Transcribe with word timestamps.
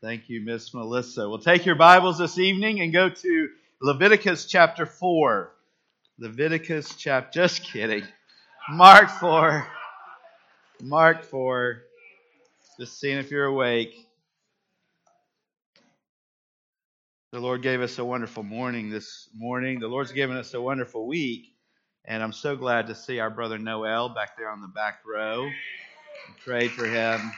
Thank 0.00 0.28
you, 0.28 0.40
Miss 0.40 0.72
Melissa. 0.72 1.28
We'll 1.28 1.40
take 1.40 1.66
your 1.66 1.74
Bibles 1.74 2.18
this 2.18 2.38
evening 2.38 2.80
and 2.80 2.92
go 2.92 3.08
to 3.08 3.48
Leviticus 3.82 4.46
chapter 4.46 4.86
4. 4.86 5.52
Leviticus 6.20 6.94
chapter, 6.94 7.40
just 7.40 7.64
kidding. 7.64 8.04
Mark 8.70 9.10
4. 9.10 9.66
Mark 10.82 11.24
4. 11.24 11.82
Just 12.78 13.00
seeing 13.00 13.18
if 13.18 13.32
you're 13.32 13.46
awake. 13.46 13.92
The 17.32 17.40
Lord 17.40 17.62
gave 17.62 17.80
us 17.80 17.98
a 17.98 18.04
wonderful 18.04 18.44
morning 18.44 18.90
this 18.90 19.28
morning. 19.34 19.80
The 19.80 19.88
Lord's 19.88 20.12
given 20.12 20.36
us 20.36 20.54
a 20.54 20.62
wonderful 20.62 21.08
week. 21.08 21.48
And 22.04 22.22
I'm 22.22 22.32
so 22.32 22.54
glad 22.54 22.86
to 22.86 22.94
see 22.94 23.18
our 23.18 23.30
brother 23.30 23.58
Noel 23.58 24.10
back 24.10 24.36
there 24.36 24.48
on 24.48 24.60
the 24.60 24.68
back 24.68 25.00
row. 25.04 25.50
Pray 26.44 26.68
for 26.68 26.86
him 26.86 27.32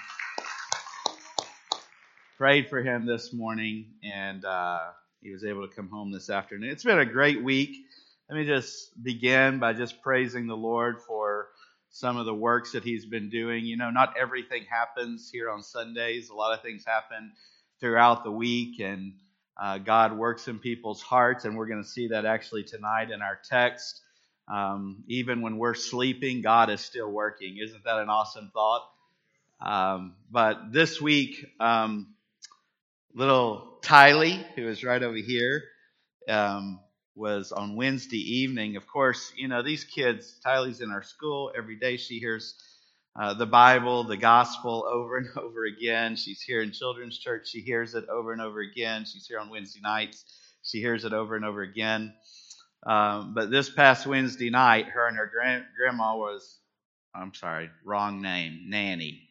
prayed 2.41 2.71
for 2.71 2.81
him 2.81 3.05
this 3.05 3.35
morning, 3.35 3.85
and 4.03 4.47
uh, 4.47 4.79
he 5.21 5.31
was 5.31 5.45
able 5.45 5.69
to 5.69 5.77
come 5.77 5.91
home 5.91 6.11
this 6.11 6.31
afternoon. 6.31 6.71
It's 6.71 6.85
been 6.85 6.99
a 6.99 7.05
great 7.05 7.45
week. 7.45 7.85
Let 8.31 8.39
me 8.39 8.47
just 8.47 8.91
begin 9.05 9.59
by 9.59 9.75
just 9.75 10.01
praising 10.01 10.47
the 10.47 10.57
Lord 10.57 11.03
for 11.03 11.49
some 11.91 12.17
of 12.17 12.25
the 12.25 12.33
works 12.33 12.73
that 12.73 12.83
he's 12.83 13.05
been 13.05 13.29
doing. 13.29 13.67
You 13.67 13.77
know, 13.77 13.91
not 13.91 14.15
everything 14.19 14.65
happens 14.65 15.29
here 15.31 15.51
on 15.51 15.63
Sundays, 15.63 16.31
a 16.31 16.35
lot 16.35 16.55
of 16.55 16.63
things 16.63 16.83
happen 16.87 17.33
throughout 17.79 18.25
the 18.25 18.33
week, 18.33 18.81
and 18.81 19.13
uh, 19.61 19.77
God 19.77 20.17
works 20.17 20.49
in 20.49 20.61
people's 20.61 21.03
hearts, 21.03 21.45
and 21.45 21.59
we're 21.59 21.67
going 21.69 21.83
to 21.83 21.89
see 21.91 22.09
that 22.09 22.25
actually 22.25 22.65
tonight 22.65 23.11
in 23.11 23.21
our 23.21 23.39
text. 23.51 24.01
Um, 24.49 25.05
even 25.09 25.43
when 25.43 25.59
we're 25.59 25.75
sleeping, 25.75 26.41
God 26.41 26.71
is 26.71 26.81
still 26.81 27.11
working. 27.11 27.59
Isn't 27.63 27.85
that 27.85 27.99
an 27.99 28.09
awesome 28.09 28.51
thought? 28.55 28.89
Um, 29.61 30.15
but 30.31 30.73
this 30.73 31.03
week, 31.03 31.45
um, 31.61 32.15
little 33.15 33.79
Tylee, 33.83 34.45
who 34.55 34.69
is 34.69 34.85
right 34.85 35.03
over 35.03 35.17
here, 35.17 35.65
um, 36.29 36.81
was 37.15 37.53
on 37.53 37.77
Wednesday 37.77 38.19
evening. 38.19 38.77
Of 38.77 38.87
course, 38.87 39.33
you 39.37 39.49
know, 39.49 39.63
these 39.63 39.85
kids, 39.85 40.41
Tylee's 40.45 40.81
in 40.81 40.91
our 40.91 41.03
school. 41.03 41.53
Every 41.57 41.77
day 41.77 41.97
she 41.97 42.19
hears 42.19 42.55
uh, 43.21 43.35
the 43.35 43.47
Bible, 43.47 44.05
the 44.05 44.17
gospel 44.17 44.85
over 44.91 45.19
and 45.19 45.29
over 45.37 45.65
again. 45.65 46.17
She's 46.17 46.41
here 46.41 46.63
in 46.63 46.73
children's 46.73 47.19
church. 47.19 47.49
She 47.51 47.61
hears 47.61 47.95
it 47.95 48.09
over 48.09 48.33
and 48.33 48.41
over 48.43 48.61
again. 48.61 49.05
She's 49.05 49.27
here 49.27 49.39
on 49.39 49.51
Wednesday 49.51 49.81
nights. 49.83 50.25
She 50.63 50.79
hears 50.81 51.05
it 51.05 51.13
over 51.13 51.37
and 51.37 51.45
over 51.45 51.63
again. 51.63 52.15
Um, 52.87 53.35
but 53.35 53.51
this 53.51 53.69
past 53.71 54.07
Wednesday 54.07 54.51
night, 54.51 54.87
her 54.87 55.07
and 55.07 55.17
her 55.17 55.27
grand- 55.27 55.67
grandma 55.77 56.17
was, 56.17 56.59
I'm 57.15 57.35
sorry, 57.35 57.71
wrong 57.85 58.23
name, 58.23 58.67
nanny. 58.69 59.29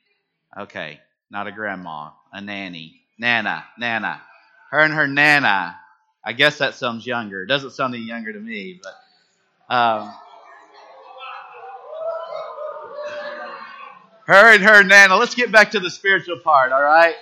Okay, 0.58 1.00
not 1.32 1.48
a 1.48 1.52
grandma, 1.52 2.12
a 2.34 2.42
nanny. 2.42 2.99
Nana, 3.20 3.66
Nana. 3.78 4.22
Her 4.72 4.80
and 4.80 4.94
her 4.94 5.08
Nana. 5.08 5.78
I 6.24 6.34
guess 6.34 6.58
that 6.60 6.76
sounds 6.76 7.06
younger. 7.06 7.44
It 7.44 7.48
doesn't 7.48 7.72
sound 7.72 7.94
any 7.94 8.04
younger 8.04 8.34
to 8.34 8.40
me, 8.40 8.80
but 8.82 9.74
um, 9.74 10.14
her 14.26 14.54
and 14.54 14.64
her 14.64 14.84
Nana. 14.84 15.16
Let's 15.18 15.36
get 15.36 15.52
back 15.52 15.72
to 15.72 15.80
the 15.80 15.90
spiritual 15.90 16.40
part, 16.40 16.72
all 16.72 16.82
right? 16.82 17.16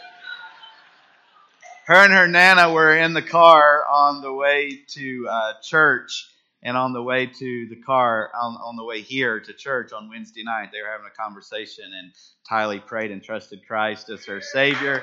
Her 1.86 2.04
and 2.04 2.14
her 2.14 2.28
Nana 2.28 2.72
were 2.72 2.98
in 2.98 3.14
the 3.14 3.22
car 3.22 3.86
on 3.86 4.22
the 4.22 4.34
way 4.34 4.82
to 4.90 5.28
uh, 5.30 5.54
church 5.64 6.30
and 6.62 6.76
on 6.76 6.92
the 6.92 7.02
way 7.02 7.28
to 7.28 7.68
the 7.70 7.82
car, 7.86 8.30
on, 8.38 8.56
on 8.56 8.76
the 8.76 8.84
way 8.84 9.02
here 9.02 9.40
to 9.40 9.54
church 9.54 9.94
on 9.94 10.10
Wednesday 10.10 10.44
night. 10.44 10.70
They 10.74 10.82
were 10.82 10.90
having 10.90 11.08
a 11.08 11.16
conversation, 11.16 11.86
and 11.98 12.12
Tylee 12.50 12.86
prayed 12.86 13.12
and 13.12 13.24
trusted 13.24 13.66
Christ 13.66 14.10
as 14.10 14.26
her 14.26 14.42
Savior. 14.42 15.02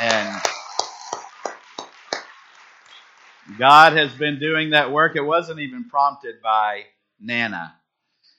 And 0.00 0.40
God 3.58 3.92
has 3.92 4.12
been 4.14 4.38
doing 4.38 4.70
that 4.70 4.92
work. 4.92 5.14
It 5.14 5.20
wasn't 5.20 5.60
even 5.60 5.90
prompted 5.90 6.40
by 6.42 6.84
Nana, 7.20 7.74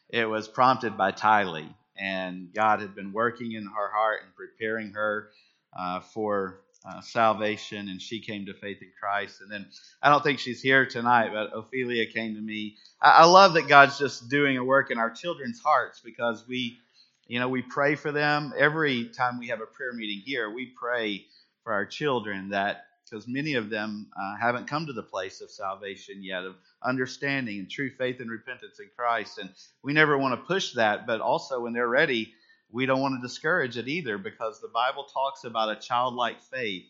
it 0.10 0.26
was 0.26 0.48
prompted 0.48 0.98
by 0.98 1.12
Tylee. 1.12 1.70
And 1.96 2.52
God 2.52 2.82
had 2.82 2.96
been 2.96 3.14
working 3.14 3.52
in 3.52 3.66
her 3.66 3.92
heart 3.92 4.22
and 4.24 4.36
preparing 4.36 4.94
her 4.94 5.30
uh, 5.78 6.00
for 6.00 6.62
uh, 6.84 7.00
salvation, 7.02 7.90
and 7.90 8.02
she 8.02 8.20
came 8.20 8.48
to 8.48 8.56
faith 8.56 8.82
in 8.82 8.92
Christ. 9.00 9.42
And 9.42 9.52
then 9.52 9.68
I 10.02 10.10
don't 10.10 10.24
think 10.24 10.40
she's 10.40 10.64
here 10.64 10.88
tonight, 10.88 11.30
but 11.32 11.56
Ophelia 11.56 12.08
came 12.08 12.34
to 12.34 12.42
me. 12.42 12.78
I, 13.00 13.12
I 13.12 13.26
love 13.26 13.54
that 13.54 13.68
God's 13.68 14.00
just 14.00 14.30
doing 14.30 14.58
a 14.58 14.64
work 14.64 14.90
in 14.90 14.98
our 14.98 15.12
children's 15.12 15.60
hearts 15.60 16.02
because 16.04 16.44
we, 16.48 16.80
you 17.28 17.40
know, 17.40 17.50
we 17.50 17.62
pray 17.62 17.94
for 17.94 18.12
them 18.12 18.52
every 18.58 19.10
time 19.10 19.38
we 19.38 19.50
have 19.50 19.62
a 19.62 19.68
prayer 19.68 19.94
meeting 19.94 20.24
here. 20.26 20.50
We 20.50 20.66
pray 20.66 21.26
for 21.64 21.74
our 21.74 21.86
children 21.86 22.50
that 22.50 22.86
because 23.12 23.28
many 23.28 23.56
of 23.56 23.70
them 23.70 24.08
uh, 24.18 24.38
haven't 24.40 24.68
come 24.68 24.86
to 24.86 24.94
the 24.94 25.04
place 25.04 25.42
of 25.42 25.52
salvation 25.52 26.24
yet, 26.24 26.46
of 26.46 26.56
understanding 26.82 27.60
and 27.60 27.70
true 27.70 27.90
faith 27.98 28.22
and 28.22 28.32
repentance 28.32 28.80
in 28.80 28.90
Christ. 28.96 29.38
And 29.38 29.50
we 29.84 29.92
never 29.92 30.18
want 30.18 30.40
to 30.40 30.46
push 30.46 30.74
that, 30.74 31.06
but 31.06 31.20
also 31.20 31.62
when 31.62 31.74
they're 31.74 31.88
ready, 31.88 32.34
we 32.72 32.86
don't 32.86 33.02
want 33.02 33.16
to 33.22 33.28
discourage 33.28 33.78
it 33.78 33.90
either 33.90 34.18
because 34.18 34.62
the 34.62 34.70
Bible 34.70 35.04
talks 35.04 35.44
about 35.44 35.76
a 35.76 35.80
childlike 35.80 36.42
faith. 36.42 36.86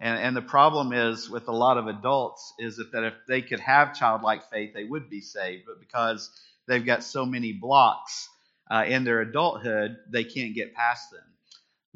And, 0.00 0.18
and 0.18 0.36
the 0.36 0.42
problem 0.42 0.92
is 0.92 1.28
with 1.28 1.48
a 1.48 1.52
lot 1.52 1.76
of 1.76 1.88
adults 1.88 2.54
is 2.58 2.76
that, 2.76 2.92
that 2.92 3.04
if 3.04 3.14
they 3.28 3.42
could 3.42 3.60
have 3.60 3.94
childlike 3.94 4.50
faith, 4.50 4.72
they 4.74 4.84
would 4.84 5.10
be 5.10 5.20
saved. 5.20 5.64
But 5.66 5.80
because 5.80 6.30
they've 6.66 6.84
got 6.84 7.04
so 7.04 7.26
many 7.26 7.52
blocks 7.52 8.28
uh, 8.70 8.84
in 8.86 9.04
their 9.04 9.20
adulthood, 9.20 9.96
they 10.10 10.24
can't 10.24 10.54
get 10.54 10.74
past 10.74 11.10
them. 11.10 11.20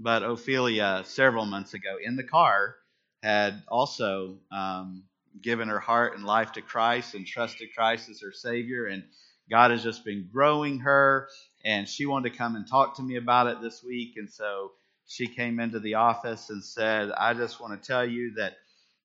But 0.02 0.22
Ophelia, 0.22 1.02
several 1.04 1.44
months 1.44 1.74
ago 1.74 1.96
in 2.02 2.16
the 2.16 2.24
car, 2.24 2.76
had 3.22 3.62
also 3.68 4.38
um, 4.50 5.04
given 5.42 5.68
her 5.68 5.78
heart 5.78 6.16
and 6.16 6.24
life 6.24 6.52
to 6.52 6.62
Christ 6.62 7.14
and 7.14 7.26
trusted 7.26 7.68
Christ 7.76 8.08
as 8.08 8.22
her 8.22 8.32
Savior. 8.32 8.86
And 8.86 9.04
God 9.50 9.72
has 9.72 9.82
just 9.82 10.02
been 10.02 10.26
growing 10.32 10.78
her. 10.80 11.28
And 11.66 11.86
she 11.86 12.06
wanted 12.06 12.32
to 12.32 12.38
come 12.38 12.56
and 12.56 12.66
talk 12.66 12.96
to 12.96 13.02
me 13.02 13.16
about 13.16 13.48
it 13.48 13.60
this 13.60 13.84
week. 13.84 14.14
And 14.16 14.30
so 14.30 14.72
she 15.06 15.26
came 15.26 15.60
into 15.60 15.80
the 15.80 15.96
office 15.96 16.48
and 16.48 16.64
said, 16.64 17.10
I 17.10 17.34
just 17.34 17.60
want 17.60 17.80
to 17.80 17.86
tell 17.86 18.06
you 18.06 18.32
that 18.36 18.54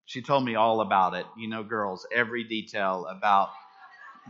she 0.06 0.22
told 0.22 0.46
me 0.46 0.56
all 0.56 0.80
about 0.80 1.14
it. 1.14 1.26
You 1.38 1.50
know, 1.50 1.64
girls, 1.64 2.08
every 2.10 2.46
detail 2.46 3.06
about 3.10 3.50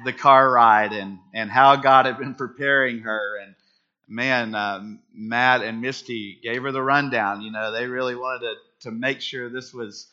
the 0.04 0.14
car 0.14 0.52
ride 0.52 0.94
and, 0.94 1.20
and 1.34 1.52
how 1.52 1.76
God 1.76 2.08
had 2.08 2.18
been 2.18 2.34
preparing 2.34 3.02
her. 3.02 3.38
And 3.38 3.56
man, 4.08 4.56
uh, 4.56 4.84
Matt 5.14 5.62
and 5.62 5.82
Misty 5.82 6.40
gave 6.44 6.64
her 6.64 6.72
the 6.72 6.82
rundown. 6.82 7.42
You 7.42 7.52
know, 7.52 7.72
they 7.72 7.88
really 7.88 8.16
wanted 8.16 8.42
to, 8.42 8.90
to 8.90 8.92
make 8.92 9.22
sure 9.22 9.50
this 9.50 9.74
was 9.74 10.08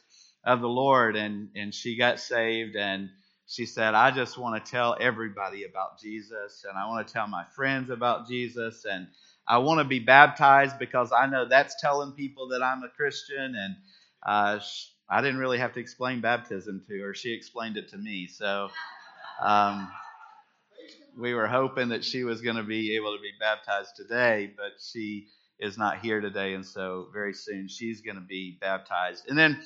of 0.44 0.60
the 0.60 0.68
Lord, 0.68 1.16
and, 1.16 1.50
and 1.56 1.74
she 1.74 1.96
got 1.96 2.20
saved. 2.20 2.76
And 2.76 3.10
she 3.46 3.66
said, 3.66 3.94
I 3.94 4.10
just 4.10 4.38
want 4.38 4.64
to 4.64 4.70
tell 4.70 4.96
everybody 5.00 5.64
about 5.64 6.00
Jesus, 6.00 6.64
and 6.68 6.78
I 6.78 6.86
want 6.88 7.06
to 7.06 7.12
tell 7.12 7.28
my 7.28 7.44
friends 7.54 7.90
about 7.90 8.28
Jesus, 8.28 8.84
and 8.90 9.06
I 9.46 9.58
want 9.58 9.80
to 9.80 9.84
be 9.84 9.98
baptized 9.98 10.78
because 10.78 11.12
I 11.12 11.26
know 11.26 11.46
that's 11.46 11.80
telling 11.80 12.12
people 12.12 12.48
that 12.48 12.62
I'm 12.62 12.82
a 12.82 12.88
Christian. 12.88 13.54
And 13.56 13.76
uh, 14.24 14.60
I 15.10 15.20
didn't 15.20 15.38
really 15.38 15.58
have 15.58 15.74
to 15.74 15.80
explain 15.80 16.20
baptism 16.20 16.82
to 16.88 17.02
her, 17.02 17.14
she 17.14 17.32
explained 17.34 17.76
it 17.76 17.90
to 17.90 17.98
me. 17.98 18.28
So, 18.28 18.70
um, 19.40 19.90
we 21.16 21.34
were 21.34 21.46
hoping 21.46 21.90
that 21.90 22.04
she 22.04 22.24
was 22.24 22.40
going 22.40 22.56
to 22.56 22.62
be 22.62 22.96
able 22.96 23.14
to 23.16 23.22
be 23.22 23.32
baptized 23.38 23.96
today, 23.96 24.52
but 24.56 24.72
she 24.80 25.28
is 25.58 25.78
not 25.78 26.00
here 26.00 26.20
today, 26.20 26.54
and 26.54 26.66
so 26.66 27.08
very 27.12 27.34
soon 27.34 27.68
she's 27.68 28.00
going 28.00 28.16
to 28.16 28.22
be 28.22 28.58
baptized. 28.60 29.28
And 29.28 29.38
then 29.38 29.60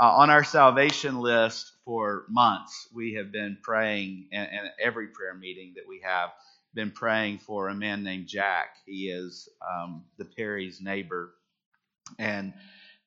uh, 0.00 0.10
on 0.16 0.30
our 0.30 0.44
salvation 0.44 1.18
list 1.18 1.72
for 1.84 2.24
months, 2.28 2.88
we 2.94 3.14
have 3.14 3.32
been 3.32 3.58
praying, 3.62 4.28
and, 4.32 4.48
and, 4.50 4.70
every 4.80 5.08
prayer 5.08 5.34
meeting 5.34 5.72
that 5.76 5.88
we 5.88 6.00
have, 6.04 6.30
been 6.74 6.90
praying 6.90 7.38
for 7.38 7.68
a 7.68 7.74
man 7.74 8.04
named 8.04 8.26
Jack. 8.26 8.76
He 8.86 9.08
is 9.08 9.48
um, 9.66 10.04
the 10.18 10.24
Perry's 10.24 10.80
neighbor, 10.80 11.32
and 12.18 12.52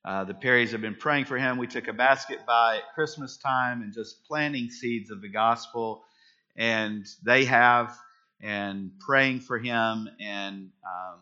uh, 0.04 0.24
the 0.24 0.34
Perrys 0.34 0.72
have 0.72 0.82
been 0.82 0.96
praying 0.96 1.26
for 1.26 1.38
him. 1.38 1.58
We 1.58 1.68
took 1.68 1.88
a 1.88 1.94
basket 1.94 2.40
by 2.46 2.78
at 2.78 2.94
Christmas 2.96 3.38
time 3.38 3.84
and 3.84 3.94
just 3.94 4.26
planting 4.26 4.70
seeds 4.70 5.12
of 5.12 5.22
the 5.22 5.30
gospel 5.30 6.04
and 6.56 7.06
they 7.24 7.46
have, 7.46 7.98
and 8.42 8.92
praying 9.00 9.42
for 9.42 9.60
him. 9.60 10.10
And 10.20 10.70
um, 10.86 11.20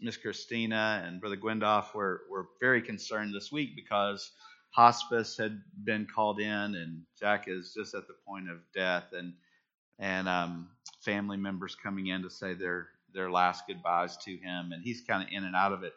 Miss 0.00 0.16
Christina 0.16 1.02
and 1.06 1.20
Brother 1.20 1.36
Gwendoff 1.36 1.94
were, 1.94 2.22
were 2.30 2.48
very 2.60 2.82
concerned 2.82 3.34
this 3.34 3.50
week 3.50 3.70
because 3.74 4.32
hospice 4.70 5.36
had 5.36 5.60
been 5.84 6.06
called 6.12 6.40
in, 6.40 6.48
and 6.74 7.02
Jack 7.18 7.46
is 7.48 7.74
just 7.74 7.94
at 7.94 8.06
the 8.06 8.14
point 8.26 8.50
of 8.50 8.58
death, 8.74 9.06
and 9.12 9.34
and 9.98 10.28
um, 10.28 10.68
family 11.04 11.36
members 11.36 11.74
coming 11.74 12.08
in 12.08 12.22
to 12.22 12.30
say 12.30 12.54
their 12.54 12.88
their 13.14 13.30
last 13.30 13.64
goodbyes 13.66 14.16
to 14.18 14.32
him, 14.36 14.72
and 14.72 14.82
he's 14.84 15.02
kind 15.02 15.22
of 15.22 15.28
in 15.32 15.44
and 15.44 15.56
out 15.56 15.72
of 15.72 15.82
it 15.82 15.94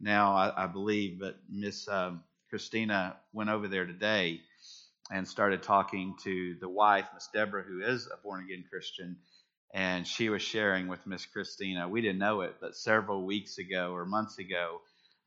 now, 0.00 0.34
I, 0.34 0.64
I 0.64 0.66
believe. 0.66 1.18
But 1.20 1.36
Miss 1.48 1.88
um, 1.88 2.22
Christina 2.50 3.16
went 3.32 3.50
over 3.50 3.68
there 3.68 3.86
today 3.86 4.40
and 5.10 5.26
started 5.26 5.62
talking 5.62 6.14
to 6.24 6.56
the 6.60 6.68
wife, 6.68 7.06
Miss 7.14 7.28
Deborah, 7.32 7.62
who 7.62 7.82
is 7.82 8.08
a 8.12 8.16
born 8.22 8.44
again 8.44 8.64
Christian, 8.70 9.16
and 9.74 10.06
she 10.06 10.28
was 10.28 10.42
sharing 10.42 10.88
with 10.88 11.06
Miss 11.06 11.26
Christina. 11.26 11.88
We 11.88 12.00
didn't 12.00 12.18
know 12.18 12.42
it, 12.42 12.56
but 12.60 12.76
several 12.76 13.24
weeks 13.24 13.58
ago 13.58 13.92
or 13.92 14.04
months 14.04 14.38
ago, 14.38 14.80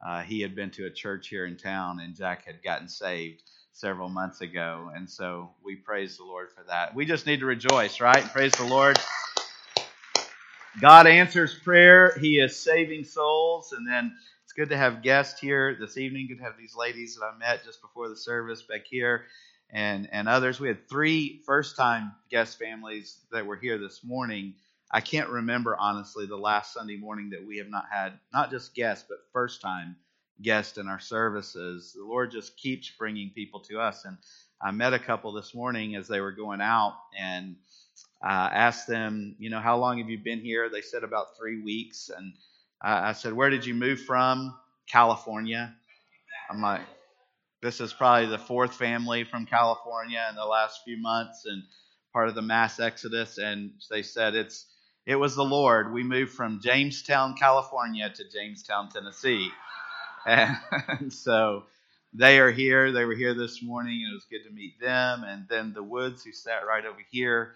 uh, 0.05 0.21
he 0.21 0.41
had 0.41 0.55
been 0.55 0.71
to 0.71 0.85
a 0.85 0.91
church 0.91 1.27
here 1.27 1.45
in 1.45 1.57
town, 1.57 1.99
and 1.99 2.15
Jack 2.15 2.45
had 2.45 2.63
gotten 2.63 2.87
saved 2.87 3.43
several 3.71 4.09
months 4.09 4.41
ago. 4.41 4.91
And 4.95 5.09
so 5.09 5.51
we 5.63 5.75
praise 5.75 6.17
the 6.17 6.23
Lord 6.23 6.49
for 6.55 6.63
that. 6.67 6.95
We 6.95 7.05
just 7.05 7.25
need 7.27 7.39
to 7.41 7.45
rejoice, 7.45 8.01
right? 8.01 8.23
Praise 8.23 8.51
the 8.53 8.65
Lord. 8.65 8.99
God 10.79 11.05
answers 11.07 11.53
prayer. 11.53 12.17
He 12.19 12.39
is 12.39 12.59
saving 12.59 13.03
souls. 13.03 13.73
And 13.77 13.87
then 13.87 14.15
it's 14.43 14.53
good 14.53 14.69
to 14.69 14.77
have 14.77 15.03
guests 15.03 15.39
here 15.39 15.77
this 15.79 15.97
evening. 15.97 16.27
Good 16.27 16.39
to 16.39 16.43
have 16.43 16.57
these 16.57 16.75
ladies 16.75 17.15
that 17.15 17.25
I 17.25 17.37
met 17.37 17.63
just 17.63 17.81
before 17.81 18.09
the 18.09 18.15
service 18.15 18.63
back 18.63 18.85
here 18.89 19.25
and, 19.71 20.09
and 20.11 20.27
others. 20.27 20.59
We 20.59 20.67
had 20.67 20.87
three 20.89 21.41
first 21.45 21.75
time 21.75 22.11
guest 22.29 22.59
families 22.59 23.17
that 23.31 23.45
were 23.45 23.55
here 23.55 23.77
this 23.77 24.03
morning. 24.03 24.55
I 24.91 25.01
can't 25.01 25.29
remember, 25.29 25.75
honestly, 25.77 26.25
the 26.25 26.37
last 26.37 26.73
Sunday 26.73 26.97
morning 26.97 27.29
that 27.29 27.45
we 27.45 27.57
have 27.57 27.69
not 27.69 27.85
had 27.89 28.13
not 28.33 28.51
just 28.51 28.75
guests, 28.75 29.05
but 29.07 29.19
first 29.31 29.61
time 29.61 29.95
guests 30.41 30.77
in 30.77 30.87
our 30.87 30.99
services. 30.99 31.93
The 31.95 32.03
Lord 32.03 32.31
just 32.31 32.57
keeps 32.57 32.89
bringing 32.89 33.29
people 33.29 33.61
to 33.61 33.79
us. 33.79 34.05
And 34.05 34.17
I 34.61 34.71
met 34.71 34.93
a 34.93 34.99
couple 34.99 35.31
this 35.31 35.55
morning 35.55 35.95
as 35.95 36.07
they 36.07 36.19
were 36.19 36.31
going 36.31 36.61
out 36.61 36.97
and 37.17 37.55
uh, 38.23 38.49
asked 38.51 38.87
them, 38.87 39.35
you 39.39 39.49
know, 39.49 39.59
how 39.59 39.77
long 39.77 39.99
have 39.99 40.09
you 40.09 40.17
been 40.17 40.39
here? 40.39 40.69
They 40.69 40.81
said 40.81 41.03
about 41.03 41.37
three 41.37 41.61
weeks. 41.61 42.09
And 42.15 42.33
I 42.81 43.13
said, 43.13 43.33
where 43.33 43.49
did 43.49 43.65
you 43.65 43.73
move 43.75 44.01
from? 44.01 44.57
California. 44.87 45.73
I'm 46.49 46.61
like, 46.61 46.81
this 47.61 47.79
is 47.79 47.93
probably 47.93 48.27
the 48.27 48.39
fourth 48.39 48.73
family 48.73 49.23
from 49.23 49.45
California 49.45 50.25
in 50.29 50.35
the 50.35 50.45
last 50.45 50.81
few 50.83 50.97
months 50.97 51.45
and 51.45 51.63
part 52.11 52.27
of 52.27 52.35
the 52.35 52.41
mass 52.41 52.79
exodus. 52.79 53.37
And 53.37 53.71
they 53.89 54.01
said 54.01 54.35
it's 54.35 54.65
it 55.05 55.15
was 55.15 55.35
the 55.35 55.43
Lord. 55.43 55.93
We 55.93 56.03
moved 56.03 56.33
from 56.33 56.59
Jamestown, 56.61 57.35
California 57.35 58.09
to 58.09 58.23
Jamestown, 58.29 58.89
Tennessee. 58.89 59.49
And, 60.23 61.11
so 61.11 61.63
they 62.13 62.39
are 62.39 62.51
here. 62.51 62.91
They 62.91 63.05
were 63.05 63.15
here 63.15 63.33
this 63.33 63.63
morning, 63.63 64.03
and 64.03 64.11
it 64.11 64.13
was 64.13 64.27
good 64.29 64.47
to 64.47 64.53
meet 64.53 64.79
them. 64.79 65.23
And 65.23 65.47
then 65.49 65.73
the 65.73 65.81
Woods, 65.81 66.23
who 66.23 66.31
sat 66.31 66.67
right 66.67 66.85
over 66.85 66.99
here, 67.09 67.55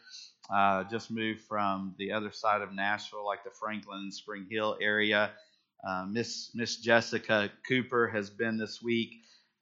uh, 0.52 0.84
just 0.86 1.12
moved 1.12 1.42
from 1.42 1.94
the 2.00 2.14
other 2.14 2.32
side 2.32 2.64
of 2.64 2.74
Nashville, 2.74 3.24
like 3.24 3.44
the 3.44 3.52
Franklin 3.52 4.12
Spring 4.12 4.48
Hill 4.50 4.78
area. 4.82 5.30
Uh, 5.88 6.08
Miss 6.10 6.50
Miss 6.56 6.78
Jessica 6.78 7.52
Cooper 7.68 8.08
has 8.08 8.32
been 8.32 8.58
this 8.58 8.82
week 8.82 9.12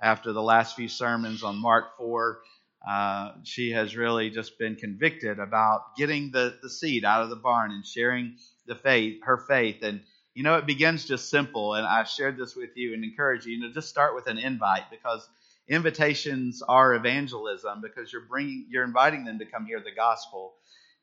after 0.04 0.34
the 0.34 0.44
last 0.44 0.76
few 0.76 0.90
sermons 0.90 1.44
on 1.44 1.56
Mark 1.62 1.98
4. 1.98 2.40
Uh, 2.88 3.32
she 3.44 3.72
has 3.72 3.96
really 3.96 4.30
just 4.30 4.60
been 4.60 4.76
convicted 4.76 5.40
about 5.40 5.96
getting 5.98 6.30
the, 6.32 6.58
the 6.62 6.70
seed 6.70 7.06
out 7.06 7.24
of 7.24 7.30
the 7.30 7.38
barn 7.38 7.72
and 7.72 7.88
sharing 7.88 8.36
the 8.68 8.76
faith, 8.76 9.22
her 9.24 9.38
faith. 9.38 9.82
And, 9.82 10.02
you 10.34 10.44
know, 10.44 10.58
it 10.58 10.66
begins 10.66 11.06
just 11.06 11.30
simple. 11.30 11.76
And 11.76 11.88
I 11.88 12.04
shared 12.04 12.38
this 12.38 12.56
with 12.56 12.72
you 12.76 12.94
and 12.94 13.06
encourage 13.06 13.46
you, 13.46 13.54
you 13.54 13.62
know, 13.62 13.74
just 13.74 13.88
start 13.88 14.14
with 14.14 14.28
an 14.28 14.38
invite 14.38 14.92
because 14.92 15.28
invitations 15.70 16.62
are 16.68 16.94
evangelism 16.94 17.80
because 17.82 18.12
you're 18.12 18.28
bringing, 18.28 18.68
you're 18.70 18.84
inviting 18.84 19.24
them 19.24 19.40
to 19.40 19.46
come 19.46 19.66
hear 19.66 19.80
the 19.80 19.96
gospel. 19.96 20.54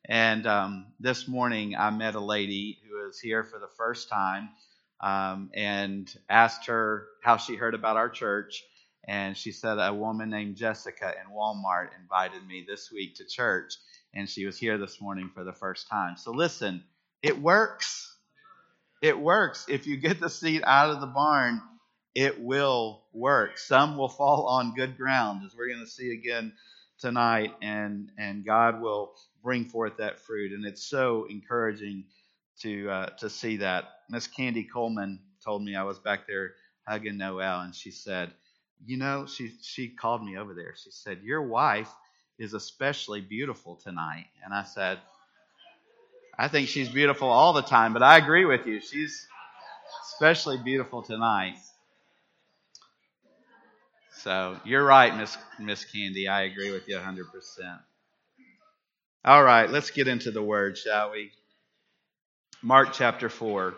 And 0.04 0.46
um, 0.46 0.88
this 1.00 1.26
morning 1.26 1.74
I 1.74 1.88
met 1.88 2.14
a 2.14 2.20
lady 2.20 2.78
who 2.86 3.06
was 3.06 3.18
here 3.18 3.44
for 3.44 3.58
the 3.58 3.70
first 3.78 4.10
time 4.10 4.50
um, 5.00 5.50
and 5.54 6.14
asked 6.28 6.66
her 6.66 7.06
how 7.22 7.38
she 7.38 7.56
heard 7.56 7.74
about 7.74 7.96
our 7.96 8.10
church 8.10 8.62
and 9.10 9.36
she 9.36 9.50
said 9.50 9.78
a 9.80 9.92
woman 9.92 10.30
named 10.30 10.54
Jessica 10.54 11.12
in 11.20 11.34
Walmart 11.34 11.88
invited 12.00 12.46
me 12.46 12.64
this 12.66 12.92
week 12.92 13.16
to 13.16 13.24
church, 13.24 13.74
and 14.14 14.30
she 14.30 14.46
was 14.46 14.56
here 14.56 14.78
this 14.78 15.00
morning 15.00 15.32
for 15.34 15.42
the 15.42 15.52
first 15.52 15.88
time. 15.88 16.16
So 16.16 16.30
listen, 16.30 16.84
it 17.20 17.36
works. 17.36 18.16
It 19.02 19.18
works. 19.18 19.66
If 19.68 19.88
you 19.88 19.96
get 19.96 20.20
the 20.20 20.30
seed 20.30 20.62
out 20.64 20.90
of 20.90 21.00
the 21.00 21.08
barn, 21.08 21.60
it 22.14 22.40
will 22.40 23.02
work. 23.12 23.58
Some 23.58 23.96
will 23.96 24.08
fall 24.08 24.46
on 24.46 24.76
good 24.76 24.96
ground, 24.96 25.42
as 25.44 25.56
we're 25.56 25.66
going 25.66 25.84
to 25.84 25.90
see 25.90 26.12
again 26.12 26.52
tonight, 27.00 27.52
and 27.60 28.12
and 28.16 28.46
God 28.46 28.80
will 28.80 29.14
bring 29.42 29.64
forth 29.64 29.96
that 29.96 30.20
fruit. 30.20 30.52
And 30.52 30.64
it's 30.64 30.84
so 30.84 31.26
encouraging 31.28 32.04
to 32.60 32.88
uh, 32.88 33.06
to 33.18 33.28
see 33.28 33.56
that. 33.56 33.86
Miss 34.08 34.28
Candy 34.28 34.62
Coleman 34.62 35.18
told 35.44 35.64
me 35.64 35.74
I 35.74 35.82
was 35.82 35.98
back 35.98 36.28
there 36.28 36.52
hugging 36.86 37.18
Noel, 37.18 37.62
and 37.62 37.74
she 37.74 37.90
said 37.90 38.30
you 38.86 38.96
know, 38.96 39.26
she 39.26 39.52
she 39.62 39.88
called 39.88 40.24
me 40.24 40.38
over 40.38 40.54
there. 40.54 40.74
She 40.82 40.90
said, 40.90 41.22
"Your 41.22 41.42
wife 41.42 41.92
is 42.38 42.54
especially 42.54 43.20
beautiful 43.20 43.76
tonight." 43.76 44.26
And 44.44 44.54
I 44.54 44.64
said, 44.64 45.00
"I 46.38 46.48
think 46.48 46.68
she's 46.68 46.88
beautiful 46.88 47.28
all 47.28 47.52
the 47.52 47.62
time, 47.62 47.92
but 47.92 48.02
I 48.02 48.18
agree 48.18 48.44
with 48.46 48.66
you. 48.66 48.80
She's 48.80 49.26
especially 50.12 50.58
beautiful 50.58 51.02
tonight." 51.02 51.58
So 54.12 54.60
you're 54.64 54.84
right, 54.84 55.16
Miss 55.16 55.38
Miss 55.58 55.84
Candy. 55.84 56.28
I 56.28 56.42
agree 56.42 56.72
with 56.72 56.88
you 56.88 56.96
100%. 56.96 57.80
All 59.24 59.44
right, 59.44 59.70
let's 59.70 59.90
get 59.90 60.08
into 60.08 60.30
the 60.30 60.42
word, 60.42 60.78
shall 60.78 61.12
we? 61.12 61.32
Mark 62.62 62.92
chapter 62.92 63.28
4. 63.28 63.74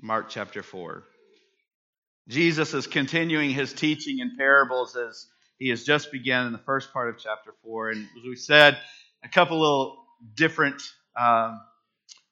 Mark 0.00 0.28
chapter 0.28 0.62
4. 0.62 1.04
Jesus 2.30 2.74
is 2.74 2.86
continuing 2.86 3.50
his 3.50 3.72
teaching 3.72 4.20
in 4.20 4.36
parables 4.36 4.96
as 4.96 5.26
he 5.58 5.68
has 5.70 5.82
just 5.82 6.12
begun 6.12 6.46
in 6.46 6.52
the 6.52 6.58
first 6.58 6.92
part 6.92 7.08
of 7.08 7.18
chapter 7.18 7.52
4. 7.64 7.90
And 7.90 8.02
as 8.02 8.24
we 8.24 8.36
said, 8.36 8.78
a 9.24 9.28
couple 9.28 9.58
little 9.58 10.04
different 10.36 10.80
um, 11.18 11.60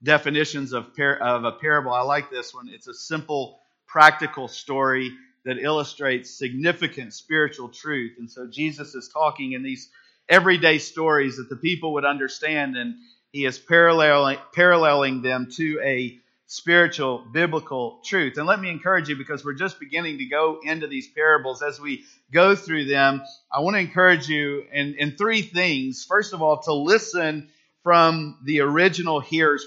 definitions 0.04 0.72
of, 0.72 0.94
par- 0.96 1.18
of 1.18 1.42
a 1.42 1.50
parable. 1.52 1.92
I 1.92 2.02
like 2.02 2.30
this 2.30 2.54
one. 2.54 2.68
It's 2.72 2.86
a 2.86 2.94
simple, 2.94 3.58
practical 3.88 4.46
story 4.46 5.10
that 5.44 5.58
illustrates 5.58 6.38
significant 6.38 7.12
spiritual 7.12 7.68
truth. 7.68 8.12
And 8.20 8.30
so 8.30 8.46
Jesus 8.46 8.94
is 8.94 9.10
talking 9.12 9.52
in 9.52 9.64
these 9.64 9.90
everyday 10.28 10.78
stories 10.78 11.38
that 11.38 11.48
the 11.48 11.56
people 11.56 11.94
would 11.94 12.04
understand, 12.04 12.76
and 12.76 12.94
he 13.32 13.44
is 13.44 13.58
paralleling, 13.58 14.38
paralleling 14.54 15.22
them 15.22 15.48
to 15.56 15.80
a 15.82 16.20
spiritual 16.48 17.18
biblical 17.30 18.00
truth. 18.02 18.38
And 18.38 18.46
let 18.46 18.58
me 18.58 18.70
encourage 18.70 19.10
you 19.10 19.16
because 19.16 19.44
we're 19.44 19.52
just 19.52 19.78
beginning 19.78 20.16
to 20.16 20.24
go 20.24 20.60
into 20.62 20.86
these 20.86 21.06
parables 21.06 21.62
as 21.62 21.78
we 21.78 22.04
go 22.32 22.56
through 22.56 22.86
them. 22.86 23.22
I 23.52 23.60
want 23.60 23.76
to 23.76 23.80
encourage 23.80 24.28
you 24.28 24.64
in, 24.72 24.94
in 24.94 25.12
three 25.12 25.42
things. 25.42 26.06
First 26.08 26.32
of 26.32 26.40
all, 26.40 26.62
to 26.62 26.72
listen 26.72 27.50
from 27.82 28.38
the 28.44 28.60
original 28.60 29.20
hearer's 29.20 29.66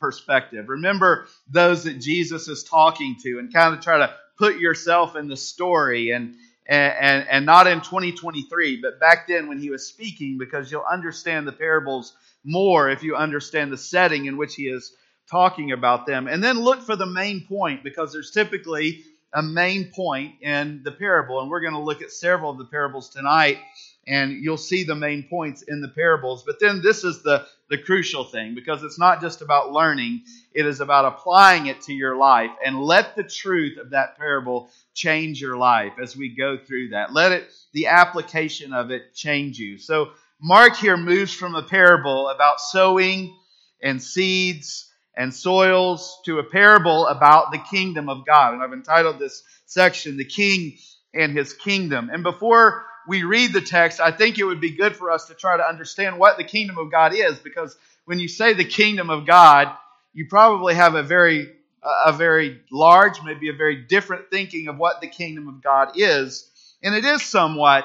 perspective. 0.00 0.68
Remember 0.68 1.26
those 1.48 1.84
that 1.84 2.00
Jesus 2.00 2.48
is 2.48 2.64
talking 2.64 3.16
to 3.22 3.38
and 3.38 3.52
kind 3.52 3.72
of 3.72 3.80
try 3.80 3.98
to 3.98 4.12
put 4.36 4.58
yourself 4.58 5.14
in 5.14 5.28
the 5.28 5.36
story 5.36 6.10
and 6.10 6.34
and, 6.66 7.26
and 7.28 7.46
not 7.46 7.66
in 7.66 7.80
2023, 7.80 8.80
but 8.80 9.00
back 9.00 9.26
then 9.26 9.48
when 9.48 9.58
he 9.58 9.70
was 9.70 9.88
speaking, 9.88 10.38
because 10.38 10.70
you'll 10.70 10.84
understand 10.88 11.44
the 11.44 11.52
parables 11.52 12.14
more 12.44 12.88
if 12.88 13.02
you 13.02 13.16
understand 13.16 13.72
the 13.72 13.76
setting 13.76 14.26
in 14.26 14.36
which 14.36 14.54
he 14.54 14.68
is 14.68 14.94
talking 15.30 15.72
about 15.72 16.06
them. 16.06 16.26
And 16.26 16.42
then 16.42 16.60
look 16.60 16.82
for 16.82 16.96
the 16.96 17.06
main 17.06 17.46
point 17.46 17.84
because 17.84 18.12
there's 18.12 18.30
typically 18.30 19.04
a 19.32 19.42
main 19.42 19.92
point 19.92 20.34
in 20.40 20.82
the 20.82 20.92
parable. 20.92 21.40
And 21.40 21.50
we're 21.50 21.60
going 21.60 21.74
to 21.74 21.80
look 21.80 22.02
at 22.02 22.10
several 22.10 22.50
of 22.50 22.58
the 22.58 22.64
parables 22.64 23.10
tonight 23.10 23.58
and 24.06 24.42
you'll 24.42 24.56
see 24.56 24.82
the 24.82 24.94
main 24.94 25.22
points 25.22 25.62
in 25.62 25.80
the 25.80 25.88
parables. 25.88 26.42
But 26.42 26.58
then 26.58 26.82
this 26.82 27.04
is 27.04 27.22
the, 27.22 27.46
the 27.68 27.78
crucial 27.78 28.24
thing 28.24 28.54
because 28.54 28.82
it's 28.82 28.98
not 28.98 29.20
just 29.20 29.40
about 29.40 29.72
learning, 29.72 30.22
it 30.52 30.66
is 30.66 30.80
about 30.80 31.04
applying 31.04 31.66
it 31.66 31.82
to 31.82 31.92
your 31.92 32.16
life. 32.16 32.50
And 32.64 32.80
let 32.80 33.14
the 33.14 33.22
truth 33.22 33.78
of 33.78 33.90
that 33.90 34.18
parable 34.18 34.70
change 34.94 35.40
your 35.40 35.56
life 35.56 35.92
as 36.02 36.16
we 36.16 36.34
go 36.34 36.58
through 36.58 36.88
that. 36.88 37.12
Let 37.12 37.30
it, 37.30 37.52
the 37.72 37.86
application 37.86 38.72
of 38.72 38.90
it 38.90 39.14
change 39.14 39.58
you. 39.58 39.78
So 39.78 40.10
Mark 40.42 40.74
here 40.74 40.96
moves 40.96 41.32
from 41.32 41.54
a 41.54 41.62
parable 41.62 42.30
about 42.30 42.60
sowing 42.60 43.36
and 43.82 44.02
seeds 44.02 44.89
and 45.16 45.34
soils 45.34 46.18
to 46.24 46.38
a 46.38 46.44
parable 46.44 47.06
about 47.06 47.52
the 47.52 47.58
kingdom 47.58 48.08
of 48.08 48.24
God. 48.26 48.54
And 48.54 48.62
I've 48.62 48.72
entitled 48.72 49.18
this 49.18 49.42
section, 49.66 50.16
The 50.16 50.24
King 50.24 50.78
and 51.12 51.36
His 51.36 51.52
Kingdom. 51.52 52.10
And 52.12 52.22
before 52.22 52.86
we 53.08 53.24
read 53.24 53.52
the 53.52 53.60
text, 53.60 54.00
I 54.00 54.12
think 54.12 54.38
it 54.38 54.44
would 54.44 54.60
be 54.60 54.76
good 54.76 54.96
for 54.96 55.10
us 55.10 55.26
to 55.26 55.34
try 55.34 55.56
to 55.56 55.66
understand 55.66 56.18
what 56.18 56.36
the 56.36 56.44
kingdom 56.44 56.78
of 56.78 56.90
God 56.90 57.12
is, 57.14 57.38
because 57.38 57.76
when 58.04 58.18
you 58.18 58.28
say 58.28 58.54
the 58.54 58.64
kingdom 58.64 59.10
of 59.10 59.26
God, 59.26 59.68
you 60.12 60.26
probably 60.28 60.74
have 60.74 60.94
a 60.94 61.02
very 61.02 61.52
a 61.82 62.12
very 62.12 62.60
large, 62.70 63.22
maybe 63.24 63.48
a 63.48 63.54
very 63.54 63.76
different 63.76 64.30
thinking 64.30 64.68
of 64.68 64.76
what 64.76 65.00
the 65.00 65.06
kingdom 65.06 65.48
of 65.48 65.62
God 65.62 65.92
is. 65.94 66.46
And 66.82 66.94
it 66.94 67.04
is 67.04 67.22
somewhat 67.22 67.84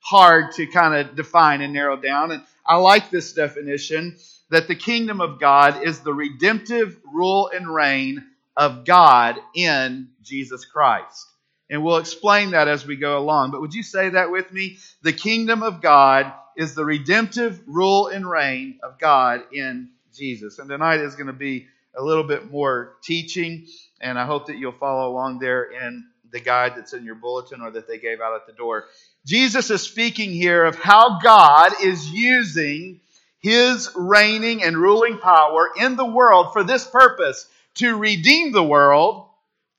hard 0.00 0.52
to 0.52 0.66
kind 0.66 0.94
of 0.94 1.16
define 1.16 1.60
and 1.60 1.72
narrow 1.72 1.96
down. 1.96 2.32
And 2.32 2.42
I 2.64 2.76
like 2.76 3.10
this 3.10 3.32
definition 3.32 4.16
that 4.50 4.68
the 4.68 4.76
kingdom 4.76 5.20
of 5.20 5.40
God 5.40 5.84
is 5.84 6.00
the 6.00 6.14
redemptive 6.14 6.98
rule 7.12 7.50
and 7.54 7.72
reign 7.72 8.24
of 8.56 8.84
God 8.84 9.38
in 9.54 10.08
Jesus 10.22 10.64
Christ. 10.64 11.26
And 11.68 11.82
we'll 11.82 11.96
explain 11.96 12.52
that 12.52 12.68
as 12.68 12.86
we 12.86 12.96
go 12.96 13.18
along. 13.18 13.50
But 13.50 13.60
would 13.60 13.74
you 13.74 13.82
say 13.82 14.10
that 14.10 14.30
with 14.30 14.52
me? 14.52 14.78
The 15.02 15.12
kingdom 15.12 15.62
of 15.62 15.80
God 15.80 16.32
is 16.56 16.74
the 16.74 16.84
redemptive 16.84 17.60
rule 17.66 18.06
and 18.06 18.28
reign 18.28 18.78
of 18.82 18.98
God 18.98 19.42
in 19.52 19.90
Jesus. 20.14 20.58
And 20.58 20.68
tonight 20.68 21.00
is 21.00 21.16
going 21.16 21.26
to 21.26 21.32
be 21.32 21.66
a 21.94 22.02
little 22.02 22.24
bit 22.24 22.50
more 22.50 22.96
teaching 23.02 23.66
and 24.00 24.18
I 24.18 24.26
hope 24.26 24.46
that 24.46 24.56
you'll 24.56 24.72
follow 24.72 25.10
along 25.10 25.38
there 25.38 25.64
in 25.64 26.04
the 26.30 26.40
guide 26.40 26.74
that's 26.76 26.92
in 26.92 27.04
your 27.04 27.14
bulletin 27.14 27.62
or 27.62 27.70
that 27.70 27.88
they 27.88 27.98
gave 27.98 28.20
out 28.20 28.34
at 28.34 28.46
the 28.46 28.52
door. 28.52 28.84
Jesus 29.24 29.70
is 29.70 29.82
speaking 29.82 30.32
here 30.32 30.64
of 30.64 30.76
how 30.76 31.18
God 31.20 31.72
is 31.82 32.08
using 32.10 33.00
his 33.40 33.90
reigning 33.94 34.62
and 34.62 34.76
ruling 34.76 35.18
power 35.18 35.70
in 35.78 35.96
the 35.96 36.04
world 36.04 36.52
for 36.52 36.64
this 36.64 36.86
purpose 36.86 37.46
to 37.76 37.96
redeem 37.96 38.52
the 38.52 38.62
world 38.62 39.26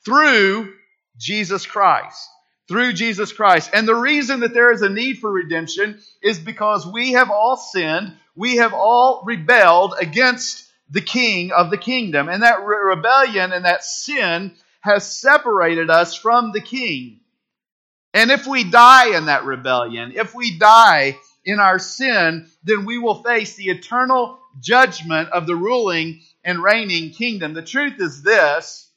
through 0.06 0.74
Jesus 1.18 1.66
Christ. 1.66 2.30
Through 2.68 2.94
Jesus 2.94 3.32
Christ. 3.32 3.70
And 3.74 3.88
the 3.88 3.96
reason 3.96 4.42
that 4.42 4.54
there 4.54 4.72
is 4.72 4.82
a 4.82 4.90
need 4.90 5.20
for 5.20 5.32
redemption 5.32 6.00
is 6.22 6.38
because 6.38 6.86
we 6.86 7.14
have 7.14 7.32
all 7.32 7.58
sinned. 7.58 8.14
We 8.36 8.58
have 8.58 8.74
all 8.74 9.24
rebelled 9.26 9.96
against 10.00 10.70
the 10.90 11.02
king 11.02 11.52
of 11.52 11.70
the 11.70 11.78
kingdom. 11.78 12.30
And 12.30 12.44
that 12.44 12.66
re- 12.66 12.96
rebellion 12.96 13.52
and 13.54 13.66
that 13.66 13.84
sin 13.84 14.54
has 14.82 15.10
separated 15.10 15.90
us 15.90 16.16
from 16.16 16.52
the 16.52 16.62
king. 16.62 17.22
And 18.14 18.32
if 18.32 18.48
we 18.48 18.64
die 18.64 19.16
in 19.18 19.26
that 19.26 19.46
rebellion, 19.46 20.14
if 20.16 20.34
we 20.34 20.58
die 20.58 21.18
in 21.48 21.60
our 21.60 21.80
sin, 21.80 22.48
then 22.64 22.86
we 22.86 23.00
will 23.00 23.24
face 23.24 23.56
the 23.56 23.70
eternal 23.70 24.38
judgment 24.60 25.30
of 25.30 25.48
the 25.48 25.56
ruling 25.56 26.22
and 26.44 26.62
reigning 26.62 27.12
kingdom. 27.12 27.54
The 27.54 27.62
truth 27.64 28.00
is 28.00 28.22
this 28.22 28.90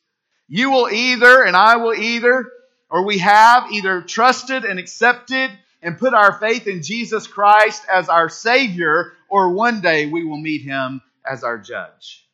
you 0.49 0.71
will 0.71 0.91
either, 0.91 1.45
and 1.45 1.57
I 1.57 1.77
will 1.77 1.95
either, 1.95 2.51
or 2.91 3.07
we 3.07 3.19
have 3.19 3.71
either 3.71 4.03
trusted 4.03 4.65
and 4.65 4.81
accepted 4.81 5.53
and 5.81 5.97
put 5.97 6.13
our 6.13 6.33
faith 6.33 6.67
in 6.67 6.83
Jesus 6.83 7.29
Christ 7.29 7.85
as 7.91 8.09
our 8.09 8.29
Savior, 8.29 9.13
or 9.29 9.51
one 9.51 9.81
day 9.81 10.07
we 10.07 10.25
will 10.25 10.37
meet 10.37 10.63
Him 10.63 11.01
as 11.25 11.45
our 11.45 11.57
judge. 11.57 12.27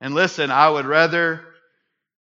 And 0.00 0.14
listen, 0.14 0.50
I 0.50 0.68
would 0.68 0.86
rather 0.86 1.40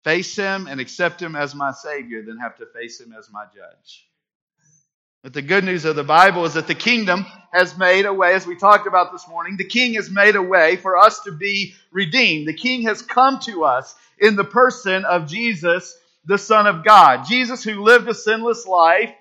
face 0.04 0.36
him 0.36 0.66
and 0.68 0.80
accept 0.80 1.20
him 1.20 1.36
as 1.36 1.54
my 1.54 1.72
Savior 1.72 2.22
than 2.22 2.38
have 2.38 2.56
to 2.56 2.66
face 2.66 3.00
him 3.00 3.12
as 3.18 3.30
my 3.30 3.44
judge. 3.54 4.06
But 5.22 5.32
the 5.32 5.42
good 5.42 5.64
news 5.64 5.84
of 5.84 5.96
the 5.96 6.04
Bible 6.04 6.44
is 6.44 6.54
that 6.54 6.68
the 6.68 6.76
kingdom 6.76 7.26
has 7.52 7.76
made 7.76 8.06
a 8.06 8.12
way, 8.12 8.34
as 8.34 8.46
we 8.46 8.54
talked 8.54 8.86
about 8.86 9.10
this 9.10 9.26
morning, 9.28 9.56
the 9.56 9.64
king 9.64 9.94
has 9.94 10.10
made 10.10 10.36
a 10.36 10.42
way 10.42 10.76
for 10.76 10.96
us 10.96 11.20
to 11.20 11.32
be 11.32 11.74
redeemed. 11.90 12.46
The 12.46 12.54
king 12.54 12.82
has 12.82 13.02
come 13.02 13.40
to 13.40 13.64
us 13.64 13.96
in 14.18 14.36
the 14.36 14.44
person 14.44 15.04
of 15.04 15.26
Jesus, 15.26 15.98
the 16.24 16.38
Son 16.38 16.68
of 16.68 16.84
God. 16.84 17.24
Jesus, 17.28 17.64
who 17.64 17.82
lived 17.82 18.06
a 18.08 18.14
sinless 18.14 18.64
life, 18.64 19.12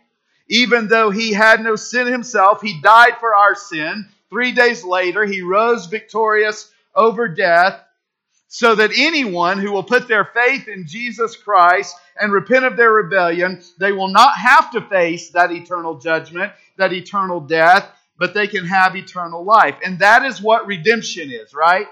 even 0.48 0.88
though 0.88 1.10
he 1.10 1.34
had 1.34 1.62
no 1.62 1.76
sin 1.76 2.06
himself, 2.06 2.62
he 2.62 2.80
died 2.80 3.18
for 3.20 3.34
our 3.34 3.56
sin. 3.56 4.08
Three 4.30 4.52
days 4.52 4.84
later, 4.84 5.26
he 5.26 5.42
rose 5.42 5.88
victorious 5.88 6.72
over 6.94 7.28
death 7.28 7.82
so 8.48 8.76
that 8.76 8.92
anyone 8.96 9.60
who 9.60 9.72
will 9.72 9.84
put 9.84 10.08
their 10.08 10.26
faith 10.26 10.68
in 10.68 10.88
Jesus 10.88 11.36
Christ 11.36 11.96
and 12.20 12.32
repent 12.32 12.66
of 12.66 12.78
their 12.78 12.92
rebellion, 12.92 13.62
they 13.78 13.92
will 13.92 14.08
not 14.08 14.36
have 14.38 14.72
to 14.72 14.82
face 14.82 15.32
that 15.32 15.52
eternal 15.52 16.00
judgment, 16.00 16.54
that 16.78 16.94
eternal 16.94 17.42
death, 17.42 17.90
but 18.18 18.34
they 18.34 18.48
can 18.48 18.66
have 18.66 18.96
eternal 18.96 19.44
life. 19.44 19.76
And 19.84 20.00
that 20.00 20.24
is 20.26 20.42
what 20.42 20.66
redemption 20.66 21.30
is, 21.32 21.54
right? 21.54 21.88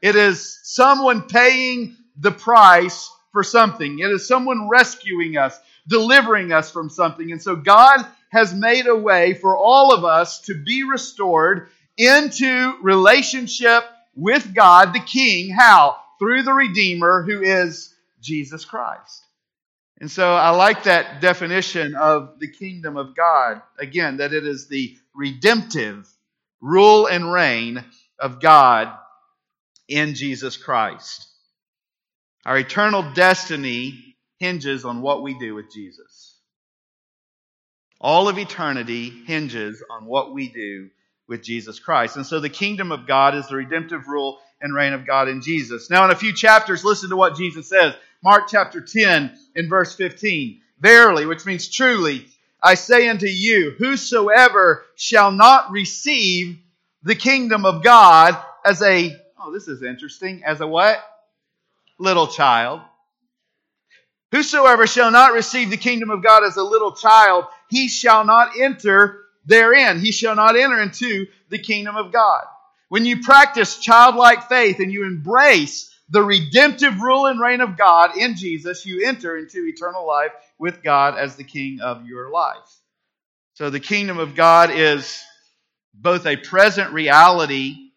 It 0.00 0.16
is 0.16 0.60
someone 0.62 1.22
paying 1.22 1.96
the 2.18 2.30
price 2.30 3.10
for 3.32 3.42
something. 3.42 3.98
It 3.98 4.10
is 4.10 4.26
someone 4.26 4.68
rescuing 4.68 5.36
us, 5.36 5.58
delivering 5.88 6.52
us 6.52 6.70
from 6.70 6.88
something. 6.88 7.32
And 7.32 7.42
so 7.42 7.56
God 7.56 8.06
has 8.30 8.54
made 8.54 8.86
a 8.86 8.96
way 8.96 9.34
for 9.34 9.56
all 9.56 9.92
of 9.92 10.04
us 10.04 10.40
to 10.42 10.54
be 10.54 10.84
restored 10.84 11.68
into 11.96 12.76
relationship 12.80 13.84
with 14.20 14.54
God 14.54 14.92
the 14.92 15.00
King. 15.00 15.50
How? 15.50 15.96
Through 16.18 16.42
the 16.42 16.52
Redeemer 16.52 17.22
who 17.22 17.40
is 17.42 17.94
Jesus 18.20 18.64
Christ. 18.64 19.24
And 19.98 20.10
so 20.10 20.34
I 20.34 20.50
like 20.50 20.84
that 20.84 21.20
definition 21.20 21.94
of 21.94 22.38
the 22.38 22.50
kingdom 22.50 22.96
of 22.96 23.14
God. 23.14 23.62
Again, 23.78 24.18
that 24.18 24.32
it 24.32 24.46
is 24.46 24.68
the 24.68 24.96
redemptive 25.14 26.08
rule 26.60 27.06
and 27.06 27.30
reign 27.30 27.84
of 28.18 28.40
God 28.40 28.94
in 29.88 30.14
Jesus 30.14 30.56
Christ. 30.56 31.26
Our 32.46 32.58
eternal 32.58 33.12
destiny 33.12 34.16
hinges 34.38 34.84
on 34.84 35.02
what 35.02 35.22
we 35.22 35.38
do 35.38 35.54
with 35.54 35.72
Jesus. 35.72 36.38
All 38.00 38.28
of 38.28 38.38
eternity 38.38 39.10
hinges 39.26 39.82
on 39.90 40.06
what 40.06 40.32
we 40.32 40.48
do 40.48 40.88
with 41.30 41.42
Jesus 41.42 41.78
Christ. 41.78 42.16
And 42.16 42.26
so 42.26 42.40
the 42.40 42.50
kingdom 42.50 42.90
of 42.90 43.06
God 43.06 43.36
is 43.36 43.46
the 43.46 43.54
redemptive 43.54 44.08
rule 44.08 44.40
and 44.60 44.74
reign 44.74 44.92
of 44.92 45.06
God 45.06 45.28
in 45.28 45.40
Jesus. 45.40 45.88
Now, 45.88 46.04
in 46.04 46.10
a 46.10 46.16
few 46.16 46.34
chapters, 46.34 46.84
listen 46.84 47.08
to 47.10 47.16
what 47.16 47.36
Jesus 47.36 47.68
says. 47.68 47.94
Mark 48.22 48.48
chapter 48.48 48.80
10 48.80 49.38
in 49.54 49.68
verse 49.68 49.94
15. 49.94 50.60
Verily, 50.80 51.26
which 51.26 51.46
means 51.46 51.68
truly, 51.68 52.26
I 52.60 52.74
say 52.74 53.08
unto 53.08 53.26
you, 53.26 53.74
whosoever 53.78 54.84
shall 54.96 55.30
not 55.30 55.70
receive 55.70 56.58
the 57.04 57.14
kingdom 57.14 57.64
of 57.64 57.84
God 57.84 58.36
as 58.64 58.82
a, 58.82 59.14
oh, 59.40 59.52
this 59.52 59.68
is 59.68 59.82
interesting, 59.82 60.42
as 60.44 60.60
a 60.60 60.66
what? 60.66 60.98
Little 61.98 62.26
child. 62.26 62.80
Whosoever 64.32 64.86
shall 64.86 65.10
not 65.10 65.32
receive 65.32 65.70
the 65.70 65.76
kingdom 65.76 66.10
of 66.10 66.22
God 66.22 66.44
as 66.44 66.56
a 66.56 66.62
little 66.62 66.92
child, 66.92 67.44
he 67.68 67.88
shall 67.88 68.24
not 68.24 68.58
enter 68.58 69.19
therein. 69.46 70.00
He 70.00 70.12
shall 70.12 70.36
not 70.36 70.56
enter 70.56 70.80
into 70.80 71.26
the 71.48 71.58
kingdom 71.58 71.96
of 71.96 72.12
God. 72.12 72.44
When 72.88 73.04
you 73.04 73.22
practice 73.22 73.78
childlike 73.78 74.48
faith 74.48 74.80
and 74.80 74.92
you 74.92 75.04
embrace 75.04 75.94
the 76.08 76.22
redemptive 76.22 77.00
rule 77.00 77.26
and 77.26 77.40
reign 77.40 77.60
of 77.60 77.76
God 77.78 78.16
in 78.16 78.36
Jesus, 78.36 78.84
you 78.84 79.06
enter 79.06 79.36
into 79.38 79.64
eternal 79.66 80.06
life 80.06 80.32
with 80.58 80.82
God 80.82 81.16
as 81.16 81.36
the 81.36 81.44
king 81.44 81.80
of 81.80 82.04
your 82.04 82.30
life. 82.30 82.56
So 83.54 83.70
the 83.70 83.80
kingdom 83.80 84.18
of 84.18 84.34
God 84.34 84.70
is 84.72 85.22
both 85.94 86.26
a 86.26 86.36
present 86.36 86.92
reality, 86.92 87.90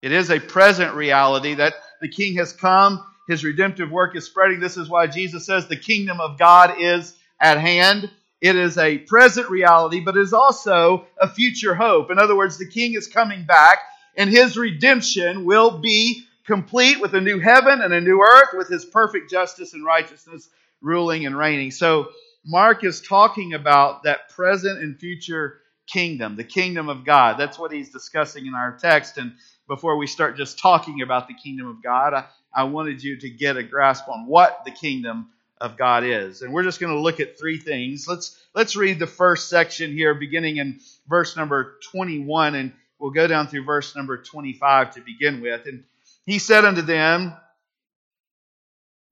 it 0.00 0.12
is 0.12 0.30
a 0.30 0.40
present 0.40 0.94
reality 0.94 1.54
that 1.54 1.74
the 2.00 2.08
king 2.08 2.36
has 2.36 2.52
come, 2.52 3.04
his 3.28 3.44
redemptive 3.44 3.90
work 3.90 4.16
is 4.16 4.24
spreading. 4.24 4.60
This 4.60 4.76
is 4.76 4.88
why 4.88 5.06
Jesus 5.06 5.44
says 5.44 5.66
the 5.66 5.76
kingdom 5.76 6.20
of 6.20 6.38
God 6.38 6.74
is 6.78 7.14
at 7.38 7.58
hand. 7.58 8.10
It 8.40 8.56
is 8.56 8.78
a 8.78 8.98
present 8.98 9.50
reality, 9.50 10.00
but 10.00 10.16
is 10.16 10.32
also 10.32 11.06
a 11.18 11.28
future 11.28 11.74
hope. 11.74 12.10
In 12.10 12.18
other 12.18 12.36
words, 12.36 12.58
the 12.58 12.66
king 12.68 12.94
is 12.94 13.06
coming 13.06 13.44
back, 13.44 13.80
and 14.16 14.30
his 14.30 14.56
redemption 14.56 15.44
will 15.44 15.78
be 15.78 16.24
complete 16.46 17.00
with 17.00 17.14
a 17.14 17.20
new 17.20 17.38
heaven 17.38 17.82
and 17.82 17.92
a 17.92 18.00
new 18.00 18.22
earth, 18.22 18.50
with 18.54 18.68
his 18.68 18.84
perfect 18.84 19.30
justice 19.30 19.74
and 19.74 19.84
righteousness 19.84 20.48
ruling 20.80 21.26
and 21.26 21.36
reigning. 21.36 21.70
So, 21.70 22.08
Mark 22.46 22.84
is 22.84 23.02
talking 23.02 23.52
about 23.52 24.04
that 24.04 24.30
present 24.30 24.78
and 24.78 24.98
future 24.98 25.60
kingdom, 25.86 26.36
the 26.36 26.44
kingdom 26.44 26.88
of 26.88 27.04
God. 27.04 27.36
That's 27.38 27.58
what 27.58 27.70
he's 27.70 27.90
discussing 27.90 28.46
in 28.46 28.54
our 28.54 28.78
text. 28.80 29.18
And 29.18 29.34
before 29.68 29.96
we 29.96 30.06
start 30.06 30.38
just 30.38 30.58
talking 30.58 31.02
about 31.02 31.28
the 31.28 31.34
kingdom 31.34 31.68
of 31.68 31.82
God, 31.82 32.14
I, 32.14 32.24
I 32.54 32.64
wanted 32.64 33.02
you 33.02 33.18
to 33.18 33.28
get 33.28 33.58
a 33.58 33.62
grasp 33.62 34.08
on 34.08 34.26
what 34.26 34.62
the 34.64 34.70
kingdom 34.70 35.28
of 35.60 35.76
God 35.76 36.04
is. 36.04 36.42
And 36.42 36.52
we're 36.52 36.62
just 36.62 36.80
going 36.80 36.92
to 36.94 37.00
look 37.00 37.20
at 37.20 37.38
three 37.38 37.58
things. 37.58 38.08
Let's 38.08 38.38
let's 38.54 38.76
read 38.76 38.98
the 38.98 39.06
first 39.06 39.48
section 39.48 39.92
here 39.92 40.14
beginning 40.14 40.56
in 40.56 40.80
verse 41.08 41.36
number 41.36 41.78
21 41.90 42.54
and 42.54 42.72
we'll 42.98 43.10
go 43.10 43.26
down 43.26 43.46
through 43.48 43.64
verse 43.64 43.94
number 43.94 44.16
25 44.16 44.94
to 44.94 45.00
begin 45.00 45.40
with. 45.40 45.66
And 45.66 45.84
he 46.24 46.38
said 46.38 46.64
unto 46.64 46.82
them, 46.82 47.34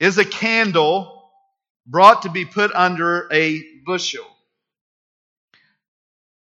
Is 0.01 0.19
a 0.19 0.25
candle 0.25 1.31
brought 1.87 2.23
to 2.23 2.31
be 2.31 2.45
put 2.45 2.73
under 2.73 3.29
a 3.33 3.63
bushel? 3.85 4.27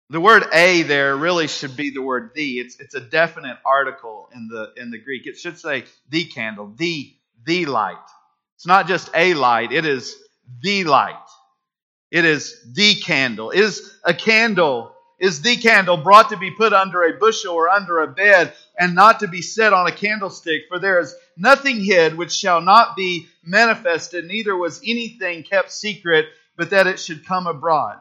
The 0.10 0.22
word 0.22 0.46
a 0.54 0.84
there 0.84 1.18
really 1.18 1.48
should 1.48 1.76
be 1.76 1.90
the 1.90 2.02
word 2.02 2.32
the. 2.34 2.60
It's, 2.60 2.80
it's 2.80 2.96
a 2.96 3.02
definite 3.02 3.58
article 3.66 4.30
in 4.34 4.48
the 4.48 4.72
in 4.78 4.90
the 4.90 4.98
Greek. 4.98 5.28
It 5.28 5.38
should 5.38 5.60
say 5.60 5.84
the 6.10 6.24
candle, 6.24 6.72
the 6.78 7.14
the 7.46 7.66
light. 7.66 7.98
It's 8.58 8.66
not 8.66 8.88
just 8.88 9.12
a 9.14 9.36
light, 9.36 9.72
it 9.72 9.86
is 9.86 10.18
the 10.64 10.84
light. 10.84 11.16
It 12.10 12.26
is 12.26 12.60
the 12.74 12.96
candle. 12.96 13.52
Is 13.52 13.96
a 14.04 14.16
candle, 14.16 14.96
is 15.20 15.44
the 15.44 15.58
candle 15.58 15.98
brought 15.98 16.30
to 16.30 16.38
be 16.38 16.50
put 16.50 16.74
under 16.74 17.04
a 17.04 17.20
bushel 17.20 17.54
or 17.54 17.70
under 17.70 18.00
a 18.00 18.08
bed 18.08 18.54
and 18.80 18.96
not 18.96 19.20
to 19.20 19.28
be 19.28 19.44
set 19.44 19.74
on 19.74 19.86
a 19.86 19.92
candlestick? 19.92 20.64
For 20.70 20.80
there 20.80 21.00
is 21.00 21.14
nothing 21.38 21.84
hid 21.84 22.18
which 22.18 22.32
shall 22.32 22.60
not 22.60 22.96
be 22.96 23.28
manifested, 23.44 24.26
neither 24.26 24.58
was 24.58 24.82
anything 24.84 25.44
kept 25.44 25.72
secret, 25.72 26.26
but 26.56 26.72
that 26.72 26.88
it 26.88 27.00
should 27.00 27.28
come 27.28 27.46
abroad. 27.46 28.00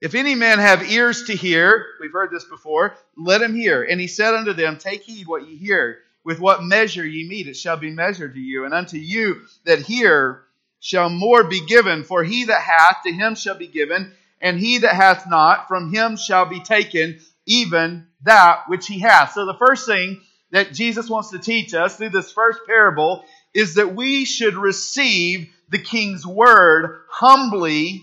If 0.00 0.16
any 0.16 0.34
man 0.34 0.58
have 0.58 0.90
ears 0.90 1.24
to 1.24 1.36
hear, 1.36 1.86
we've 2.00 2.12
heard 2.12 2.32
this 2.32 2.44
before, 2.44 2.96
let 3.16 3.40
him 3.40 3.54
hear. 3.54 3.84
And 3.84 4.00
he 4.00 4.08
said 4.08 4.34
unto 4.34 4.52
them, 4.52 4.78
Take 4.78 5.04
heed 5.04 5.28
what 5.28 5.46
ye 5.46 5.56
hear. 5.56 6.00
With 6.26 6.40
what 6.40 6.64
measure 6.64 7.06
ye 7.06 7.26
meet, 7.28 7.46
it 7.46 7.56
shall 7.56 7.76
be 7.76 7.90
measured 7.90 8.34
to 8.34 8.40
you. 8.40 8.64
And 8.64 8.74
unto 8.74 8.96
you 8.96 9.42
that 9.64 9.78
hear 9.78 10.42
shall 10.80 11.08
more 11.08 11.44
be 11.44 11.64
given. 11.64 12.02
For 12.02 12.24
he 12.24 12.46
that 12.46 12.60
hath, 12.60 13.04
to 13.04 13.12
him 13.12 13.36
shall 13.36 13.54
be 13.54 13.68
given. 13.68 14.12
And 14.40 14.58
he 14.58 14.78
that 14.78 14.96
hath 14.96 15.28
not, 15.28 15.68
from 15.68 15.94
him 15.94 16.16
shall 16.16 16.44
be 16.44 16.58
taken 16.58 17.20
even 17.46 18.08
that 18.24 18.64
which 18.66 18.88
he 18.88 18.98
hath. 18.98 19.34
So 19.34 19.46
the 19.46 19.54
first 19.54 19.86
thing 19.86 20.20
that 20.50 20.72
Jesus 20.72 21.08
wants 21.08 21.30
to 21.30 21.38
teach 21.38 21.72
us 21.74 21.96
through 21.96 22.10
this 22.10 22.32
first 22.32 22.58
parable 22.66 23.24
is 23.54 23.76
that 23.76 23.94
we 23.94 24.24
should 24.24 24.56
receive 24.56 25.48
the 25.68 25.78
king's 25.78 26.26
word 26.26 27.02
humbly 27.08 28.02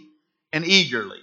and 0.53 0.65
eagerly. 0.65 1.19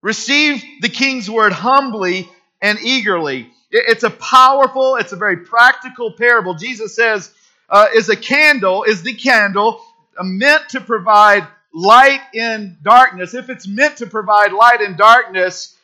Receive 0.00 0.64
the 0.80 0.88
king's 0.88 1.28
word 1.28 1.52
humbly 1.52 2.26
and 2.62 2.78
eagerly. 2.80 3.50
It's 3.70 4.02
a 4.02 4.10
powerful, 4.10 4.96
it's 4.96 5.12
a 5.12 5.16
very 5.16 5.38
practical 5.38 6.12
parable. 6.12 6.54
Jesus 6.54 6.94
says, 6.96 7.32
uh, 7.68 7.88
is 7.94 8.08
a 8.08 8.16
candle, 8.16 8.84
is 8.84 9.02
the 9.02 9.14
candle 9.14 9.82
uh, 10.18 10.24
meant 10.24 10.70
to 10.70 10.80
provide 10.80 11.46
light 11.74 12.22
in 12.32 12.78
darkness. 12.82 13.34
If 13.34 13.50
it's 13.50 13.68
meant 13.68 13.98
to 13.98 14.06
provide 14.06 14.52
light 14.52 14.80
in 14.80 14.96
darkness, 14.96 15.76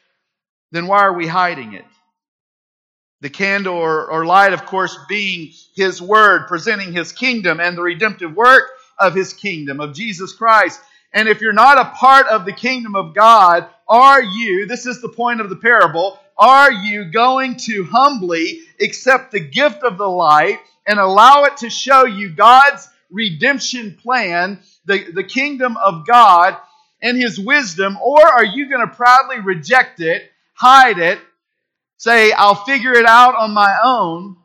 then 0.72 0.86
why 0.86 1.00
are 1.02 1.12
we 1.12 1.26
hiding 1.26 1.74
it? 1.74 1.84
The 3.20 3.30
candle 3.30 3.74
or, 3.74 4.10
or 4.10 4.24
light, 4.24 4.54
of 4.54 4.64
course, 4.64 4.96
being 5.08 5.52
His 5.76 6.00
Word, 6.00 6.46
presenting 6.48 6.92
His 6.92 7.12
kingdom 7.12 7.60
and 7.60 7.76
the 7.76 7.82
redemptive 7.82 8.34
work 8.34 8.64
of 8.98 9.14
His 9.14 9.32
kingdom, 9.34 9.80
of 9.80 9.94
Jesus 9.94 10.32
Christ. 10.32 10.80
And 11.12 11.28
if 11.28 11.40
you're 11.40 11.52
not 11.52 11.78
a 11.78 11.90
part 11.96 12.26
of 12.28 12.44
the 12.44 12.52
kingdom 12.52 12.96
of 12.96 13.14
God, 13.14 13.68
are 13.86 14.22
you, 14.22 14.66
this 14.66 14.86
is 14.86 15.00
the 15.00 15.08
point 15.08 15.40
of 15.40 15.48
the 15.50 15.56
parable, 15.56 16.18
are 16.36 16.72
you 16.72 17.04
going 17.04 17.56
to 17.56 17.84
humbly 17.84 18.60
accept 18.80 19.30
the 19.30 19.40
gift 19.40 19.82
of 19.82 19.98
the 19.98 20.08
light 20.08 20.58
and 20.86 20.98
allow 20.98 21.44
it 21.44 21.58
to 21.58 21.70
show 21.70 22.04
you 22.04 22.30
God's 22.30 22.88
redemption 23.10 23.96
plan, 24.00 24.58
the, 24.84 25.10
the 25.12 25.24
kingdom 25.24 25.76
of 25.76 26.06
God 26.06 26.56
and 27.00 27.16
His 27.16 27.38
wisdom, 27.38 27.96
or 28.02 28.26
are 28.26 28.44
you 28.44 28.68
going 28.68 28.86
to 28.86 28.94
proudly 28.94 29.40
reject 29.40 30.00
it, 30.00 30.30
hide 30.54 30.98
it, 30.98 31.18
say, 31.96 32.32
I'll 32.32 32.54
figure 32.54 32.92
it 32.92 33.06
out 33.06 33.34
on 33.36 33.52
my 33.52 33.76
own, 33.82 34.36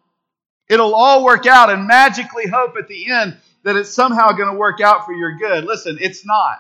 it'll 0.69 0.93
all 0.93 1.24
work 1.24 1.46
out, 1.46 1.69
and 1.72 1.88
magically 1.88 2.48
hope 2.48 2.75
at 2.77 2.88
the 2.88 3.12
end 3.12 3.38
that 3.63 3.75
it's 3.75 3.93
somehow 3.93 4.31
going 4.31 4.51
to 4.51 4.58
work 4.58 4.81
out 4.81 5.05
for 5.05 5.13
your 5.13 5.38
good? 5.38 5.65
Listen, 5.65 5.98
it's 6.00 6.25
not. 6.25 6.60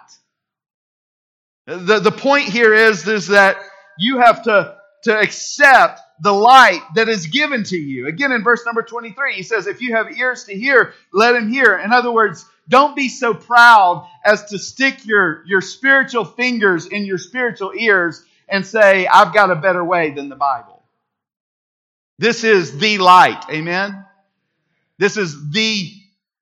The, 1.65 1.99
the 1.99 2.11
point 2.11 2.45
here 2.45 2.73
is, 2.73 3.07
is 3.07 3.27
that 3.27 3.57
you 3.97 4.19
have 4.19 4.43
to, 4.43 4.78
to 5.03 5.17
accept 5.17 6.01
the 6.21 6.31
light 6.31 6.81
that 6.95 7.07
is 7.07 7.27
given 7.27 7.63
to 7.63 7.77
you. 7.77 8.07
Again, 8.07 8.31
in 8.31 8.43
verse 8.43 8.65
number 8.65 8.83
23, 8.83 9.33
he 9.33 9.43
says, 9.43 9.67
If 9.67 9.81
you 9.81 9.95
have 9.95 10.17
ears 10.17 10.45
to 10.45 10.53
hear, 10.53 10.93
let 11.13 11.35
him 11.35 11.49
hear. 11.49 11.77
In 11.77 11.93
other 11.93 12.11
words, 12.11 12.45
don't 12.67 12.95
be 12.95 13.09
so 13.09 13.33
proud 13.33 14.07
as 14.23 14.45
to 14.45 14.59
stick 14.59 15.05
your, 15.05 15.43
your 15.45 15.61
spiritual 15.61 16.25
fingers 16.25 16.85
in 16.85 17.05
your 17.05 17.17
spiritual 17.17 17.71
ears 17.75 18.23
and 18.47 18.65
say, 18.65 19.07
I've 19.07 19.33
got 19.33 19.51
a 19.51 19.55
better 19.55 19.83
way 19.83 20.11
than 20.11 20.29
the 20.29 20.35
Bible. 20.35 20.83
This 22.17 22.43
is 22.43 22.77
the 22.77 22.97
light. 22.97 23.43
Amen? 23.49 24.05
This 24.97 25.15
is 25.15 25.51
the 25.51 25.89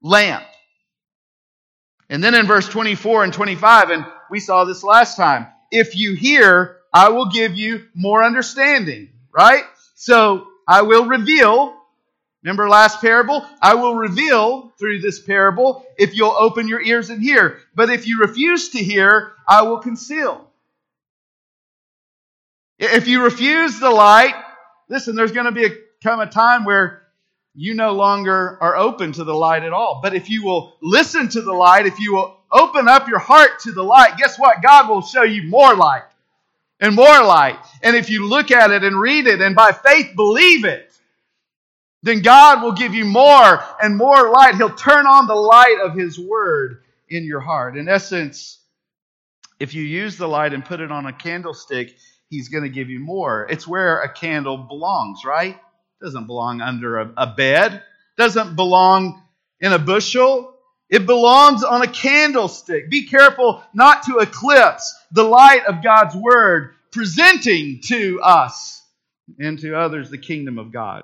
lamp. 0.01 0.43
And 2.09 2.23
then 2.23 2.33
in 2.33 2.47
verse 2.47 2.67
24 2.67 3.25
and 3.25 3.33
25, 3.33 3.89
and 3.91 4.05
we 4.31 4.39
saw 4.39 4.63
this 4.63 4.83
last 4.83 5.17
time, 5.17 5.47
if 5.71 5.95
you 5.95 6.15
hear, 6.15 6.76
I 6.93 7.09
will 7.09 7.29
give 7.29 7.55
you 7.55 7.85
more 7.93 8.23
understanding, 8.23 9.09
right? 9.31 9.63
So 9.95 10.47
I 10.67 10.83
will 10.83 11.05
reveal, 11.05 11.75
remember 12.43 12.69
last 12.69 13.01
parable? 13.01 13.45
I 13.61 13.75
will 13.75 13.95
reveal 13.95 14.73
through 14.79 15.01
this 15.01 15.19
parable 15.19 15.85
if 15.97 16.15
you'll 16.15 16.35
open 16.37 16.67
your 16.67 16.81
ears 16.81 17.09
and 17.09 17.21
hear. 17.21 17.59
But 17.75 17.89
if 17.89 18.07
you 18.07 18.19
refuse 18.19 18.69
to 18.69 18.79
hear, 18.79 19.33
I 19.47 19.63
will 19.63 19.79
conceal. 19.79 20.45
If 22.79 23.07
you 23.07 23.23
refuse 23.23 23.79
the 23.79 23.89
light, 23.89 24.35
listen, 24.87 25.15
there's 25.15 25.31
going 25.31 25.45
to 25.45 25.51
be 25.51 25.65
a, 25.65 25.71
come 26.03 26.19
a 26.19 26.27
time 26.27 26.63
where 26.63 27.03
you 27.55 27.73
no 27.73 27.93
longer 27.93 28.57
are 28.61 28.75
open 28.75 29.13
to 29.13 29.23
the 29.23 29.33
light 29.33 29.63
at 29.63 29.73
all. 29.73 29.99
But 30.03 30.13
if 30.13 30.29
you 30.29 30.43
will 30.43 30.77
listen 30.81 31.27
to 31.29 31.41
the 31.41 31.53
light, 31.53 31.87
if 31.87 31.99
you 31.99 32.13
will 32.13 32.37
open 32.51 32.87
up 32.87 33.07
your 33.07 33.19
heart 33.19 33.59
to 33.61 33.71
the 33.71 33.83
light, 33.83 34.17
guess 34.17 34.37
what? 34.37 34.61
God 34.61 34.89
will 34.89 35.01
show 35.01 35.23
you 35.23 35.43
more 35.43 35.75
light 35.75 36.03
and 36.79 36.95
more 36.95 37.23
light. 37.23 37.57
And 37.81 37.95
if 37.95 38.09
you 38.09 38.27
look 38.27 38.51
at 38.51 38.71
it 38.71 38.83
and 38.83 38.99
read 38.99 39.27
it 39.27 39.41
and 39.41 39.55
by 39.55 39.71
faith 39.71 40.15
believe 40.15 40.65
it, 40.65 40.91
then 42.03 42.21
God 42.21 42.61
will 42.61 42.73
give 42.73 42.93
you 42.93 43.05
more 43.05 43.59
and 43.81 43.97
more 43.97 44.29
light. 44.29 44.55
He'll 44.55 44.69
turn 44.69 45.07
on 45.07 45.27
the 45.27 45.35
light 45.35 45.79
of 45.83 45.95
His 45.95 46.19
Word 46.19 46.83
in 47.09 47.25
your 47.25 47.39
heart. 47.39 47.77
In 47.77 47.89
essence, 47.89 48.59
if 49.59 49.73
you 49.73 49.83
use 49.83 50.17
the 50.17 50.27
light 50.27 50.53
and 50.53 50.63
put 50.63 50.79
it 50.79 50.91
on 50.91 51.05
a 51.05 51.13
candlestick, 51.13 51.95
He's 52.29 52.49
going 52.49 52.63
to 52.63 52.69
give 52.69 52.89
you 52.89 52.99
more. 52.99 53.47
It's 53.49 53.67
where 53.67 54.01
a 54.01 54.11
candle 54.11 54.57
belongs, 54.57 55.23
right? 55.25 55.57
Doesn't 56.01 56.27
belong 56.27 56.61
under 56.61 56.99
a, 56.99 57.13
a 57.17 57.27
bed. 57.27 57.81
Doesn't 58.17 58.55
belong 58.55 59.23
in 59.59 59.73
a 59.73 59.79
bushel. 59.79 60.56
It 60.89 61.05
belongs 61.05 61.63
on 61.63 61.81
a 61.81 61.87
candlestick. 61.87 62.89
Be 62.89 63.07
careful 63.07 63.61
not 63.73 64.03
to 64.03 64.19
eclipse 64.19 64.95
the 65.11 65.23
light 65.23 65.65
of 65.65 65.83
God's 65.83 66.15
word, 66.15 66.75
presenting 66.91 67.81
to 67.85 68.21
us 68.21 68.81
and 69.37 69.59
to 69.59 69.75
others 69.75 70.09
the 70.09 70.17
kingdom 70.17 70.57
of 70.57 70.71
God. 70.71 71.03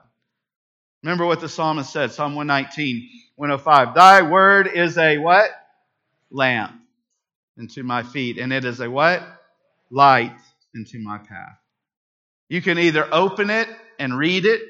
Remember 1.04 1.26
what 1.26 1.41
the 1.41 1.50
psalmist 1.50 1.91
said, 1.91 2.13
Psalm 2.13 2.36
119, 2.36 3.10
105. 3.36 3.93
Thy 3.93 4.22
word 4.22 4.67
is 4.67 4.98
a 4.98 5.17
what? 5.17 5.50
Lamp 6.32 6.74
into 7.58 7.84
my 7.84 8.04
feet, 8.04 8.38
and 8.38 8.54
it 8.54 8.63
is 8.63 8.80
a 8.80 8.89
what? 8.89 9.22
Light 9.91 10.36
into 10.74 11.00
my 11.00 11.17
path. 11.17 11.58
You 12.48 12.62
can 12.62 12.80
either 12.80 13.08
open 13.13 13.50
it 13.50 13.67
and 14.00 14.17
read 14.17 14.46
it 14.46 14.62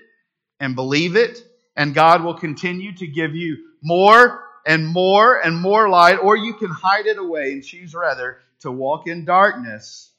and 0.60 0.76
believe 0.76 1.16
it, 1.16 1.44
and 1.76 1.94
God 1.94 2.24
will 2.24 2.34
continue 2.34 2.96
to 2.96 3.06
give 3.06 3.36
you 3.36 3.58
more 3.84 4.44
and 4.66 4.88
more 4.88 5.38
and 5.38 5.60
more 5.60 5.90
light, 5.90 6.18
or 6.18 6.38
you 6.38 6.54
can 6.54 6.70
hide 6.70 7.06
it 7.06 7.18
away 7.18 7.52
and 7.52 7.64
choose 7.64 7.94
rather 7.94 8.40
to 8.62 8.72
walk 8.72 9.08
in 9.08 9.26
darkness. 9.26 10.12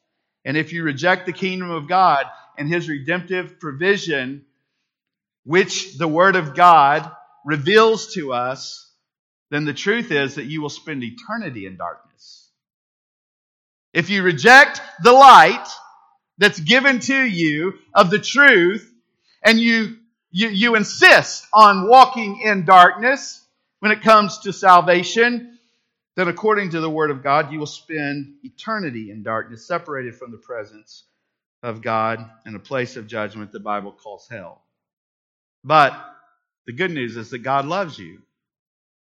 And 0.44 0.56
if 0.56 0.72
you 0.72 0.82
reject 0.82 1.26
the 1.26 1.32
kingdom 1.32 1.70
of 1.70 1.88
God 1.88 2.26
and 2.58 2.68
his 2.68 2.88
redemptive 2.88 3.58
provision, 3.58 4.44
which 5.44 5.96
the 5.96 6.08
Word 6.08 6.36
of 6.36 6.54
God 6.54 7.10
reveals 7.44 8.14
to 8.14 8.32
us, 8.32 8.90
then 9.50 9.64
the 9.64 9.74
truth 9.74 10.10
is 10.10 10.34
that 10.34 10.46
you 10.46 10.60
will 10.60 10.70
spend 10.70 11.02
eternity 11.02 11.66
in 11.66 11.76
darkness. 11.76 12.50
If 13.92 14.10
you 14.10 14.22
reject 14.22 14.80
the 15.02 15.12
light 15.12 15.66
that's 16.38 16.58
given 16.58 17.00
to 17.00 17.24
you 17.24 17.74
of 17.94 18.10
the 18.10 18.18
truth, 18.18 18.90
and 19.42 19.60
you 19.60 19.96
you, 20.32 20.48
you 20.48 20.74
insist 20.74 21.46
on 21.52 21.86
walking 21.88 22.40
in 22.40 22.64
darkness 22.64 23.43
when 23.84 23.92
it 23.92 24.00
comes 24.00 24.38
to 24.38 24.50
salvation, 24.50 25.58
then 26.16 26.26
according 26.26 26.70
to 26.70 26.80
the 26.80 26.88
Word 26.88 27.10
of 27.10 27.22
God, 27.22 27.52
you 27.52 27.58
will 27.58 27.66
spend 27.66 28.36
eternity 28.42 29.10
in 29.10 29.22
darkness, 29.22 29.68
separated 29.68 30.14
from 30.14 30.30
the 30.30 30.38
presence 30.38 31.04
of 31.62 31.82
God 31.82 32.24
in 32.46 32.54
a 32.54 32.58
place 32.58 32.96
of 32.96 33.06
judgment 33.06 33.52
the 33.52 33.60
Bible 33.60 33.92
calls 33.92 34.26
hell. 34.30 34.62
But 35.64 35.92
the 36.64 36.72
good 36.72 36.92
news 36.92 37.18
is 37.18 37.28
that 37.28 37.40
God 37.40 37.66
loves 37.66 37.98
you. 37.98 38.22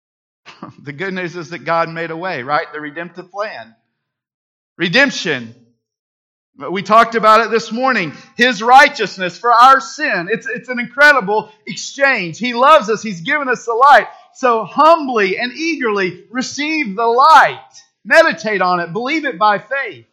the 0.81 0.93
good 0.93 1.13
news 1.13 1.35
is 1.35 1.49
that 1.49 1.65
God 1.65 1.89
made 1.89 2.11
a 2.11 2.15
way, 2.15 2.41
right? 2.41 2.71
The 2.71 2.79
redemptive 2.79 3.29
plan. 3.29 3.75
Redemption 4.77 5.53
we 6.69 6.83
talked 6.83 7.15
about 7.15 7.45
it 7.45 7.51
this 7.51 7.71
morning. 7.71 8.13
His 8.35 8.61
righteousness 8.61 9.37
for 9.37 9.51
our 9.51 9.79
sin. 9.79 10.27
It's, 10.31 10.47
it's 10.47 10.69
an 10.69 10.79
incredible 10.79 11.51
exchange. 11.65 12.37
He 12.37 12.53
loves 12.53 12.89
us. 12.89 13.01
He's 13.01 13.21
given 13.21 13.47
us 13.47 13.65
the 13.65 13.73
light. 13.73 14.07
So 14.35 14.63
humbly 14.63 15.37
and 15.37 15.51
eagerly 15.53 16.25
receive 16.29 16.95
the 16.95 17.05
light. 17.05 17.59
Meditate 18.03 18.61
on 18.61 18.79
it. 18.79 18.93
Believe 18.93 19.25
it 19.25 19.37
by 19.37 19.59
faith. 19.59 20.05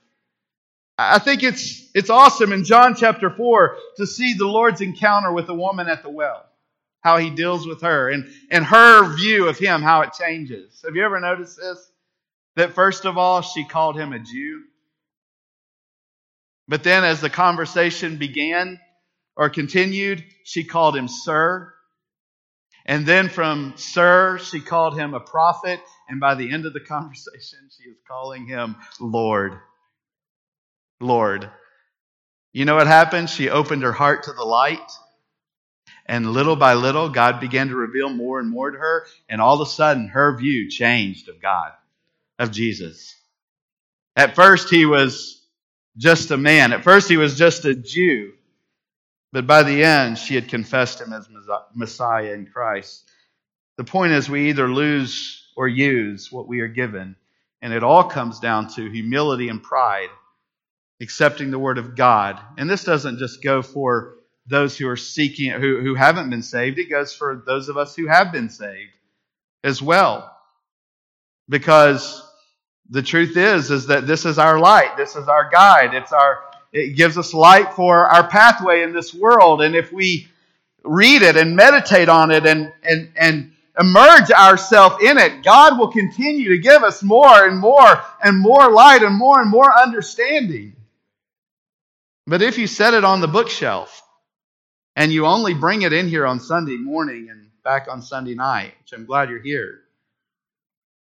I 0.98 1.20
think 1.20 1.44
it's, 1.44 1.88
it's 1.94 2.10
awesome 2.10 2.52
in 2.52 2.64
John 2.64 2.96
chapter 2.96 3.30
4 3.30 3.76
to 3.98 4.06
see 4.06 4.34
the 4.34 4.48
Lord's 4.48 4.80
encounter 4.80 5.32
with 5.32 5.46
the 5.46 5.54
woman 5.54 5.88
at 5.88 6.02
the 6.02 6.10
well. 6.10 6.44
How 7.00 7.18
he 7.18 7.30
deals 7.30 7.66
with 7.66 7.82
her 7.82 8.10
and, 8.10 8.28
and 8.50 8.64
her 8.64 9.14
view 9.16 9.48
of 9.48 9.56
him, 9.56 9.80
how 9.80 10.00
it 10.00 10.12
changes. 10.14 10.82
Have 10.84 10.96
you 10.96 11.04
ever 11.04 11.20
noticed 11.20 11.56
this? 11.56 11.90
That 12.56 12.74
first 12.74 13.04
of 13.04 13.16
all, 13.16 13.40
she 13.42 13.64
called 13.64 13.96
him 13.96 14.12
a 14.12 14.18
Jew. 14.18 14.64
But 16.66 16.82
then, 16.82 17.04
as 17.04 17.20
the 17.20 17.30
conversation 17.30 18.16
began 18.16 18.80
or 19.36 19.48
continued, 19.48 20.24
she 20.42 20.64
called 20.64 20.96
him 20.96 21.06
Sir. 21.06 21.72
And 22.88 23.04
then 23.04 23.28
from 23.28 23.74
Sir, 23.76 24.38
she 24.38 24.60
called 24.60 24.98
him 24.98 25.12
a 25.12 25.20
prophet. 25.20 25.80
And 26.08 26.18
by 26.18 26.34
the 26.34 26.50
end 26.50 26.64
of 26.64 26.72
the 26.72 26.80
conversation, 26.88 27.58
she 27.76 27.88
is 27.90 27.98
calling 28.08 28.46
him 28.46 28.76
Lord. 28.98 29.60
Lord. 30.98 31.48
You 32.54 32.64
know 32.64 32.74
what 32.74 32.86
happened? 32.86 33.28
She 33.28 33.50
opened 33.50 33.82
her 33.82 33.92
heart 33.92 34.24
to 34.24 34.32
the 34.32 34.42
light. 34.42 34.90
And 36.06 36.32
little 36.32 36.56
by 36.56 36.72
little, 36.72 37.10
God 37.10 37.38
began 37.38 37.68
to 37.68 37.76
reveal 37.76 38.08
more 38.08 38.40
and 38.40 38.48
more 38.48 38.70
to 38.70 38.78
her. 38.78 39.06
And 39.28 39.42
all 39.42 39.60
of 39.60 39.68
a 39.68 39.70
sudden, 39.70 40.08
her 40.08 40.34
view 40.38 40.70
changed 40.70 41.28
of 41.28 41.42
God, 41.42 41.72
of 42.38 42.50
Jesus. 42.50 43.14
At 44.16 44.34
first, 44.34 44.70
he 44.70 44.86
was 44.86 45.46
just 45.98 46.30
a 46.30 46.38
man. 46.38 46.72
At 46.72 46.84
first, 46.84 47.10
he 47.10 47.18
was 47.18 47.36
just 47.36 47.66
a 47.66 47.74
Jew. 47.74 48.32
But 49.32 49.46
by 49.46 49.62
the 49.62 49.84
end, 49.84 50.18
she 50.18 50.34
had 50.34 50.48
confessed 50.48 51.00
him 51.00 51.12
as 51.12 51.28
Messiah 51.74 52.32
in 52.32 52.46
Christ. 52.46 53.08
The 53.76 53.84
point 53.84 54.12
is, 54.12 54.28
we 54.28 54.48
either 54.48 54.68
lose 54.68 55.44
or 55.56 55.68
use 55.68 56.32
what 56.32 56.48
we 56.48 56.60
are 56.60 56.68
given. 56.68 57.16
And 57.60 57.72
it 57.72 57.82
all 57.82 58.04
comes 58.04 58.40
down 58.40 58.68
to 58.74 58.90
humility 58.90 59.48
and 59.48 59.62
pride, 59.62 60.10
accepting 61.00 61.50
the 61.50 61.58
word 61.58 61.78
of 61.78 61.96
God. 61.96 62.40
And 62.56 62.70
this 62.70 62.84
doesn't 62.84 63.18
just 63.18 63.42
go 63.42 63.62
for 63.62 64.14
those 64.46 64.78
who 64.78 64.88
are 64.88 64.96
seeking, 64.96 65.50
who, 65.50 65.80
who 65.80 65.94
haven't 65.94 66.30
been 66.30 66.42
saved, 66.42 66.78
it 66.78 66.88
goes 66.88 67.14
for 67.14 67.42
those 67.46 67.68
of 67.68 67.76
us 67.76 67.94
who 67.94 68.06
have 68.06 68.32
been 68.32 68.48
saved 68.48 68.92
as 69.62 69.82
well. 69.82 70.34
Because 71.48 72.22
the 72.88 73.02
truth 73.02 73.36
is, 73.36 73.70
is 73.70 73.88
that 73.88 74.06
this 74.06 74.24
is 74.24 74.38
our 74.38 74.58
light. 74.58 74.96
This 74.96 75.16
is 75.16 75.28
our 75.28 75.50
guide. 75.50 75.94
It's 75.94 76.12
our, 76.12 76.40
it 76.72 76.96
gives 76.96 77.16
us 77.16 77.34
light 77.34 77.72
for 77.74 78.06
our 78.06 78.28
pathway 78.28 78.82
in 78.82 78.92
this 78.92 79.14
world. 79.14 79.62
And 79.62 79.74
if 79.74 79.92
we 79.92 80.28
read 80.84 81.22
it 81.22 81.36
and 81.36 81.56
meditate 81.56 82.08
on 82.08 82.30
it 82.30 82.46
and, 82.46 82.72
and, 82.82 83.10
and 83.16 83.52
immerse 83.78 84.30
ourselves 84.30 85.02
in 85.02 85.18
it, 85.18 85.42
God 85.42 85.78
will 85.78 85.92
continue 85.92 86.50
to 86.50 86.58
give 86.58 86.82
us 86.82 87.02
more 87.02 87.46
and 87.46 87.58
more 87.58 88.02
and 88.22 88.38
more 88.38 88.70
light 88.70 89.02
and 89.02 89.14
more 89.14 89.40
and 89.40 89.50
more 89.50 89.70
understanding. 89.78 90.74
But 92.26 92.42
if 92.42 92.58
you 92.58 92.66
set 92.66 92.94
it 92.94 93.04
on 93.04 93.20
the 93.20 93.28
bookshelf 93.28 94.02
and 94.96 95.12
you 95.12 95.26
only 95.26 95.54
bring 95.54 95.82
it 95.82 95.92
in 95.92 96.08
here 96.08 96.26
on 96.26 96.40
Sunday 96.40 96.76
morning 96.76 97.28
and 97.30 97.48
back 97.64 97.86
on 97.90 98.02
Sunday 98.02 98.34
night, 98.34 98.74
which 98.82 98.92
I'm 98.92 99.06
glad 99.06 99.30
you're 99.30 99.40
here, 99.40 99.80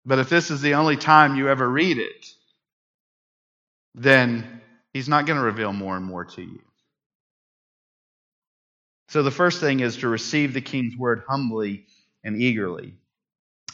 but 0.05 0.19
if 0.19 0.29
this 0.29 0.51
is 0.51 0.61
the 0.61 0.75
only 0.75 0.97
time 0.97 1.37
you 1.37 1.49
ever 1.49 1.67
read 1.69 1.99
it, 1.99 2.27
then 3.95 4.61
He's 4.95 5.09
not 5.09 5.27
going 5.27 5.39
to 5.39 5.45
reveal 5.45 5.73
more 5.73 5.97
and 5.97 6.07
more 6.07 6.25
to 6.25 6.43
you. 6.43 6.63
So 9.09 9.23
the 9.23 9.31
first 9.33 9.61
thing 9.61 9.81
is 9.81 9.99
to 9.99 10.09
receive 10.09 10.55
the 10.55 10.61
King's 10.61 10.97
word 10.97 11.25
humbly 11.29 11.87
and 12.23 12.41
eagerly. 12.41 12.95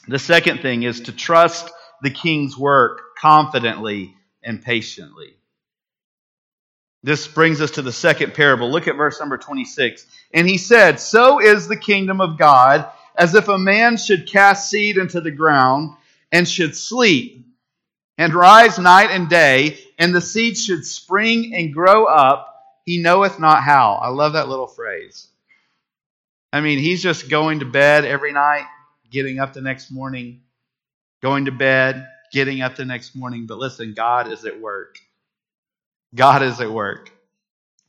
The 0.09 0.19
second 0.19 0.63
thing 0.63 0.83
is 0.83 1.03
to 1.03 1.13
trust 1.13 1.71
the 2.03 2.11
King's 2.11 2.57
work 2.57 3.17
confidently 3.19 4.15
and 4.43 4.63
patiently. 4.63 5.37
This 7.03 7.29
brings 7.29 7.61
us 7.61 7.73
to 7.73 7.83
the 7.83 7.93
second 7.93 8.35
parable. 8.35 8.71
Look 8.71 8.89
at 8.89 8.97
verse 8.97 9.21
number 9.21 9.39
26. 9.39 10.07
And 10.33 10.49
he 10.49 10.59
said, 10.59 11.01
So 11.01 11.41
is 11.41 11.69
the 11.69 11.77
kingdom 11.77 12.21
of 12.21 12.39
God, 12.39 12.91
as 13.15 13.35
if 13.35 13.49
a 13.49 13.59
man 13.59 13.97
should 13.99 14.27
cast 14.27 14.71
seed 14.71 14.97
into 14.97 15.21
the 15.21 15.31
ground 15.31 15.95
and 16.33 16.49
should 16.49 16.77
sleep 16.77 17.47
and 18.19 18.35
rise 18.35 18.79
night 18.79 19.11
and 19.11 19.31
day, 19.31 19.79
and 20.01 20.15
the 20.15 20.21
seed 20.21 20.57
should 20.57 20.85
spring 20.85 21.55
and 21.55 21.75
grow 21.75 22.07
up, 22.07 22.57
he 22.87 23.03
knoweth 23.03 23.39
not 23.39 23.63
how. 23.63 24.01
I 24.03 24.09
love 24.09 24.33
that 24.33 24.49
little 24.49 24.67
phrase. 24.67 25.29
I 26.53 26.63
mean, 26.63 26.79
he's 26.79 27.03
just 27.03 27.29
going 27.29 27.61
to 27.61 27.67
bed 27.67 28.07
every 28.07 28.33
night, 28.33 28.65
getting 29.11 29.39
up 29.39 29.53
the 29.53 29.61
next 29.61 29.93
morning, 29.93 30.41
going 31.23 31.45
to 31.45 31.53
bed, 31.53 32.09
getting 32.33 32.63
up 32.63 32.77
the 32.77 32.87
next 32.87 33.15
morning. 33.15 33.47
But 33.47 33.59
listen, 33.59 33.93
God 33.95 34.33
is 34.33 34.45
at 34.47 34.59
work. 34.59 34.99
God 36.15 36.43
is 36.43 36.61
at 36.61 36.73
work. 36.73 37.13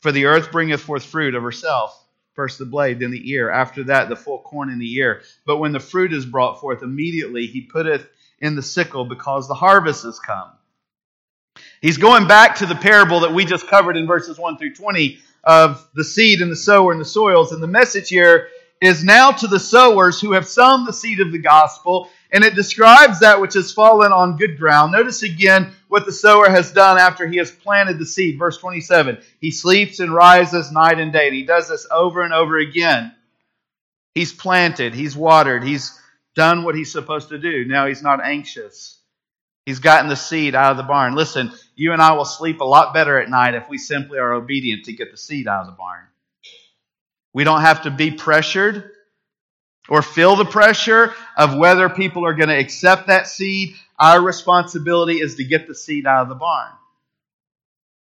For 0.01 0.11
the 0.11 0.25
earth 0.25 0.51
bringeth 0.51 0.81
forth 0.81 1.05
fruit 1.05 1.33
of 1.33 1.43
herself. 1.43 1.97
First 2.33 2.59
the 2.59 2.65
blade, 2.65 2.99
then 2.99 3.11
the 3.11 3.31
ear. 3.31 3.49
After 3.49 3.85
that, 3.85 4.09
the 4.09 4.15
full 4.15 4.39
corn 4.39 4.69
in 4.69 4.79
the 4.79 4.93
ear. 4.95 5.21
But 5.45 5.57
when 5.57 5.71
the 5.71 5.79
fruit 5.79 6.11
is 6.11 6.25
brought 6.25 6.59
forth, 6.59 6.83
immediately 6.83 7.47
he 7.47 7.61
putteth 7.61 8.05
in 8.39 8.55
the 8.55 8.61
sickle, 8.61 9.05
because 9.05 9.47
the 9.47 9.53
harvest 9.53 10.03
is 10.03 10.19
come. 10.19 10.51
He's 11.81 11.97
going 11.97 12.27
back 12.27 12.55
to 12.57 12.65
the 12.65 12.75
parable 12.75 13.21
that 13.21 13.33
we 13.33 13.45
just 13.45 13.67
covered 13.67 13.97
in 13.97 14.07
verses 14.07 14.37
1 14.37 14.57
through 14.57 14.75
20 14.75 15.19
of 15.43 15.87
the 15.95 16.03
seed 16.03 16.41
and 16.41 16.51
the 16.51 16.55
sower 16.55 16.91
and 16.91 17.01
the 17.01 17.05
soils. 17.05 17.51
And 17.51 17.61
the 17.61 17.67
message 17.67 18.09
here 18.09 18.49
is 18.81 19.03
now 19.03 19.31
to 19.31 19.47
the 19.47 19.59
sowers 19.59 20.19
who 20.19 20.33
have 20.33 20.47
sown 20.47 20.85
the 20.85 20.93
seed 20.93 21.19
of 21.19 21.31
the 21.31 21.39
gospel, 21.39 22.09
and 22.31 22.43
it 22.43 22.55
describes 22.55 23.19
that 23.19 23.39
which 23.39 23.53
has 23.53 23.71
fallen 23.71 24.11
on 24.11 24.37
good 24.37 24.57
ground. 24.57 24.91
Notice 24.91 25.21
again 25.21 25.71
what 25.87 26.05
the 26.05 26.11
sower 26.11 26.49
has 26.49 26.71
done 26.71 26.97
after 26.97 27.27
he 27.27 27.37
has 27.37 27.51
planted 27.51 27.99
the 27.99 28.05
seed. 28.05 28.39
Verse 28.39 28.57
27 28.57 29.19
He 29.39 29.51
sleeps 29.51 29.99
and 29.99 30.13
rises 30.13 30.71
night 30.71 30.99
and 30.99 31.13
day, 31.13 31.27
and 31.27 31.35
he 31.35 31.43
does 31.43 31.69
this 31.69 31.85
over 31.91 32.21
and 32.21 32.33
over 32.33 32.57
again. 32.57 33.13
He's 34.15 34.33
planted, 34.33 34.93
he's 34.93 35.15
watered, 35.15 35.63
he's 35.63 35.97
done 36.35 36.63
what 36.63 36.75
he's 36.75 36.91
supposed 36.91 37.29
to 37.29 37.37
do. 37.37 37.65
Now 37.65 37.87
he's 37.87 38.01
not 38.01 38.23
anxious. 38.23 38.97
He's 39.71 39.79
gotten 39.79 40.09
the 40.09 40.17
seed 40.17 40.53
out 40.53 40.71
of 40.71 40.75
the 40.75 40.83
barn. 40.83 41.15
Listen, 41.15 41.53
you 41.77 41.93
and 41.93 42.01
I 42.01 42.11
will 42.11 42.25
sleep 42.25 42.59
a 42.59 42.65
lot 42.65 42.93
better 42.93 43.17
at 43.17 43.29
night 43.29 43.55
if 43.55 43.69
we 43.69 43.77
simply 43.77 44.19
are 44.19 44.33
obedient 44.33 44.83
to 44.83 44.91
get 44.91 45.11
the 45.11 45.17
seed 45.17 45.47
out 45.47 45.61
of 45.61 45.67
the 45.67 45.77
barn. 45.77 46.07
We 47.31 47.45
don't 47.45 47.61
have 47.61 47.83
to 47.83 47.89
be 47.89 48.11
pressured 48.11 48.91
or 49.87 50.01
feel 50.01 50.35
the 50.35 50.43
pressure 50.43 51.13
of 51.37 51.55
whether 51.55 51.87
people 51.87 52.25
are 52.25 52.33
going 52.33 52.49
to 52.49 52.59
accept 52.59 53.07
that 53.07 53.29
seed. 53.29 53.73
Our 53.97 54.21
responsibility 54.21 55.21
is 55.21 55.35
to 55.35 55.45
get 55.45 55.69
the 55.69 55.73
seed 55.73 56.05
out 56.05 56.23
of 56.23 56.27
the 56.27 56.35
barn. 56.35 56.73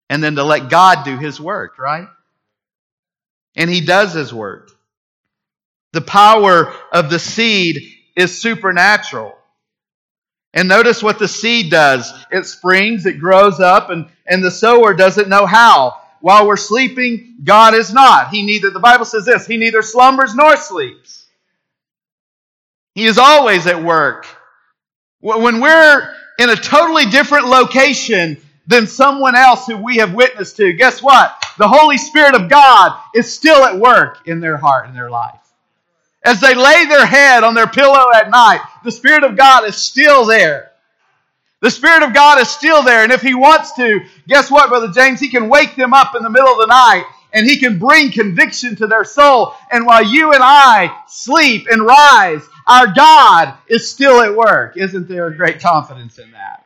And 0.09 0.25
then 0.25 0.37
to 0.37 0.44
let 0.44 0.70
God 0.70 1.05
do 1.05 1.18
his 1.18 1.38
work, 1.38 1.79
right? 1.79 2.09
And 3.55 3.68
he 3.68 3.83
does 3.83 4.14
his 4.14 4.33
work. 4.33 4.70
The 5.92 6.01
power 6.01 6.73
of 6.90 7.11
the 7.11 7.18
seed 7.18 7.83
is 8.16 8.40
supernatural. 8.40 9.37
And 10.53 10.69
notice 10.69 11.03
what 11.03 11.19
the 11.19 11.29
seed 11.29 11.71
does. 11.71 12.13
It 12.33 12.45
springs, 12.45 13.07
it 13.07 13.21
grows 13.21 13.61
up, 13.61 13.91
and, 13.91 14.07
and 14.27 14.43
the 14.43 14.51
sower 14.51 14.95
doesn't 14.95 15.29
know 15.29 15.47
how. 15.47 16.01
While 16.21 16.47
we're 16.47 16.57
sleeping, 16.57 17.37
God 17.45 17.75
is 17.75 17.93
not. 17.93 18.29
He 18.31 18.43
neither, 18.43 18.71
the 18.71 18.81
Bible 18.81 19.05
says 19.05 19.25
this, 19.25 19.47
He 19.47 19.57
neither 19.57 19.83
slumbers 19.83 20.35
nor 20.35 20.57
sleeps. 20.57 21.27
He 22.95 23.07
is 23.07 23.17
always 23.17 23.67
at 23.67 23.83
work. 23.83 24.27
When 25.21 25.61
we're 25.61 26.15
in 26.39 26.51
a 26.51 26.57
totally 26.57 27.07
different 27.07 27.47
location 27.47 28.39
than 28.67 28.87
someone 28.87 29.37
else 29.37 29.67
who 29.67 29.77
we 29.77 29.97
have 29.99 30.15
witnessed 30.15 30.57
to, 30.57 30.73
guess 30.73 31.03
what? 31.03 31.35
The 31.59 31.69
Holy 31.69 31.99
Spirit 31.99 32.35
of 32.35 32.49
God 32.49 32.99
is 33.15 33.33
still 33.33 33.65
at 33.65 33.79
work 33.79 34.27
in 34.27 34.41
their 34.41 34.57
heart 34.57 34.87
and 34.87 34.97
their 34.97 35.11
life. 35.11 35.35
As 36.25 36.41
they 36.41 36.55
lay 36.55 36.87
their 36.87 37.07
head 37.07 37.45
on 37.45 37.55
their 37.55 37.67
pillow 37.67 38.07
at 38.15 38.31
night, 38.31 38.61
the 38.85 38.93
Spirit 38.93 39.25
of 39.25 39.37
God 39.37 39.69
is 39.69 39.77
still 39.77 40.25
there. 40.25 40.71
The 41.61 41.71
Spirit 41.71 42.03
of 42.03 42.14
God 42.14 42.40
is 42.40 42.49
still 42.49 42.83
there. 42.83 43.03
And 43.03 43.12
if 43.12 43.21
He 43.21 43.35
wants 43.35 43.73
to, 43.75 44.01
guess 44.27 44.51
what, 44.51 44.69
Brother 44.69 44.88
James? 44.88 45.21
He 45.21 45.29
can 45.29 45.49
wake 45.49 45.77
them 45.77 45.93
up 45.93 46.14
in 46.14 46.23
the 46.23 46.31
middle 46.31 46.53
of 46.53 46.59
the 46.59 46.66
night 46.66 47.05
and 47.33 47.47
He 47.47 47.59
can 47.59 47.79
bring 47.79 48.11
conviction 48.11 48.77
to 48.77 48.87
their 48.87 49.05
soul. 49.05 49.55
And 49.71 49.87
while 49.87 50.05
you 50.05 50.33
and 50.33 50.43
I 50.43 51.03
sleep 51.07 51.66
and 51.71 51.83
rise, 51.83 52.43
our 52.66 52.93
God 52.93 53.55
is 53.69 53.90
still 53.90 54.21
at 54.23 54.35
work. 54.35 54.77
Isn't 54.77 55.09
there 55.09 55.27
a 55.27 55.37
great 55.37 55.61
confidence 55.61 56.19
in 56.19 56.33
that? 56.33 56.64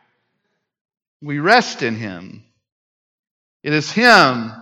We 1.21 1.39
rest 1.39 1.81
in 1.81 1.95
Him. 1.95 2.43
It 3.63 3.73
is 3.73 3.91
Him 3.91 4.53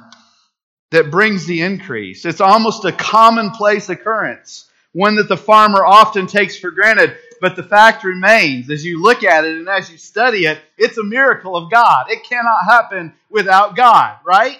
that 0.91 1.11
brings 1.11 1.45
the 1.45 1.61
increase. 1.61 2.25
It's 2.25 2.41
almost 2.41 2.85
a 2.85 2.91
commonplace 2.91 3.89
occurrence 3.89 4.69
one 4.93 5.15
that 5.15 5.27
the 5.27 5.37
farmer 5.37 5.83
often 5.83 6.27
takes 6.27 6.57
for 6.57 6.71
granted. 6.71 7.17
But 7.43 7.57
the 7.57 7.63
fact 7.63 8.05
remains, 8.05 8.69
as 8.69 8.85
you 8.85 9.01
look 9.01 9.21
at 9.21 9.43
it 9.43 9.57
and 9.57 9.67
as 9.67 9.91
you 9.91 9.97
study 9.97 10.45
it, 10.45 10.61
it's 10.77 10.97
a 10.97 11.03
miracle 11.03 11.57
of 11.57 11.69
God. 11.69 12.05
It 12.07 12.23
cannot 12.23 12.63
happen 12.63 13.13
without 13.29 13.75
God, 13.75 14.19
right? 14.25 14.59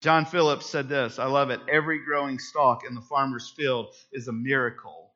John 0.00 0.24
Phillips 0.24 0.64
said 0.64 0.88
this 0.88 1.18
I 1.18 1.26
love 1.26 1.50
it. 1.50 1.60
Every 1.70 2.02
growing 2.02 2.38
stalk 2.38 2.86
in 2.88 2.94
the 2.94 3.02
farmer's 3.02 3.50
field 3.50 3.92
is 4.14 4.28
a 4.28 4.32
miracle. 4.32 5.10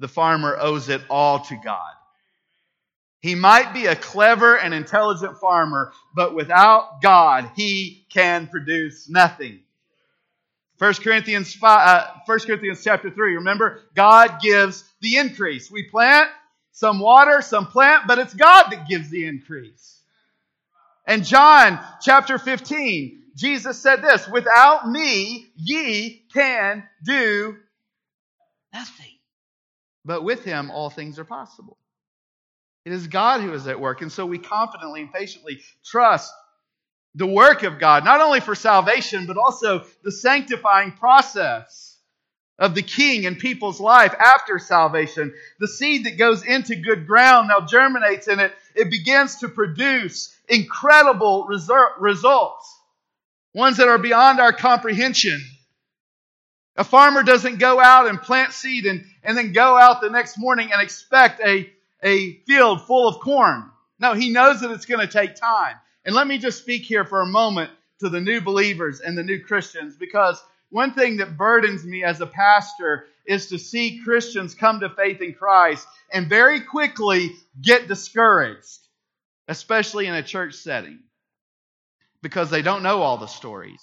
The 0.00 0.08
farmer 0.08 0.58
owes 0.60 0.90
it 0.90 1.00
all 1.08 1.38
to 1.46 1.58
God. 1.64 1.94
He 3.20 3.34
might 3.34 3.72
be 3.72 3.86
a 3.86 3.96
clever 3.96 4.58
and 4.58 4.74
intelligent 4.74 5.38
farmer, 5.38 5.94
but 6.14 6.34
without 6.34 7.00
God, 7.00 7.52
he 7.56 8.04
can 8.10 8.48
produce 8.48 9.08
nothing. 9.08 9.60
1 10.82 10.94
Corinthians 10.94 11.54
5, 11.54 11.88
uh, 11.88 12.06
1 12.26 12.38
Corinthians 12.40 12.82
chapter 12.82 13.08
3. 13.08 13.36
Remember, 13.36 13.82
God 13.94 14.40
gives 14.42 14.82
the 15.00 15.16
increase. 15.16 15.70
We 15.70 15.84
plant, 15.84 16.28
some 16.72 16.98
water, 16.98 17.40
some 17.40 17.68
plant, 17.68 18.08
but 18.08 18.18
it's 18.18 18.34
God 18.34 18.64
that 18.70 18.88
gives 18.88 19.08
the 19.08 19.26
increase. 19.26 20.00
And 21.06 21.24
John 21.24 21.78
chapter 22.00 22.36
15, 22.36 23.22
Jesus 23.36 23.78
said 23.78 24.02
this, 24.02 24.26
without 24.26 24.90
me 24.90 25.52
ye 25.54 26.24
can 26.34 26.82
do 27.04 27.58
nothing. 28.74 29.06
But 30.04 30.24
with 30.24 30.42
him 30.42 30.72
all 30.72 30.90
things 30.90 31.20
are 31.20 31.24
possible. 31.24 31.78
It 32.84 32.92
is 32.92 33.06
God 33.06 33.40
who 33.40 33.52
is 33.52 33.68
at 33.68 33.78
work. 33.78 34.02
And 34.02 34.10
so 34.10 34.26
we 34.26 34.38
confidently 34.38 35.02
and 35.02 35.12
patiently 35.12 35.60
trust 35.84 36.32
the 37.14 37.26
work 37.26 37.62
of 37.62 37.78
God, 37.78 38.04
not 38.04 38.20
only 38.20 38.40
for 38.40 38.54
salvation, 38.54 39.26
but 39.26 39.36
also 39.36 39.84
the 40.02 40.12
sanctifying 40.12 40.92
process 40.92 41.98
of 42.58 42.74
the 42.74 42.82
king 42.82 43.26
and 43.26 43.38
people's 43.38 43.80
life 43.80 44.14
after 44.18 44.58
salvation. 44.58 45.34
The 45.58 45.68
seed 45.68 46.04
that 46.04 46.16
goes 46.18 46.44
into 46.44 46.76
good 46.76 47.06
ground 47.06 47.48
now 47.48 47.66
germinates 47.66 48.28
in 48.28 48.40
it. 48.40 48.52
It 48.74 48.90
begins 48.90 49.36
to 49.40 49.48
produce 49.48 50.34
incredible 50.48 51.46
results, 51.46 52.80
ones 53.54 53.76
that 53.78 53.88
are 53.88 53.98
beyond 53.98 54.40
our 54.40 54.52
comprehension. 54.52 55.42
A 56.76 56.84
farmer 56.84 57.22
doesn't 57.22 57.58
go 57.58 57.80
out 57.80 58.08
and 58.08 58.20
plant 58.20 58.52
seed 58.52 58.86
and, 58.86 59.04
and 59.22 59.36
then 59.36 59.52
go 59.52 59.76
out 59.76 60.00
the 60.00 60.08
next 60.08 60.38
morning 60.38 60.72
and 60.72 60.80
expect 60.80 61.40
a, 61.44 61.70
a 62.02 62.34
field 62.46 62.86
full 62.86 63.08
of 63.08 63.20
corn. 63.20 63.70
No, 63.98 64.14
he 64.14 64.30
knows 64.30 64.60
that 64.60 64.70
it's 64.70 64.86
going 64.86 65.06
to 65.06 65.12
take 65.12 65.34
time. 65.34 65.76
And 66.04 66.14
let 66.14 66.26
me 66.26 66.38
just 66.38 66.58
speak 66.58 66.82
here 66.82 67.04
for 67.04 67.20
a 67.20 67.26
moment 67.26 67.70
to 68.00 68.08
the 68.08 68.20
new 68.20 68.40
believers 68.40 69.00
and 69.00 69.16
the 69.16 69.22
new 69.22 69.40
Christians 69.40 69.96
because 69.96 70.42
one 70.70 70.94
thing 70.94 71.18
that 71.18 71.36
burdens 71.36 71.84
me 71.84 72.02
as 72.02 72.20
a 72.20 72.26
pastor 72.26 73.06
is 73.26 73.48
to 73.48 73.58
see 73.58 74.00
Christians 74.02 74.54
come 74.54 74.80
to 74.80 74.90
faith 74.90 75.20
in 75.20 75.34
Christ 75.34 75.86
and 76.12 76.28
very 76.28 76.60
quickly 76.60 77.36
get 77.60 77.86
discouraged, 77.86 78.78
especially 79.48 80.06
in 80.06 80.14
a 80.14 80.22
church 80.22 80.54
setting, 80.54 80.98
because 82.22 82.50
they 82.50 82.62
don't 82.62 82.82
know 82.82 83.02
all 83.02 83.18
the 83.18 83.26
stories. 83.26 83.82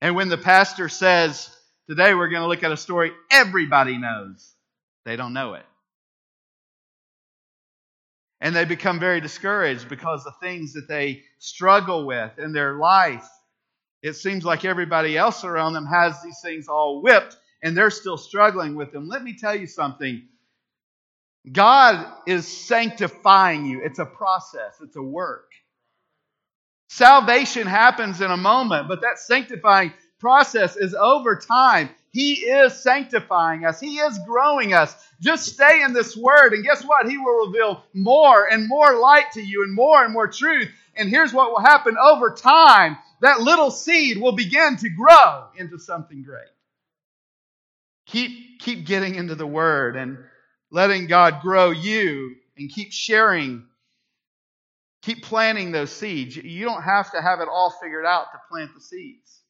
And 0.00 0.16
when 0.16 0.28
the 0.28 0.38
pastor 0.38 0.88
says, 0.88 1.50
Today 1.88 2.12
we're 2.12 2.28
going 2.28 2.42
to 2.42 2.48
look 2.48 2.64
at 2.64 2.72
a 2.72 2.76
story 2.76 3.12
everybody 3.30 3.96
knows, 3.96 4.54
they 5.06 5.16
don't 5.16 5.32
know 5.32 5.54
it. 5.54 5.64
And 8.40 8.54
they 8.54 8.64
become 8.64 9.00
very 9.00 9.20
discouraged 9.20 9.88
because 9.88 10.22
the 10.22 10.32
things 10.40 10.72
that 10.74 10.86
they 10.88 11.22
struggle 11.38 12.06
with 12.06 12.38
in 12.38 12.52
their 12.52 12.74
life, 12.74 13.28
it 14.02 14.14
seems 14.14 14.44
like 14.44 14.64
everybody 14.64 15.16
else 15.16 15.44
around 15.44 15.72
them 15.72 15.86
has 15.86 16.22
these 16.22 16.40
things 16.40 16.68
all 16.68 17.02
whipped 17.02 17.36
and 17.62 17.76
they're 17.76 17.90
still 17.90 18.16
struggling 18.16 18.74
with 18.76 18.92
them. 18.92 19.08
Let 19.08 19.24
me 19.24 19.36
tell 19.36 19.54
you 19.54 19.66
something. 19.66 20.22
God 21.50 22.06
is 22.26 22.46
sanctifying 22.46 23.66
you. 23.66 23.80
It's 23.84 23.98
a 23.98 24.04
process, 24.04 24.76
it's 24.82 24.96
a 24.96 25.02
work. 25.02 25.50
Salvation 26.88 27.66
happens 27.66 28.20
in 28.20 28.30
a 28.30 28.36
moment, 28.36 28.88
but 28.88 29.02
that 29.02 29.18
sanctifying 29.18 29.92
process 30.18 30.76
is 30.76 30.94
over 30.94 31.36
time. 31.36 31.90
He 32.12 32.34
is 32.34 32.82
sanctifying 32.82 33.64
us. 33.64 33.80
He 33.80 33.98
is 33.98 34.18
growing 34.26 34.72
us. 34.72 34.94
Just 35.20 35.46
stay 35.46 35.82
in 35.82 35.92
this 35.92 36.16
word, 36.16 36.52
and 36.52 36.64
guess 36.64 36.84
what? 36.84 37.08
He 37.08 37.18
will 37.18 37.46
reveal 37.46 37.84
more 37.92 38.46
and 38.46 38.68
more 38.68 38.98
light 38.98 39.32
to 39.34 39.42
you 39.42 39.62
and 39.62 39.74
more 39.74 40.04
and 40.04 40.12
more 40.12 40.28
truth. 40.28 40.68
And 40.96 41.08
here's 41.08 41.32
what 41.32 41.50
will 41.50 41.60
happen 41.60 41.96
over 41.98 42.32
time 42.32 42.98
that 43.20 43.40
little 43.40 43.70
seed 43.70 44.20
will 44.20 44.32
begin 44.32 44.76
to 44.78 44.88
grow 44.90 45.46
into 45.56 45.78
something 45.78 46.22
great. 46.22 46.46
Keep, 48.06 48.60
keep 48.60 48.86
getting 48.86 49.16
into 49.16 49.34
the 49.34 49.46
word 49.46 49.96
and 49.96 50.18
letting 50.70 51.08
God 51.08 51.40
grow 51.42 51.70
you 51.70 52.36
and 52.56 52.70
keep 52.70 52.92
sharing 52.92 53.64
Keep 55.02 55.22
planting 55.22 55.72
those 55.72 55.92
seeds. 55.92 56.36
You 56.36 56.64
don't 56.64 56.82
have 56.82 57.12
to 57.12 57.22
have 57.22 57.40
it 57.40 57.48
all 57.48 57.70
figured 57.80 58.04
out 58.04 58.26
to 58.32 58.40
plant 58.50 58.74
the 58.74 58.80
seeds. 58.80 59.40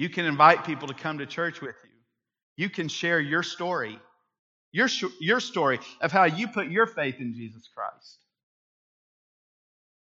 You 0.00 0.08
can 0.08 0.24
invite 0.24 0.64
people 0.64 0.88
to 0.88 0.94
come 0.94 1.18
to 1.18 1.26
church 1.26 1.60
with 1.60 1.76
you. 1.84 1.90
You 2.56 2.70
can 2.70 2.88
share 2.88 3.20
your 3.20 3.42
story, 3.42 3.98
your, 4.72 4.88
your 5.20 5.40
story 5.40 5.78
of 6.00 6.10
how 6.10 6.24
you 6.24 6.48
put 6.48 6.68
your 6.68 6.86
faith 6.86 7.16
in 7.18 7.34
Jesus 7.34 7.68
Christ. 7.74 8.16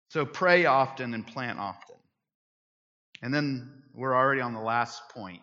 So 0.07 0.25
pray 0.25 0.67
often 0.67 1.13
and 1.13 1.27
plant 1.27 1.59
often. 1.59 1.97
And 3.21 3.33
then 3.33 3.83
we're 3.93 4.15
already 4.15 4.39
on 4.39 4.53
the 4.53 4.61
last 4.61 5.01
point. 5.09 5.41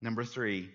Number 0.00 0.24
three 0.24 0.68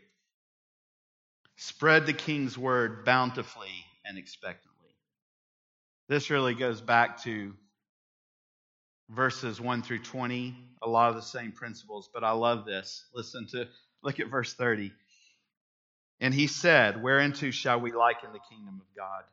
spread 1.58 2.06
the 2.06 2.14
king's 2.14 2.58
word 2.58 3.04
bountifully 3.04 3.84
and 4.06 4.18
expectantly. 4.18 4.96
This 6.08 6.30
really 6.30 6.54
goes 6.54 6.80
back 6.80 7.24
to 7.24 7.52
verses 9.10 9.62
1 9.62 9.84
through 9.84 10.04
20, 10.04 10.56
a 10.82 10.90
lot 10.90 11.10
of 11.10 11.16
the 11.16 11.22
same 11.22 11.52
principles, 11.52 12.10
but 12.14 12.24
I 12.24 12.32
love 12.32 12.66
this. 12.66 13.06
Listen 13.14 13.48
to, 13.48 13.68
look 14.04 14.20
at 14.20 14.28
verse 14.28 14.54
30. 14.54 14.92
And 16.20 16.34
he 16.34 16.48
said, 16.48 17.02
Whereunto 17.02 17.52
shall 17.52 17.80
we 17.80 17.92
liken 17.92 18.32
the 18.34 18.40
kingdom 18.50 18.82
of 18.82 18.96
God? 18.96 19.24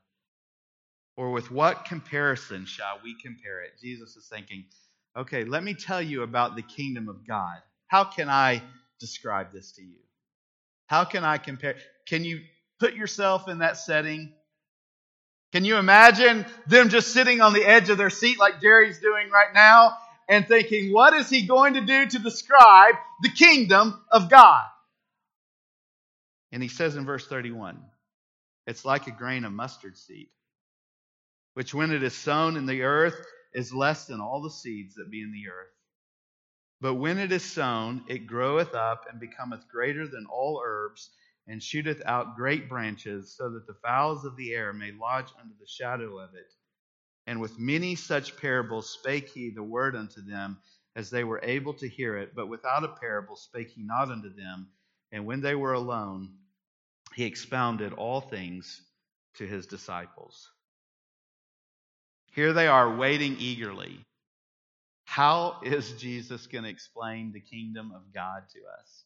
Or 1.16 1.30
with 1.30 1.50
what 1.50 1.84
comparison 1.84 2.66
shall 2.66 2.98
we 3.02 3.16
compare 3.20 3.62
it? 3.62 3.72
Jesus 3.80 4.16
is 4.16 4.26
thinking, 4.26 4.64
okay, 5.16 5.44
let 5.44 5.62
me 5.62 5.74
tell 5.74 6.02
you 6.02 6.22
about 6.22 6.56
the 6.56 6.62
kingdom 6.62 7.08
of 7.08 7.26
God. 7.26 7.58
How 7.86 8.04
can 8.04 8.28
I 8.28 8.62
describe 8.98 9.52
this 9.52 9.72
to 9.72 9.82
you? 9.82 9.98
How 10.86 11.04
can 11.04 11.24
I 11.24 11.38
compare? 11.38 11.76
Can 12.06 12.24
you 12.24 12.40
put 12.80 12.94
yourself 12.94 13.48
in 13.48 13.58
that 13.58 13.76
setting? 13.76 14.32
Can 15.54 15.64
you 15.64 15.76
imagine 15.76 16.44
them 16.66 16.88
just 16.88 17.12
sitting 17.12 17.40
on 17.40 17.52
the 17.52 17.64
edge 17.64 17.88
of 17.88 17.96
their 17.96 18.10
seat 18.10 18.40
like 18.40 18.60
Jerry's 18.60 18.98
doing 18.98 19.30
right 19.30 19.54
now 19.54 19.96
and 20.28 20.48
thinking, 20.48 20.92
what 20.92 21.14
is 21.14 21.30
he 21.30 21.46
going 21.46 21.74
to 21.74 21.80
do 21.80 22.06
to 22.06 22.18
describe 22.18 22.96
the 23.22 23.28
kingdom 23.28 24.02
of 24.10 24.28
God? 24.28 24.64
And 26.50 26.60
he 26.60 26.68
says 26.68 26.96
in 26.96 27.04
verse 27.04 27.28
31, 27.28 27.80
it's 28.66 28.84
like 28.84 29.06
a 29.06 29.12
grain 29.12 29.44
of 29.44 29.52
mustard 29.52 29.96
seed, 29.96 30.26
which 31.52 31.72
when 31.72 31.92
it 31.92 32.02
is 32.02 32.16
sown 32.16 32.56
in 32.56 32.66
the 32.66 32.82
earth 32.82 33.24
is 33.52 33.72
less 33.72 34.06
than 34.06 34.20
all 34.20 34.42
the 34.42 34.50
seeds 34.50 34.96
that 34.96 35.08
be 35.08 35.22
in 35.22 35.30
the 35.30 35.50
earth. 35.52 35.70
But 36.80 36.94
when 36.94 37.16
it 37.16 37.30
is 37.30 37.44
sown, 37.44 38.02
it 38.08 38.26
groweth 38.26 38.74
up 38.74 39.04
and 39.08 39.20
becometh 39.20 39.68
greater 39.70 40.08
than 40.08 40.26
all 40.26 40.60
herbs 40.66 41.10
and 41.46 41.62
shooteth 41.62 42.02
out 42.06 42.36
great 42.36 42.68
branches, 42.68 43.34
so 43.36 43.50
that 43.50 43.66
the 43.66 43.76
fowls 43.82 44.24
of 44.24 44.36
the 44.36 44.52
air 44.54 44.72
may 44.72 44.92
lodge 44.92 45.28
under 45.40 45.54
the 45.60 45.66
shadow 45.66 46.18
of 46.18 46.34
it. 46.34 46.52
And 47.26 47.40
with 47.40 47.58
many 47.58 47.94
such 47.94 48.36
parables 48.36 48.90
spake 48.90 49.28
he 49.28 49.50
the 49.50 49.62
word 49.62 49.96
unto 49.96 50.22
them, 50.22 50.58
as 50.96 51.10
they 51.10 51.24
were 51.24 51.40
able 51.42 51.74
to 51.74 51.88
hear 51.88 52.16
it. 52.16 52.34
But 52.34 52.48
without 52.48 52.84
a 52.84 52.88
parable 52.88 53.36
spake 53.36 53.70
he 53.70 53.82
not 53.82 54.10
unto 54.10 54.28
them. 54.34 54.68
And 55.12 55.26
when 55.26 55.40
they 55.40 55.54
were 55.54 55.72
alone, 55.72 56.30
he 57.14 57.24
expounded 57.24 57.92
all 57.92 58.20
things 58.20 58.82
to 59.36 59.46
his 59.46 59.66
disciples. 59.66 60.50
Here 62.32 62.52
they 62.52 62.66
are 62.66 62.96
waiting 62.96 63.36
eagerly. 63.38 64.00
How 65.04 65.60
is 65.62 65.92
Jesus 65.92 66.46
going 66.46 66.64
to 66.64 66.70
explain 66.70 67.32
the 67.32 67.40
kingdom 67.40 67.92
of 67.94 68.02
God 68.12 68.42
to 68.52 68.58
us? 68.80 69.04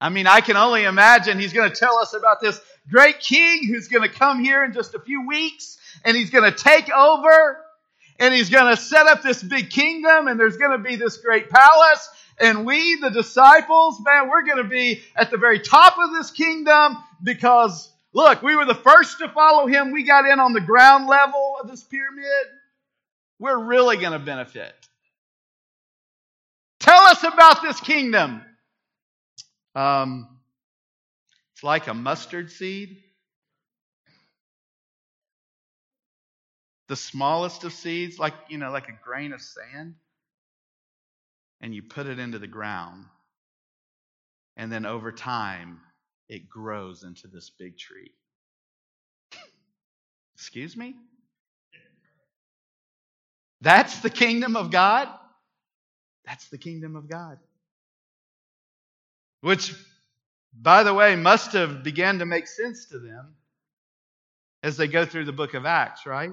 I 0.00 0.08
mean, 0.08 0.26
I 0.26 0.40
can 0.40 0.56
only 0.56 0.84
imagine 0.84 1.38
he's 1.38 1.52
going 1.52 1.70
to 1.70 1.76
tell 1.76 1.98
us 1.98 2.14
about 2.14 2.40
this 2.40 2.60
great 2.90 3.20
king 3.20 3.66
who's 3.66 3.88
going 3.88 4.08
to 4.08 4.14
come 4.14 4.42
here 4.42 4.64
in 4.64 4.72
just 4.72 4.94
a 4.94 5.00
few 5.00 5.26
weeks 5.26 5.78
and 6.04 6.16
he's 6.16 6.30
going 6.30 6.50
to 6.50 6.56
take 6.56 6.90
over 6.90 7.58
and 8.18 8.32
he's 8.32 8.48
going 8.48 8.74
to 8.74 8.80
set 8.80 9.06
up 9.06 9.22
this 9.22 9.42
big 9.42 9.70
kingdom 9.70 10.26
and 10.26 10.40
there's 10.40 10.56
going 10.56 10.72
to 10.72 10.82
be 10.82 10.96
this 10.96 11.18
great 11.18 11.50
palace 11.50 12.08
and 12.40 12.64
we, 12.64 12.96
the 12.96 13.10
disciples, 13.10 14.00
man, 14.02 14.30
we're 14.30 14.44
going 14.44 14.62
to 14.62 14.68
be 14.68 15.02
at 15.14 15.30
the 15.30 15.36
very 15.36 15.60
top 15.60 15.98
of 15.98 16.10
this 16.12 16.30
kingdom 16.30 16.96
because 17.22 17.90
look, 18.14 18.42
we 18.42 18.56
were 18.56 18.64
the 18.64 18.74
first 18.74 19.18
to 19.18 19.28
follow 19.28 19.66
him. 19.66 19.92
We 19.92 20.04
got 20.04 20.24
in 20.24 20.40
on 20.40 20.54
the 20.54 20.60
ground 20.60 21.06
level 21.06 21.56
of 21.60 21.68
this 21.68 21.82
pyramid. 21.82 22.24
We're 23.38 23.62
really 23.62 23.98
going 23.98 24.12
to 24.12 24.18
benefit. 24.18 24.74
Tell 26.78 27.02
us 27.02 27.22
about 27.22 27.60
this 27.60 27.78
kingdom. 27.80 28.42
Um, 29.80 30.28
it's 31.54 31.64
like 31.64 31.86
a 31.86 31.94
mustard 31.94 32.50
seed. 32.50 32.98
The 36.88 36.96
smallest 36.96 37.64
of 37.64 37.72
seeds, 37.72 38.18
like, 38.18 38.34
you 38.48 38.58
know, 38.58 38.70
like 38.70 38.88
a 38.88 38.98
grain 39.02 39.32
of 39.32 39.40
sand. 39.40 39.94
And 41.62 41.74
you 41.74 41.82
put 41.82 42.06
it 42.06 42.18
into 42.18 42.38
the 42.38 42.46
ground. 42.46 43.06
And 44.56 44.70
then 44.70 44.84
over 44.84 45.12
time, 45.12 45.80
it 46.28 46.48
grows 46.48 47.02
into 47.02 47.28
this 47.28 47.50
big 47.50 47.78
tree. 47.78 48.10
Excuse 50.34 50.76
me? 50.76 50.94
That's 53.62 54.00
the 54.00 54.10
kingdom 54.10 54.56
of 54.56 54.70
God? 54.70 55.08
That's 56.26 56.48
the 56.48 56.58
kingdom 56.58 56.96
of 56.96 57.08
God 57.08 57.38
which, 59.40 59.74
by 60.52 60.82
the 60.82 60.94
way, 60.94 61.16
must 61.16 61.52
have 61.52 61.82
began 61.82 62.18
to 62.18 62.26
make 62.26 62.46
sense 62.46 62.86
to 62.86 62.98
them 62.98 63.34
as 64.62 64.76
they 64.76 64.86
go 64.86 65.04
through 65.04 65.24
the 65.24 65.32
book 65.32 65.54
of 65.54 65.64
Acts, 65.66 66.06
right? 66.06 66.32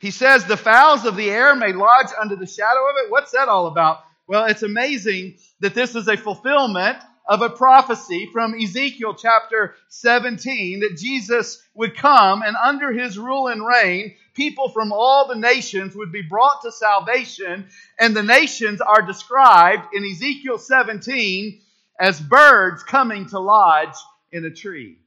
He 0.00 0.10
says, 0.10 0.44
The 0.44 0.56
fowls 0.56 1.04
of 1.04 1.16
the 1.16 1.30
air 1.30 1.54
may 1.54 1.72
lodge 1.72 2.08
under 2.20 2.36
the 2.36 2.46
shadow 2.46 2.88
of 2.90 2.96
it. 3.04 3.10
What's 3.10 3.32
that 3.32 3.48
all 3.48 3.66
about? 3.66 4.00
Well, 4.28 4.44
it's 4.44 4.62
amazing 4.62 5.38
that 5.60 5.74
this 5.74 5.94
is 5.94 6.08
a 6.08 6.16
fulfillment 6.16 6.98
of 7.28 7.42
a 7.42 7.50
prophecy 7.50 8.28
from 8.32 8.54
Ezekiel 8.54 9.14
chapter 9.14 9.74
17 9.88 10.80
that 10.80 10.96
Jesus 10.96 11.62
would 11.74 11.96
come 11.96 12.42
and 12.42 12.56
under 12.56 12.92
his 12.92 13.18
rule 13.18 13.48
and 13.48 13.66
reign, 13.66 14.14
people 14.36 14.68
from 14.68 14.92
all 14.92 15.26
the 15.26 15.34
nations 15.34 15.96
would 15.96 16.12
be 16.12 16.22
brought 16.22 16.62
to 16.62 16.70
salvation. 16.70 17.66
And 17.98 18.14
the 18.14 18.22
nations 18.22 18.80
are 18.80 19.02
described 19.02 19.94
in 19.94 20.04
Ezekiel 20.04 20.58
17 20.58 21.60
as 21.98 22.20
birds 22.20 22.82
coming 22.82 23.28
to 23.30 23.40
lodge 23.40 23.96
in 24.30 24.44
a 24.44 24.50
tree. 24.50 24.98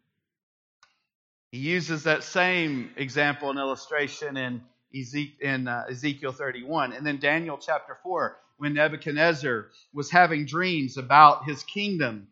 He 1.52 1.60
uses 1.60 2.04
that 2.04 2.24
same 2.24 2.92
example 2.98 3.50
and 3.50 3.60
illustration 3.60 4.36
in 4.36 4.62
in 4.92 5.68
uh, 5.68 5.86
Ezekiel 5.90 6.32
31. 6.32 6.94
And 6.94 7.06
then 7.06 7.20
Daniel 7.20 7.58
chapter 7.58 7.98
4, 8.02 8.38
when 8.58 8.74
Nebuchadnezzar 8.74 9.68
was 9.94 10.10
having 10.10 10.46
dreams 10.46 10.98
about 10.98 11.46
his 11.46 11.64
kingdom. 11.64 12.28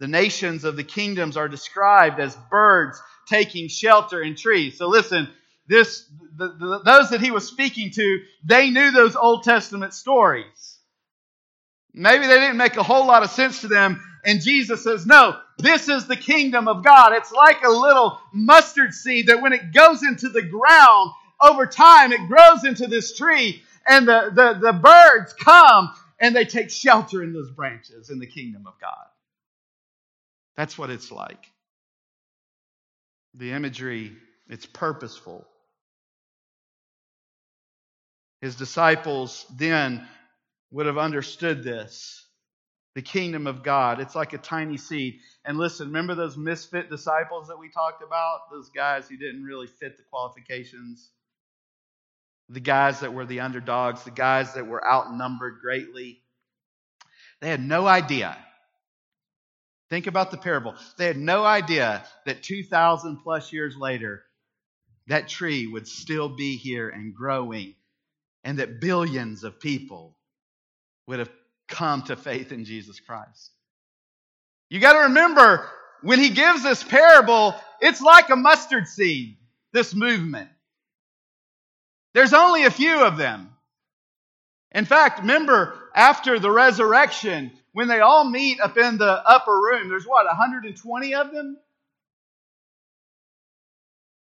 The 0.00 0.08
nations 0.08 0.64
of 0.64 0.76
the 0.76 0.84
kingdoms 0.84 1.36
are 1.36 1.48
described 1.48 2.20
as 2.20 2.36
birds 2.50 3.00
taking 3.28 3.68
shelter 3.68 4.22
in 4.22 4.34
trees. 4.34 4.78
So 4.78 4.88
listen, 4.88 5.28
this 5.66 6.06
the, 6.36 6.48
the, 6.48 6.80
those 6.84 7.10
that 7.10 7.20
he 7.20 7.30
was 7.30 7.46
speaking 7.46 7.90
to, 7.92 8.20
they 8.44 8.70
knew 8.70 8.90
those 8.90 9.16
Old 9.16 9.42
Testament 9.44 9.94
stories. 9.94 10.78
Maybe 11.92 12.26
they 12.26 12.38
didn't 12.38 12.56
make 12.56 12.76
a 12.76 12.82
whole 12.82 13.06
lot 13.06 13.22
of 13.22 13.30
sense 13.30 13.60
to 13.62 13.68
them, 13.68 14.02
and 14.24 14.40
Jesus 14.40 14.84
says, 14.84 15.06
No, 15.06 15.38
this 15.58 15.88
is 15.88 16.06
the 16.06 16.16
kingdom 16.16 16.68
of 16.68 16.84
God. 16.84 17.12
It's 17.12 17.32
like 17.32 17.62
a 17.62 17.70
little 17.70 18.18
mustard 18.32 18.94
seed 18.94 19.26
that 19.26 19.42
when 19.42 19.52
it 19.52 19.72
goes 19.72 20.02
into 20.02 20.28
the 20.28 20.42
ground, 20.42 21.10
over 21.40 21.66
time 21.66 22.12
it 22.12 22.28
grows 22.28 22.64
into 22.64 22.86
this 22.86 23.16
tree, 23.16 23.62
and 23.86 24.06
the, 24.06 24.30
the, 24.34 24.58
the 24.60 24.72
birds 24.72 25.32
come 25.32 25.92
and 26.20 26.36
they 26.36 26.44
take 26.44 26.70
shelter 26.70 27.22
in 27.22 27.32
those 27.32 27.50
branches 27.50 28.10
in 28.10 28.18
the 28.18 28.26
kingdom 28.26 28.66
of 28.66 28.74
God. 28.80 29.06
That's 30.56 30.76
what 30.76 30.90
it's 30.90 31.10
like. 31.10 31.46
The 33.34 33.52
imagery, 33.52 34.12
it's 34.48 34.66
purposeful. 34.66 35.46
His 38.40 38.56
disciples 38.56 39.46
then 39.56 40.06
would 40.70 40.86
have 40.86 40.98
understood 40.98 41.62
this. 41.62 42.26
The 42.94 43.02
kingdom 43.02 43.46
of 43.46 43.62
God. 43.62 44.00
It's 44.00 44.16
like 44.16 44.32
a 44.32 44.38
tiny 44.38 44.76
seed. 44.76 45.20
And 45.44 45.58
listen, 45.58 45.88
remember 45.88 46.14
those 46.14 46.36
misfit 46.36 46.90
disciples 46.90 47.48
that 47.48 47.58
we 47.58 47.70
talked 47.70 48.02
about? 48.02 48.50
Those 48.50 48.70
guys 48.70 49.08
who 49.08 49.16
didn't 49.16 49.44
really 49.44 49.68
fit 49.68 49.96
the 49.96 50.02
qualifications? 50.10 51.10
The 52.48 52.60
guys 52.60 53.00
that 53.00 53.14
were 53.14 53.26
the 53.26 53.40
underdogs, 53.40 54.02
the 54.02 54.10
guys 54.10 54.54
that 54.54 54.66
were 54.66 54.84
outnumbered 54.84 55.60
greatly. 55.60 56.20
They 57.40 57.48
had 57.48 57.60
no 57.60 57.86
idea. 57.86 58.36
Think 59.88 60.06
about 60.06 60.30
the 60.30 60.36
parable. 60.36 60.74
They 60.98 61.06
had 61.06 61.16
no 61.16 61.44
idea 61.44 62.04
that 62.26 62.42
2,000 62.42 63.18
plus 63.18 63.52
years 63.52 63.76
later, 63.76 64.24
that 65.06 65.28
tree 65.28 65.66
would 65.66 65.86
still 65.86 66.28
be 66.28 66.56
here 66.56 66.88
and 66.88 67.14
growing, 67.14 67.74
and 68.44 68.58
that 68.58 68.80
billions 68.80 69.44
of 69.44 69.60
people 69.60 70.16
would 71.06 71.18
have 71.18 71.30
come 71.68 72.02
to 72.02 72.16
faith 72.16 72.52
in 72.52 72.64
Jesus 72.64 73.00
Christ. 73.00 73.50
You 74.68 74.80
got 74.80 74.94
to 74.94 75.00
remember, 75.00 75.68
when 76.02 76.18
he 76.18 76.30
gives 76.30 76.62
this 76.62 76.82
parable, 76.82 77.54
it's 77.80 78.00
like 78.00 78.30
a 78.30 78.36
mustard 78.36 78.86
seed, 78.86 79.36
this 79.72 79.94
movement. 79.94 80.48
There's 82.14 82.32
only 82.32 82.64
a 82.64 82.70
few 82.70 83.04
of 83.04 83.16
them. 83.16 83.50
In 84.72 84.84
fact, 84.84 85.20
remember, 85.20 85.76
after 85.94 86.38
the 86.38 86.50
resurrection, 86.50 87.52
when 87.72 87.88
they 87.88 88.00
all 88.00 88.24
meet 88.24 88.60
up 88.60 88.76
in 88.76 88.98
the 88.98 89.28
upper 89.28 89.54
room, 89.54 89.88
there's 89.88 90.06
what, 90.06 90.26
120 90.26 91.14
of 91.14 91.32
them? 91.32 91.56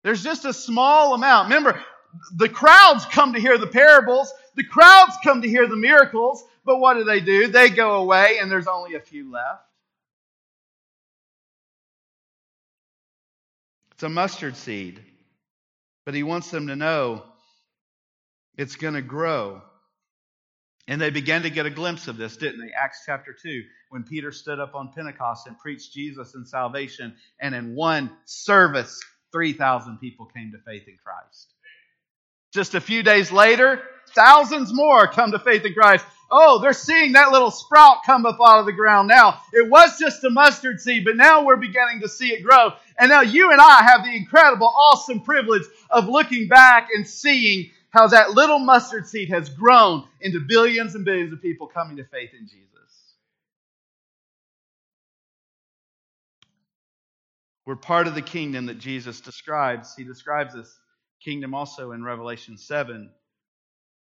There's 0.03 0.23
just 0.23 0.45
a 0.45 0.53
small 0.53 1.15
amount. 1.15 1.45
Remember, 1.47 1.81
the 2.36 2.49
crowds 2.49 3.06
come 3.06 3.34
to 3.34 3.39
hear 3.39 3.58
the 3.58 3.67
parables, 3.67 4.34
the 4.56 4.63
crowds 4.63 5.13
come 5.23 5.41
to 5.41 5.47
hear 5.47 5.67
the 5.67 5.75
miracles, 5.75 6.43
but 6.65 6.80
what 6.80 6.95
do 6.95 7.04
they 7.04 7.19
do? 7.19 7.47
They 7.47 7.69
go 7.69 8.01
away 8.01 8.38
and 8.39 8.51
there's 8.51 8.67
only 8.67 8.95
a 8.95 8.99
few 8.99 9.32
left. 9.32 9.63
It's 13.93 14.04
a 14.04 14.10
mustard 14.10 14.58
seed, 14.58 15.01
but 16.06 16.13
he 16.13 16.23
wants 16.23 16.51
them 16.51 16.67
to 16.67 16.75
know 16.75 17.23
it's 18.58 18.75
going 18.75 18.95
to 18.95 19.01
grow. 19.01 19.62
And 20.88 21.01
they 21.01 21.10
began 21.10 21.43
to 21.43 21.49
get 21.49 21.65
a 21.65 21.71
glimpse 21.71 22.08
of 22.08 22.17
this, 22.17 22.38
didn't 22.38 22.60
they? 22.60 22.71
Acts 22.73 23.04
chapter 23.06 23.34
2, 23.34 23.63
when 23.89 24.04
Peter 24.04 24.32
stood 24.32 24.60
up 24.60 24.75
on 24.75 24.91
Pentecost 24.93 25.47
and 25.47 25.58
preached 25.58 25.93
Jesus 25.93 26.36
and 26.36 26.47
salvation, 26.47 27.15
and 27.39 27.56
in 27.56 27.73
one 27.73 28.12
service, 28.25 29.01
3,000 29.32 29.97
people 29.97 30.28
came 30.28 30.51
to 30.51 30.60
faith 30.60 30.88
in 30.88 30.97
Christ. 31.04 31.54
Just 32.55 32.73
a 32.73 32.79
few 32.79 33.03
days 33.03 33.33
later, 33.33 33.81
thousands 34.11 34.73
more 34.73 35.07
come 35.07 35.33
to 35.33 35.39
faith 35.39 35.65
in 35.65 35.73
Christ. 35.73 36.05
Oh, 36.31 36.61
they're 36.61 36.71
seeing 36.71 37.11
that 37.11 37.33
little 37.33 37.51
sprout 37.51 37.97
come 38.05 38.25
up 38.25 38.37
out 38.39 38.61
of 38.61 38.65
the 38.65 38.71
ground 38.71 39.09
now. 39.09 39.41
It 39.51 39.69
was 39.69 39.99
just 39.99 40.23
a 40.23 40.29
mustard 40.29 40.79
seed, 40.79 41.03
but 41.03 41.17
now 41.17 41.43
we're 41.43 41.57
beginning 41.57 41.99
to 41.99 42.07
see 42.07 42.29
it 42.29 42.45
grow. 42.45 42.71
And 42.97 43.09
now 43.09 43.19
you 43.19 43.51
and 43.51 43.59
I 43.59 43.83
have 43.83 44.05
the 44.05 44.15
incredible, 44.15 44.67
awesome 44.67 45.19
privilege 45.19 45.63
of 45.89 46.07
looking 46.07 46.47
back 46.47 46.87
and 46.95 47.05
seeing 47.05 47.71
how 47.89 48.07
that 48.07 48.31
little 48.31 48.59
mustard 48.59 49.05
seed 49.05 49.27
has 49.31 49.49
grown 49.49 50.07
into 50.21 50.39
billions 50.39 50.95
and 50.95 51.03
billions 51.03 51.33
of 51.33 51.41
people 51.41 51.67
coming 51.67 51.97
to 51.97 52.05
faith 52.05 52.29
in 52.39 52.47
Jesus. 52.47 52.69
We're 57.65 57.75
part 57.75 58.07
of 58.07 58.15
the 58.15 58.21
kingdom 58.21 58.67
that 58.67 58.79
Jesus 58.79 59.19
describes. 59.19 59.93
He 59.97 60.05
describes 60.05 60.53
this 60.53 60.73
kingdom 61.23 61.54
also 61.54 61.91
in 61.91 62.04
Revelation 62.04 62.58
7. 62.58 63.10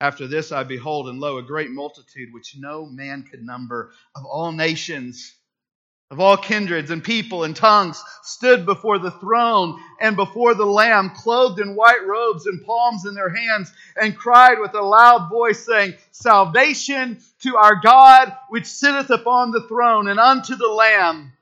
After 0.01 0.27
this 0.27 0.53
I 0.53 0.65
behold, 0.65 1.09
and 1.09 1.21
lo, 1.21 1.39
a 1.39 1.43
great 1.43 1.71
multitude 1.71 2.33
which 2.33 2.57
no 2.59 2.87
man 2.87 3.23
could 3.23 3.43
number 3.43 3.93
of 4.15 4.27
all 4.27 4.53
nations, 4.53 5.35
of 6.11 6.21
all 6.21 6.37
kindreds 6.37 6.91
and 6.91 7.03
people 7.03 7.45
and 7.45 7.57
tongues, 7.57 8.03
stood 8.23 8.67
before 8.67 8.99
the 8.99 9.11
throne 9.11 9.81
and 10.01 10.15
before 10.15 10.55
the 10.55 10.67
Lamb, 10.67 11.11
clothed 11.17 11.61
in 11.61 11.75
white 11.75 12.07
robes 12.07 12.47
and 12.47 12.65
palms 12.65 13.07
in 13.07 13.15
their 13.15 13.31
hands, 13.31 13.73
and 14.01 14.17
cried 14.17 14.59
with 14.61 14.75
a 14.75 14.83
loud 14.83 15.31
voice, 15.31 15.65
saying, 15.65 15.95
Salvation 16.11 17.19
to 17.41 17.57
our 17.57 17.77
God 17.77 18.37
which 18.51 18.67
sitteth 18.67 19.11
upon 19.11 19.51
the 19.51 19.67
throne 19.67 20.09
and 20.09 20.21
unto 20.21 20.57
the 20.57 20.69
Lamb. 20.69 21.33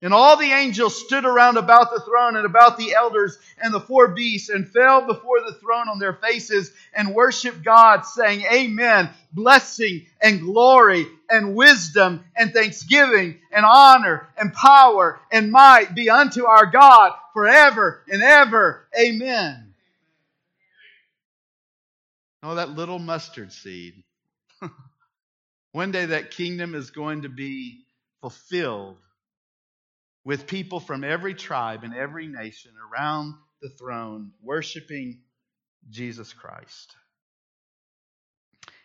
And 0.00 0.14
all 0.14 0.36
the 0.36 0.52
angels 0.52 1.04
stood 1.04 1.24
around 1.24 1.56
about 1.56 1.90
the 1.92 2.00
throne 2.00 2.36
and 2.36 2.46
about 2.46 2.78
the 2.78 2.94
elders 2.94 3.36
and 3.60 3.74
the 3.74 3.80
four 3.80 4.08
beasts 4.08 4.48
and 4.48 4.68
fell 4.68 5.04
before 5.04 5.40
the 5.40 5.54
throne 5.54 5.88
on 5.88 5.98
their 5.98 6.12
faces 6.12 6.70
and 6.94 7.14
worshiped 7.14 7.64
God, 7.64 8.02
saying, 8.02 8.42
Amen. 8.52 9.10
Blessing 9.32 10.06
and 10.22 10.40
glory 10.40 11.06
and 11.28 11.56
wisdom 11.56 12.24
and 12.36 12.52
thanksgiving 12.52 13.38
and 13.50 13.64
honor 13.66 14.28
and 14.36 14.52
power 14.52 15.18
and 15.32 15.50
might 15.50 15.96
be 15.96 16.08
unto 16.08 16.46
our 16.46 16.66
God 16.66 17.12
forever 17.32 18.04
and 18.08 18.22
ever. 18.22 18.86
Amen. 18.98 19.74
Oh, 22.44 22.54
that 22.54 22.70
little 22.70 23.00
mustard 23.00 23.52
seed. 23.52 24.04
One 25.72 25.90
day 25.90 26.06
that 26.06 26.30
kingdom 26.30 26.76
is 26.76 26.92
going 26.92 27.22
to 27.22 27.28
be 27.28 27.80
fulfilled 28.20 28.98
with 30.28 30.46
people 30.46 30.78
from 30.78 31.04
every 31.04 31.32
tribe 31.32 31.84
and 31.84 31.94
every 31.94 32.26
nation 32.26 32.70
around 32.92 33.32
the 33.62 33.70
throne 33.70 34.30
worshiping 34.42 35.18
Jesus 35.88 36.34
Christ. 36.34 36.94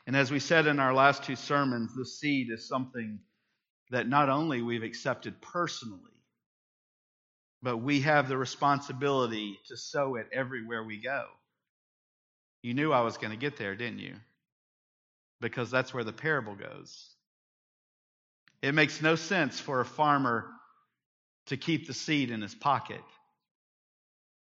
And 0.08 0.16
as 0.16 0.32
we 0.32 0.40
said 0.40 0.68
in 0.68 0.80
our 0.80 0.94
last 0.94 1.26
two 1.26 1.36
sermons, 1.36 1.94
the 1.94 2.06
seed 2.06 2.48
is 2.50 2.66
something 2.66 3.20
that 3.90 4.08
not 4.08 4.30
only 4.30 4.62
we've 4.62 4.84
accepted 4.84 5.42
personally, 5.42 6.00
but 7.62 7.80
we 7.80 8.00
have 8.00 8.30
the 8.30 8.38
responsibility 8.38 9.60
to 9.68 9.76
sow 9.76 10.16
it 10.16 10.28
everywhere 10.32 10.86
we 10.86 11.02
go. 11.02 11.26
You 12.62 12.74
knew 12.74 12.94
I 12.94 13.02
was 13.02 13.18
going 13.18 13.32
to 13.32 13.38
get 13.38 13.58
there, 13.58 13.76
didn't 13.76 14.00
you? 14.00 14.16
Because 15.42 15.70
that's 15.70 15.94
where 15.94 16.06
the 16.06 16.14
parable 16.14 16.56
goes. 16.56 17.10
It 18.62 18.74
makes 18.74 19.02
no 19.02 19.16
sense 19.16 19.60
for 19.60 19.82
a 19.82 19.86
farmer 19.86 20.50
to 21.48 21.58
keep 21.58 21.88
the 21.88 21.94
seed 21.94 22.32
in 22.32 22.42
his 22.42 22.56
pocket, 22.56 23.04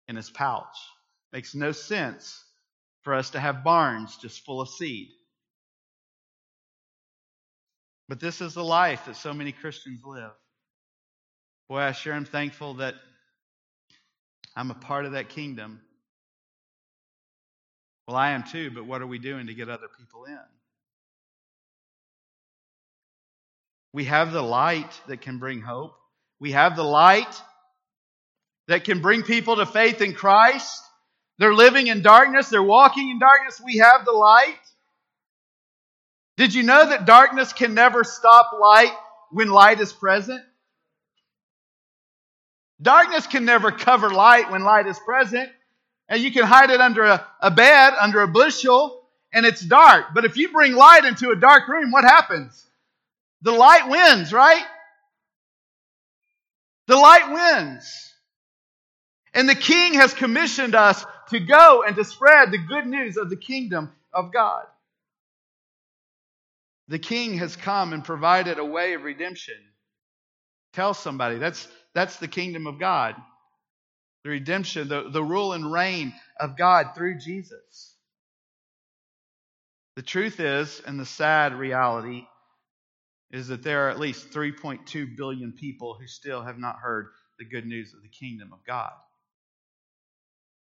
in 0.07 0.15
his 0.15 0.29
pouch. 0.29 0.77
Makes 1.31 1.53
no 1.55 1.71
sense 1.71 2.43
for 3.01 3.13
us 3.13 3.31
to 3.31 3.39
have 3.39 3.63
barns 3.63 4.17
just 4.17 4.45
full 4.45 4.61
of 4.61 4.69
seed. 4.69 5.09
But 8.07 8.19
this 8.19 8.41
is 8.41 8.55
the 8.55 8.63
life 8.63 9.05
that 9.05 9.15
so 9.15 9.33
many 9.33 9.51
Christians 9.51 10.01
live. 10.03 10.31
Boy, 11.67 11.77
I 11.77 11.91
sure 11.91 12.15
am 12.15 12.25
thankful 12.25 12.75
that 12.75 12.95
I'm 14.55 14.71
a 14.71 14.75
part 14.75 15.05
of 15.05 15.11
that 15.11 15.29
kingdom. 15.29 15.79
Well, 18.07 18.17
I 18.17 18.31
am 18.31 18.43
too, 18.43 18.71
but 18.71 18.87
what 18.87 19.03
are 19.03 19.07
we 19.07 19.19
doing 19.19 19.45
to 19.47 19.53
get 19.53 19.69
other 19.69 19.87
people 19.99 20.25
in? 20.25 20.39
We 23.93 24.05
have 24.05 24.31
the 24.31 24.41
light 24.41 24.99
that 25.07 25.21
can 25.21 25.37
bring 25.37 25.61
hope. 25.61 25.98
We 26.39 26.51
have 26.53 26.75
the 26.75 26.83
light 26.83 27.41
that 28.67 28.83
can 28.83 29.01
bring 29.01 29.23
people 29.23 29.57
to 29.57 29.65
faith 29.65 30.01
in 30.01 30.13
Christ. 30.13 30.83
They're 31.37 31.53
living 31.53 31.87
in 31.87 32.01
darkness, 32.01 32.49
they're 32.49 32.63
walking 32.63 33.09
in 33.09 33.19
darkness. 33.19 33.61
We 33.63 33.77
have 33.77 34.05
the 34.05 34.11
light. 34.11 34.59
Did 36.37 36.53
you 36.53 36.63
know 36.63 36.89
that 36.89 37.05
darkness 37.05 37.51
can 37.51 37.73
never 37.73 38.03
stop 38.03 38.51
light 38.57 38.93
when 39.31 39.49
light 39.49 39.81
is 39.81 39.91
present? 39.91 40.41
Darkness 42.81 43.27
can 43.27 43.43
never 43.43 43.71
cover 43.71 44.09
light 44.09 44.49
when 44.51 44.63
light 44.63 44.87
is 44.87 44.97
present. 44.99 45.49
And 46.07 46.21
you 46.21 46.31
can 46.31 46.45
hide 46.45 46.69
it 46.69 46.79
under 46.79 47.03
a, 47.03 47.27
a 47.41 47.51
bed, 47.51 47.93
under 47.99 48.21
a 48.21 48.27
bushel, 48.27 49.01
and 49.33 49.45
it's 49.45 49.61
dark. 49.61 50.07
But 50.13 50.25
if 50.25 50.37
you 50.37 50.49
bring 50.49 50.73
light 50.73 51.05
into 51.05 51.29
a 51.29 51.35
dark 51.35 51.67
room, 51.67 51.91
what 51.91 52.03
happens? 52.03 52.65
The 53.41 53.51
light 53.51 53.89
wins, 53.89 54.33
right? 54.33 54.63
The 56.89 56.95
light 56.95 57.31
wins. 57.31 58.15
And 59.35 59.47
the 59.47 59.53
king 59.53 59.93
has 59.93 60.11
commissioned 60.11 60.73
us 60.73 61.05
to 61.29 61.39
go 61.39 61.83
and 61.85 61.95
to 61.95 62.03
spread 62.03 62.51
the 62.51 62.57
good 62.57 62.87
news 62.87 63.15
of 63.15 63.29
the 63.29 63.35
kingdom 63.37 63.91
of 64.11 64.33
God. 64.33 64.65
The 66.87 66.97
king 66.97 67.37
has 67.37 67.55
come 67.55 67.93
and 67.93 68.03
provided 68.03 68.57
a 68.57 68.65
way 68.65 68.93
of 68.95 69.03
redemption. 69.03 69.53
Tell 70.73 70.95
somebody 70.95 71.37
that's, 71.37 71.67
that's 71.93 72.17
the 72.17 72.27
kingdom 72.27 72.65
of 72.65 72.79
God. 72.79 73.13
The 74.23 74.31
redemption, 74.31 74.87
the, 74.87 75.11
the 75.11 75.23
rule 75.23 75.53
and 75.53 75.71
reign 75.71 76.11
of 76.39 76.57
God 76.57 76.95
through 76.95 77.19
Jesus. 77.19 77.93
The 79.95 80.01
truth 80.01 80.39
is, 80.39 80.81
and 80.87 80.99
the 80.99 81.05
sad 81.05 81.53
reality 81.53 82.25
is 83.31 83.47
that 83.49 83.63
there 83.63 83.85
are 83.85 83.89
at 83.89 83.99
least 83.99 84.31
3.2 84.31 85.15
billion 85.15 85.51
people 85.51 85.95
who 85.99 86.07
still 86.07 86.41
have 86.41 86.57
not 86.57 86.77
heard 86.77 87.07
the 87.37 87.45
good 87.45 87.65
news 87.65 87.93
of 87.93 88.01
the 88.01 88.09
kingdom 88.09 88.51
of 88.53 88.59
God. 88.65 88.91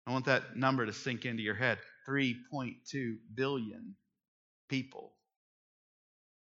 I 0.07 0.11
want 0.11 0.26
that 0.26 0.55
number 0.55 0.86
to 0.86 0.93
sink 0.93 1.26
into 1.26 1.43
your 1.43 1.55
head 1.55 1.80
3.2 2.07 3.18
billion 3.34 3.95
people. 4.70 5.11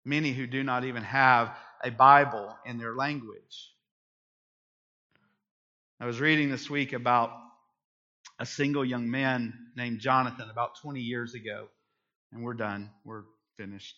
Many 0.04 0.32
who 0.32 0.46
do 0.46 0.62
not 0.62 0.84
even 0.84 1.02
have 1.02 1.56
a 1.82 1.90
Bible 1.90 2.54
in 2.66 2.78
their 2.78 2.94
language. 2.94 3.70
I 6.00 6.06
was 6.06 6.20
reading 6.20 6.50
this 6.50 6.68
week 6.68 6.92
about 6.92 7.30
a 8.38 8.44
single 8.44 8.84
young 8.84 9.10
man 9.10 9.54
named 9.76 10.00
Jonathan 10.00 10.50
about 10.50 10.76
20 10.82 11.00
years 11.00 11.34
ago, 11.34 11.68
and 12.32 12.42
we're 12.42 12.54
done. 12.54 12.90
We're 13.04 13.22
finished. 13.56 13.94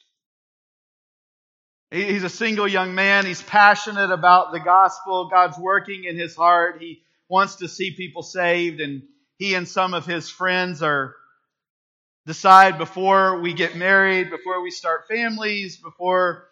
He's 1.97 2.24
a 2.24 2.28
single 2.28 2.68
young 2.68 2.94
man. 2.94 3.24
He's 3.24 3.42
passionate 3.42 4.11
about 4.11 4.53
the 4.53 4.61
gospel. 4.61 5.30
God's 5.30 5.59
working 5.59 6.05
in 6.05 6.18
his 6.18 6.36
heart. 6.36 6.76
He 6.80 7.03
wants 7.28 7.57
to 7.57 7.68
see 7.68 7.92
people 7.92 8.22
saved, 8.22 8.80
and 8.80 9.03
he 9.38 9.55
and 9.55 9.66
some 9.66 9.94
of 9.94 10.05
his 10.05 10.28
friends 10.28 10.82
are 10.82 11.14
decide 12.26 12.76
before 12.76 13.40
we 13.40 13.55
get 13.55 13.76
married, 13.76 14.30
before 14.30 14.62
we 14.62 14.70
start 14.70 15.09
families, 15.09 15.76
before 15.78 16.49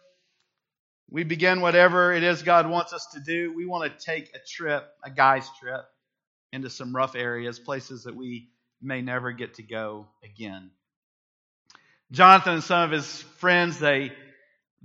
we 1.11 1.25
begin 1.25 1.61
whatever 1.61 2.13
it 2.13 2.23
is 2.23 2.43
God 2.43 2.71
wants 2.71 2.93
us 2.93 3.07
to 3.13 3.21
do, 3.21 3.53
we 3.55 3.67
want 3.67 3.93
to 3.93 4.05
take 4.05 4.35
a 4.35 4.39
trip, 4.49 4.89
a 5.05 5.11
guy's 5.11 5.47
trip, 5.61 5.85
into 6.53 6.71
some 6.71 6.95
rough 6.95 7.17
areas, 7.17 7.59
places 7.59 8.05
that 8.05 8.15
we 8.15 8.49
may 8.81 9.03
never 9.03 9.33
get 9.33 9.55
to 9.55 9.63
go 9.63 10.07
again. 10.23 10.71
Jonathan 12.13 12.55
and 12.55 12.63
some 12.65 12.85
of 12.85 12.91
his 12.93 13.23
friends, 13.39 13.79
they 13.79 14.13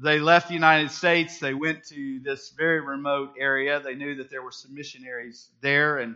they 0.02 0.20
left 0.20 0.47
the 0.47 0.54
United 0.54 0.91
States. 0.91 1.39
They 1.39 1.54
went 1.54 1.84
to 1.88 2.20
this 2.24 2.54
very 2.58 2.80
remote 2.80 3.34
area. 3.38 3.82
They 3.82 3.95
knew 3.95 4.16
that 4.16 4.30
there 4.30 4.41
were 4.41 4.52
some 4.52 4.74
missionaries 4.74 5.50
there, 5.62 5.97
and 5.97 6.16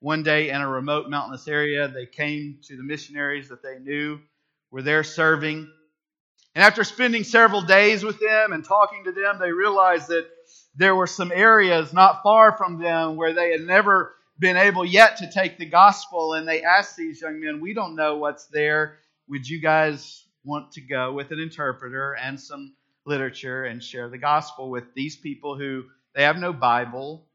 one 0.00 0.22
day 0.22 0.50
in 0.50 0.60
a 0.60 0.68
remote 0.68 1.08
mountainous 1.08 1.48
area, 1.48 1.88
they 1.88 2.06
came 2.06 2.58
to 2.68 2.76
the 2.76 2.82
missionaries 2.82 3.48
that 3.48 3.62
they 3.62 3.78
knew 3.78 4.20
were 4.70 4.82
there 4.82 5.02
serving. 5.02 5.68
And 6.54 6.62
after 6.62 6.84
spending 6.84 7.24
several 7.24 7.62
days 7.62 8.04
with 8.04 8.20
them 8.20 8.52
and 8.52 8.64
talking 8.64 9.04
to 9.04 9.12
them, 9.12 9.38
they 9.40 9.50
realized 9.50 10.08
that 10.08 10.26
there 10.76 10.94
were 10.94 11.06
some 11.06 11.32
areas 11.32 11.92
not 11.92 12.22
far 12.22 12.56
from 12.56 12.78
them 12.78 13.16
where 13.16 13.32
they 13.32 13.50
had 13.50 13.62
never 13.62 14.14
been 14.38 14.56
able 14.56 14.84
yet 14.84 15.16
to 15.16 15.30
take 15.30 15.58
the 15.58 15.66
gospel. 15.66 16.34
And 16.34 16.46
they 16.46 16.62
asked 16.62 16.96
these 16.96 17.20
young 17.20 17.40
men, 17.40 17.60
We 17.60 17.74
don't 17.74 17.96
know 17.96 18.18
what's 18.18 18.46
there. 18.46 18.98
Would 19.28 19.48
you 19.48 19.60
guys 19.60 20.24
want 20.44 20.72
to 20.72 20.80
go 20.82 21.12
with 21.12 21.30
an 21.30 21.40
interpreter 21.40 22.12
and 22.12 22.38
some 22.38 22.74
literature 23.06 23.64
and 23.64 23.82
share 23.82 24.08
the 24.08 24.18
gospel 24.18 24.70
with 24.70 24.94
these 24.94 25.16
people 25.16 25.56
who 25.56 25.84
they 26.14 26.22
have 26.22 26.38
no 26.38 26.52
Bible? 26.52 27.26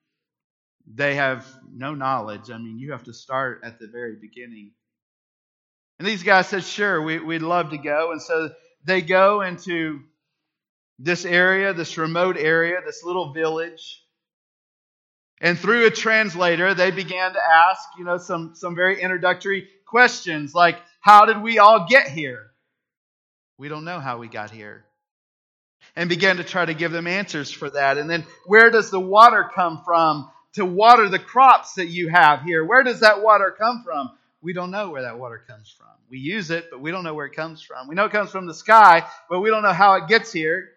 they 0.94 1.16
have 1.16 1.46
no 1.72 1.94
knowledge. 1.94 2.50
I 2.50 2.58
mean, 2.58 2.80
you 2.80 2.92
have 2.92 3.04
to 3.04 3.14
start 3.14 3.62
at 3.64 3.80
the 3.80 3.88
very 3.88 4.16
beginning. 4.16 4.72
And 6.00 6.08
these 6.08 6.24
guys 6.24 6.48
said, 6.48 6.64
sure, 6.64 7.02
we, 7.02 7.20
would 7.20 7.42
love 7.42 7.72
to 7.72 7.78
go. 7.78 8.12
And 8.12 8.22
so 8.22 8.50
they 8.86 9.02
go 9.02 9.42
into 9.42 10.00
this 10.98 11.26
area, 11.26 11.74
this 11.74 11.98
remote 11.98 12.38
area, 12.38 12.80
this 12.86 13.04
little 13.04 13.34
village. 13.34 14.04
And 15.42 15.58
through 15.58 15.86
a 15.86 15.92
translator, 15.92 16.74
they 16.74 16.92
began 16.92 17.34
to 17.34 17.40
ask, 17.40 17.82
you 17.98 18.04
know, 18.04 18.18
some, 18.18 18.56
some 18.56 18.76
very 18.76 19.02
introductory 19.02 19.68
questions 19.86 20.54
like, 20.54 20.78
how 21.02 21.26
did 21.26 21.42
we 21.42 21.60
all 21.60 21.88
get 21.88 22.08
here? 22.08 22.48
We 23.58 23.70
don't 23.70 23.86
know 23.86 24.00
how 24.00 24.18
we 24.18 24.28
got 24.28 24.52
here. 24.52 24.86
And 26.00 26.08
began 26.08 26.38
to 26.38 26.46
try 26.46 26.64
to 26.64 26.74
give 26.74 26.94
them 26.94 27.08
answers 27.08 27.52
for 27.52 27.70
that. 27.72 27.98
And 27.98 28.10
then, 28.10 28.26
where 28.46 28.70
does 28.70 28.90
the 28.90 29.00
water 29.00 29.50
come 29.54 29.82
from 29.84 30.30
to 30.54 30.66
water 30.66 31.10
the 31.10 31.20
crops 31.20 31.76
that 31.76 31.88
you 31.88 32.10
have 32.10 32.42
here. 32.42 32.66
Where 32.66 32.84
does 32.84 33.02
that 33.02 33.22
water 33.22 33.56
come 33.58 33.84
from? 33.84 34.12
We 34.42 34.54
don't 34.54 34.72
know 34.72 34.90
where 34.90 35.04
that 35.04 35.20
water 35.20 35.44
comes 35.48 35.74
from. 35.78 35.88
We 36.10 36.20
use 36.20 36.50
it, 36.50 36.70
but 36.72 36.82
we 36.82 36.92
don't 36.92 37.04
know 37.04 37.14
where 37.14 37.28
it 37.28 37.36
comes 37.36 37.62
from. 37.62 37.88
We 37.88 37.96
know 37.96 38.06
it 38.06 38.12
comes 38.12 38.32
from 38.32 38.48
the 38.48 38.54
sky, 38.54 39.06
but 39.30 39.42
we 39.42 39.50
don't 39.50 39.64
know 39.64 39.74
how 39.74 39.96
it 39.96 40.08
gets 40.08 40.32
here. 40.32 40.70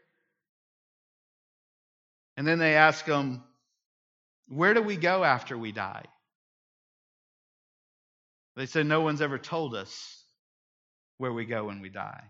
And 2.36 2.46
then 2.46 2.58
they 2.58 2.74
ask 2.74 3.04
them, 3.04 3.42
Where 4.48 4.74
do 4.74 4.82
we 4.82 4.96
go 4.96 5.24
after 5.24 5.56
we 5.56 5.72
die? 5.72 6.04
They 8.56 8.66
said, 8.66 8.86
No 8.86 9.00
one's 9.00 9.22
ever 9.22 9.38
told 9.38 9.74
us 9.74 10.22
where 11.16 11.32
we 11.32 11.46
go 11.46 11.64
when 11.64 11.80
we 11.80 11.88
die. 11.88 12.24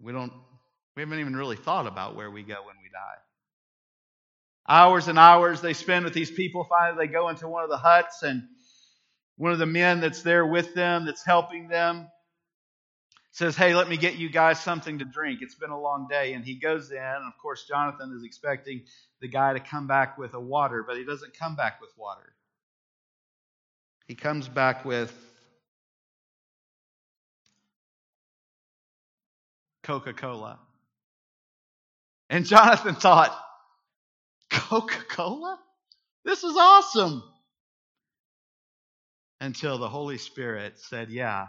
We 0.00 0.12
don't 0.12 0.32
we 0.98 1.02
haven't 1.02 1.20
even 1.20 1.36
really 1.36 1.56
thought 1.56 1.86
about 1.86 2.16
where 2.16 2.30
we 2.30 2.42
go 2.42 2.54
when 2.54 2.76
we 2.82 2.90
die 2.92 3.18
hours 4.68 5.08
and 5.08 5.18
hours 5.18 5.60
they 5.60 5.72
spend 5.72 6.04
with 6.04 6.14
these 6.14 6.30
people. 6.30 6.64
Finally, 6.64 7.06
they 7.06 7.12
go 7.12 7.28
into 7.28 7.48
one 7.48 7.64
of 7.64 7.70
the 7.70 7.76
huts, 7.76 8.22
and 8.22 8.42
one 9.36 9.52
of 9.52 9.58
the 9.58 9.66
men 9.66 10.00
that's 10.00 10.22
there 10.22 10.46
with 10.46 10.74
them, 10.74 11.06
that's 11.06 11.24
helping 11.24 11.68
them, 11.68 12.08
says, 13.30 13.56
Hey, 13.56 13.74
let 13.74 13.88
me 13.88 13.96
get 13.96 14.16
you 14.16 14.28
guys 14.28 14.60
something 14.60 14.98
to 14.98 15.04
drink. 15.04 15.40
It's 15.40 15.54
been 15.54 15.70
a 15.70 15.80
long 15.80 16.06
day. 16.10 16.34
And 16.34 16.44
he 16.44 16.56
goes 16.56 16.90
in, 16.90 16.98
and 16.98 17.26
of 17.26 17.32
course, 17.40 17.64
Jonathan 17.66 18.12
is 18.16 18.24
expecting 18.24 18.82
the 19.20 19.28
guy 19.28 19.54
to 19.54 19.60
come 19.60 19.86
back 19.86 20.18
with 20.18 20.34
a 20.34 20.40
water, 20.40 20.84
but 20.86 20.96
he 20.96 21.04
doesn't 21.04 21.36
come 21.38 21.56
back 21.56 21.80
with 21.80 21.90
water. 21.96 22.34
He 24.06 24.14
comes 24.14 24.48
back 24.48 24.84
with 24.84 25.12
Coca 29.82 30.12
Cola. 30.12 30.58
And 32.30 32.44
Jonathan 32.44 32.94
thought, 32.94 33.36
Coca 34.50 35.02
Cola? 35.10 35.58
This 36.24 36.44
is 36.44 36.56
awesome. 36.56 37.22
Until 39.40 39.78
the 39.78 39.88
Holy 39.88 40.18
Spirit 40.18 40.78
said, 40.78 41.10
Yeah, 41.10 41.46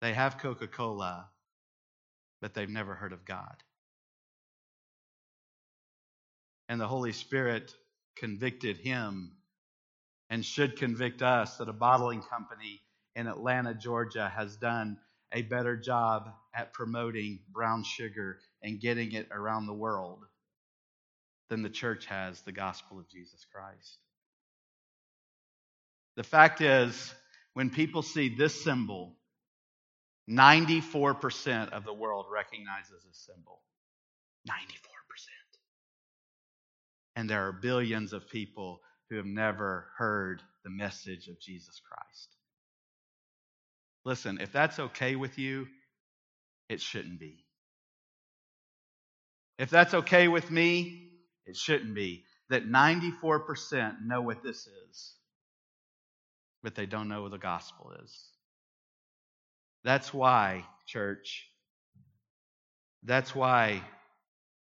they 0.00 0.14
have 0.14 0.38
Coca 0.38 0.66
Cola, 0.66 1.28
but 2.40 2.54
they've 2.54 2.68
never 2.70 2.94
heard 2.94 3.12
of 3.12 3.24
God. 3.24 3.56
And 6.68 6.80
the 6.80 6.86
Holy 6.86 7.12
Spirit 7.12 7.74
convicted 8.16 8.76
him 8.78 9.32
and 10.30 10.44
should 10.44 10.76
convict 10.76 11.20
us 11.22 11.56
that 11.56 11.68
a 11.68 11.72
bottling 11.72 12.22
company 12.22 12.80
in 13.16 13.26
Atlanta, 13.26 13.74
Georgia 13.74 14.32
has 14.34 14.56
done 14.56 14.96
a 15.32 15.42
better 15.42 15.76
job 15.76 16.30
at 16.54 16.72
promoting 16.72 17.40
brown 17.52 17.82
sugar 17.82 18.38
and 18.62 18.80
getting 18.80 19.12
it 19.12 19.28
around 19.32 19.66
the 19.66 19.74
world 19.74 20.24
than 21.48 21.62
the 21.62 21.70
church 21.70 22.06
has 22.06 22.40
the 22.42 22.52
gospel 22.52 22.98
of 22.98 23.08
Jesus 23.08 23.44
Christ. 23.52 23.98
The 26.16 26.22
fact 26.22 26.60
is, 26.60 27.14
when 27.54 27.70
people 27.70 28.02
see 28.02 28.28
this 28.28 28.62
symbol, 28.62 29.16
94% 30.28 31.70
of 31.70 31.84
the 31.84 31.92
world 31.92 32.26
recognizes 32.30 33.02
this 33.04 33.26
symbol. 33.26 33.60
94%. 34.48 34.52
And 37.16 37.28
there 37.28 37.48
are 37.48 37.52
billions 37.52 38.12
of 38.12 38.28
people 38.28 38.80
who 39.08 39.16
have 39.16 39.26
never 39.26 39.88
heard 39.98 40.42
the 40.64 40.70
message 40.70 41.26
of 41.28 41.40
Jesus 41.40 41.80
Christ. 41.80 42.28
Listen, 44.04 44.38
if 44.40 44.52
that's 44.52 44.78
okay 44.78 45.16
with 45.16 45.38
you, 45.38 45.66
it 46.68 46.80
shouldn't 46.80 47.18
be. 47.18 47.44
If 49.60 49.68
that's 49.68 49.92
okay 49.92 50.26
with 50.26 50.50
me, 50.50 51.10
it 51.44 51.54
shouldn't 51.54 51.94
be, 51.94 52.24
that 52.48 52.66
94% 52.66 54.06
know 54.06 54.22
what 54.22 54.42
this 54.42 54.66
is, 54.66 55.14
but 56.62 56.74
they 56.74 56.86
don't 56.86 57.08
know 57.08 57.20
what 57.20 57.32
the 57.32 57.38
gospel 57.38 57.92
is. 58.02 58.24
That's 59.84 60.14
why, 60.14 60.64
church, 60.86 61.46
that's 63.02 63.34
why 63.34 63.82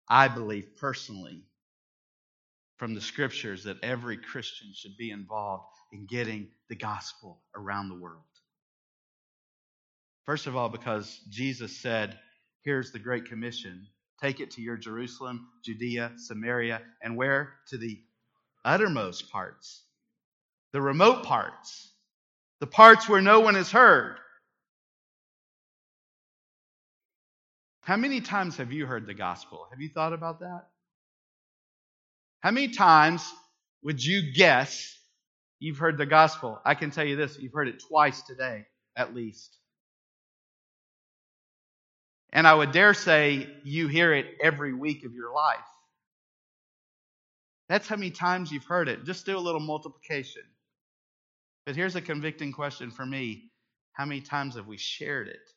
I 0.09 0.27
believe 0.27 0.77
personally 0.77 1.45
from 2.77 2.97
the 2.97 3.01
scriptures 3.01 3.63
that 3.63 3.77
every 3.85 4.17
Christian 4.17 4.73
should 4.75 4.97
be 4.97 5.13
involved 5.13 5.67
in 5.93 6.07
getting 6.07 6.49
the 6.69 6.75
gospel 6.75 7.45
around 7.57 7.91
the 7.91 8.01
world. 8.01 8.25
First 10.27 10.49
of 10.49 10.57
all, 10.57 10.69
because 10.69 11.21
Jesus 11.29 11.77
said, 11.77 12.19
Here's 12.65 12.91
the 12.91 12.99
Great 12.99 13.27
Commission 13.27 13.87
take 14.21 14.41
it 14.41 14.53
to 14.53 14.63
your 14.63 14.77
Jerusalem, 14.77 15.49
Judea, 15.65 16.13
Samaria, 16.17 16.83
and 17.03 17.17
where? 17.17 17.55
To 17.69 17.79
the 17.79 18.01
uttermost 18.65 19.31
parts, 19.31 19.83
the 20.73 20.81
remote 20.81 21.25
parts, 21.25 21.93
the 22.61 22.67
parts 22.67 23.09
where 23.09 23.23
no 23.23 23.41
one 23.41 23.55
has 23.55 23.71
heard. 23.71 24.17
How 27.81 27.97
many 27.97 28.21
times 28.21 28.59
have 28.59 28.73
you 28.73 28.87
heard 28.87 29.07
the 29.07 29.15
gospel? 29.15 29.67
Have 29.71 29.81
you 29.81 29.89
thought 29.89 30.13
about 30.13 30.41
that? 30.41 30.67
How 32.41 32.51
many 32.51 32.69
times 32.69 33.29
would 33.83 34.05
you 34.05 34.33
guess 34.33 34.97
you've 35.59 35.79
heard 35.79 35.99
the 35.99 36.07
gospel? 36.07 36.61
I 36.65 36.75
can 36.75 36.91
tell 36.91 37.05
you 37.05 37.17
this 37.17 37.39
you've 37.39 37.53
heard 37.53 37.69
it 37.69 37.83
twice 37.89 38.23
today, 38.23 38.67
at 38.97 39.15
least. 39.15 39.57
And 42.33 42.47
I 42.47 42.55
would 42.55 42.73
dare 42.73 42.95
say 42.95 43.49
you 43.65 43.89
hear 43.89 44.13
it 44.13 44.27
every 44.43 44.73
week 44.73 45.05
of 45.05 45.13
your 45.15 45.35
life. 45.35 45.59
That's 47.69 47.89
how 47.89 47.97
many 47.97 48.11
times 48.11 48.51
you've 48.51 48.65
heard 48.65 48.89
it. 48.89 49.05
Just 49.05 49.27
do 49.27 49.37
a 49.37 49.41
little 49.41 49.61
multiplication. 49.61 50.43
But 51.67 51.77
here's 51.77 51.97
a 51.97 52.01
convicting 52.01 52.53
question 52.53 52.91
for 52.91 53.07
me 53.07 53.51
How 53.93 54.05
many 54.05 54.21
times 54.21 54.57
have 54.57 54.67
we 54.67 54.77
shared 54.77 55.29
it? 55.29 55.51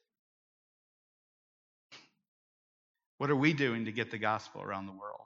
What 3.18 3.30
are 3.30 3.36
we 3.36 3.54
doing 3.54 3.86
to 3.86 3.92
get 3.92 4.12
the 4.12 4.18
gospel 4.18 4.62
around 4.62 4.86
the 4.88 4.92
world? 4.94 5.22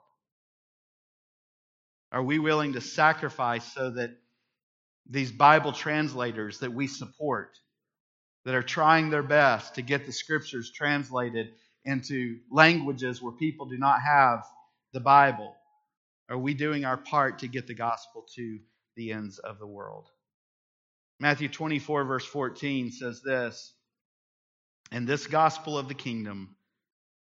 Are 2.12 2.22
we 2.22 2.38
willing 2.38 2.74
to 2.74 2.80
sacrifice 2.80 3.74
so 3.74 3.90
that 3.90 4.10
these 5.10 5.32
Bible 5.32 5.72
translators 5.72 6.60
that 6.60 6.72
we 6.72 6.86
support, 6.86 7.58
that 8.44 8.54
are 8.54 8.62
trying 8.62 9.10
their 9.10 9.22
best 9.22 9.74
to 9.74 9.82
get 9.82 10.06
the 10.06 10.12
scriptures 10.12 10.70
translated 10.70 11.48
into 11.84 12.38
languages 12.50 13.22
where 13.22 13.32
people 13.32 13.66
do 13.66 13.78
not 13.78 14.00
have 14.00 14.44
the 14.92 15.00
Bible, 15.00 15.54
are 16.28 16.38
we 16.38 16.54
doing 16.54 16.84
our 16.84 16.96
part 16.96 17.40
to 17.40 17.48
get 17.48 17.66
the 17.66 17.74
gospel 17.74 18.26
to 18.36 18.58
the 18.96 19.12
ends 19.12 19.38
of 19.38 19.58
the 19.58 19.66
world? 19.66 20.08
Matthew 21.20 21.48
24, 21.48 22.04
verse 22.04 22.24
14 22.26 22.92
says 22.92 23.22
this 23.22 23.74
And 24.92 25.06
this 25.06 25.26
gospel 25.26 25.76
of 25.78 25.88
the 25.88 25.94
kingdom 25.94 26.56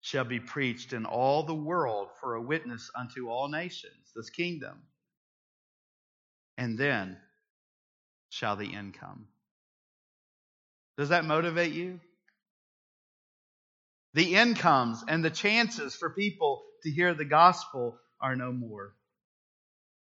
shall 0.01 0.25
be 0.25 0.41
preached 0.41 0.93
in 0.93 1.05
all 1.05 1.45
the 1.45 1.55
world 1.55 2.09
for 2.21 2.35
a 2.35 2.43
witness 2.43 2.91
unto 2.97 3.29
all 3.29 3.49
nations, 3.49 4.13
this 4.15 4.31
kingdom. 4.31 4.83
And 6.59 6.77
then 6.79 7.17
shall 8.31 8.57
the 8.57 8.75
end 8.75 8.95
come. 8.95 9.27
Does 10.99 11.09
that 11.11 11.25
motivate 11.25 11.73
you? 11.73 12.01
The 14.15 14.35
incomes 14.35 15.03
and 15.09 15.25
the 15.25 15.31
chances 15.31 15.95
for 15.95 16.11
people 16.11 16.63
to 16.83 16.91
hear 16.91 17.15
the 17.15 17.25
gospel 17.25 17.99
are 18.21 18.37
no 18.37 18.53
more. 18.53 18.95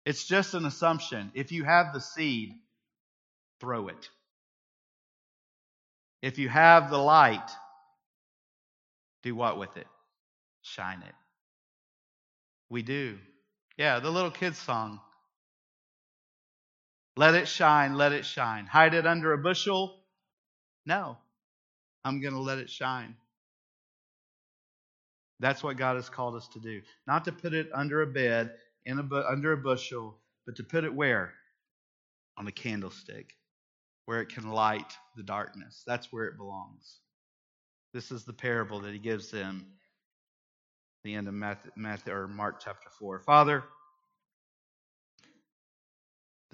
It's 0.04 0.24
just 0.24 0.54
an 0.54 0.64
assumption. 0.64 1.32
If 1.34 1.50
you 1.50 1.64
have 1.64 1.92
the 1.92 2.00
seed, 2.00 2.52
throw 3.60 3.88
it. 3.88 4.08
If 6.22 6.38
you 6.38 6.48
have 6.48 6.90
the 6.90 6.98
light, 6.98 7.50
do 9.22 9.34
what 9.34 9.58
with 9.58 9.76
it? 9.76 9.86
Shine 10.62 11.02
it. 11.02 11.14
We 12.70 12.82
do. 12.82 13.18
Yeah, 13.76 13.98
the 13.98 14.10
little 14.10 14.30
kids' 14.30 14.58
song. 14.58 15.00
Let 17.16 17.34
it 17.34 17.48
shine, 17.48 17.94
let 17.94 18.12
it 18.12 18.24
shine. 18.24 18.66
Hide 18.66 18.94
it 18.94 19.06
under 19.06 19.32
a 19.32 19.38
bushel? 19.38 20.00
No. 20.86 21.18
I'm 22.04 22.20
going 22.20 22.34
to 22.34 22.40
let 22.40 22.58
it 22.58 22.70
shine. 22.70 23.16
That's 25.40 25.62
what 25.62 25.76
God 25.76 25.96
has 25.96 26.08
called 26.08 26.36
us 26.36 26.48
to 26.48 26.60
do. 26.60 26.80
Not 27.06 27.24
to 27.26 27.32
put 27.32 27.52
it 27.52 27.68
under 27.74 28.02
a 28.02 28.06
bed, 28.06 28.54
in 28.86 28.98
a, 28.98 29.14
under 29.28 29.52
a 29.52 29.56
bushel, 29.56 30.16
but 30.46 30.56
to 30.56 30.64
put 30.64 30.84
it 30.84 30.94
where? 30.94 31.34
On 32.38 32.46
a 32.46 32.52
candlestick, 32.52 33.34
where 34.06 34.20
it 34.20 34.28
can 34.28 34.50
light 34.50 34.94
the 35.16 35.22
darkness. 35.22 35.82
That's 35.86 36.12
where 36.12 36.26
it 36.26 36.38
belongs. 36.38 37.00
This 37.92 38.12
is 38.12 38.24
the 38.24 38.32
parable 38.32 38.80
that 38.80 38.92
he 38.92 38.98
gives 38.98 39.30
them 39.30 39.66
the 41.04 41.14
end 41.14 41.28
of 41.28 41.34
Matthew, 41.34 41.70
Matthew, 41.76 42.12
or 42.12 42.28
Mark 42.28 42.60
chapter 42.62 42.88
4. 42.98 43.20
Father, 43.20 43.64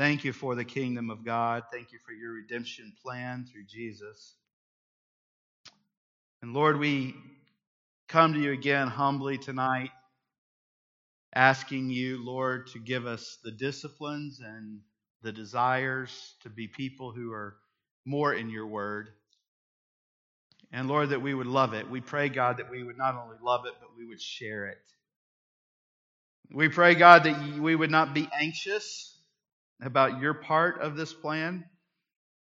thank 0.03 0.25
you 0.25 0.33
for 0.33 0.57
the 0.57 0.65
kingdom 0.65 1.11
of 1.11 1.25
God. 1.25 1.63
Thank 1.73 1.93
you 1.93 1.99
for 2.05 2.11
your 2.11 2.33
redemption 2.33 2.93
plan 3.05 3.47
through 3.47 3.67
Jesus. 3.69 4.35
And 6.43 6.53
Lord, 6.53 6.81
we 6.81 7.15
come 8.09 8.33
to 8.33 8.41
you 8.41 8.51
again 8.51 8.89
humbly 8.89 9.39
tonight, 9.39 9.91
asking 11.37 11.91
you, 11.91 12.21
Lord, 12.21 12.67
to 12.73 12.81
give 12.81 13.07
us 13.07 13.39
the 13.45 13.53
disciplines 13.53 14.41
and 14.45 14.81
the 15.23 15.31
desires 15.31 16.35
to 16.43 16.51
be 16.51 16.67
people 16.67 17.13
who 17.13 17.33
are 17.33 17.55
more 18.05 18.35
in 18.35 18.51
your 18.51 18.67
word. 18.67 19.09
And 20.73 20.89
Lord, 20.89 21.11
that 21.11 21.23
we 21.23 21.33
would 21.33 21.47
love 21.47 21.75
it. 21.75 21.89
We 21.89 22.01
pray, 22.01 22.29
God, 22.29 22.57
that 22.57 22.73
we 22.73 22.83
would 22.83 22.99
not 22.99 23.15
only 23.15 23.37
love 23.41 23.67
it, 23.67 23.75
but 23.79 23.91
we 23.97 24.05
would 24.05 24.21
share 24.21 24.67
it. 24.67 24.79
We 26.53 26.69
pray, 26.71 26.97
God, 26.97 27.23
that 27.23 27.61
we 27.61 27.77
would 27.77 27.93
not 27.93 28.15
be 28.15 28.29
anxious 28.37 29.12
about 29.83 30.21
your 30.21 30.35
part 30.35 30.81
of 30.81 30.97
this 30.97 31.13
plan. 31.13 31.65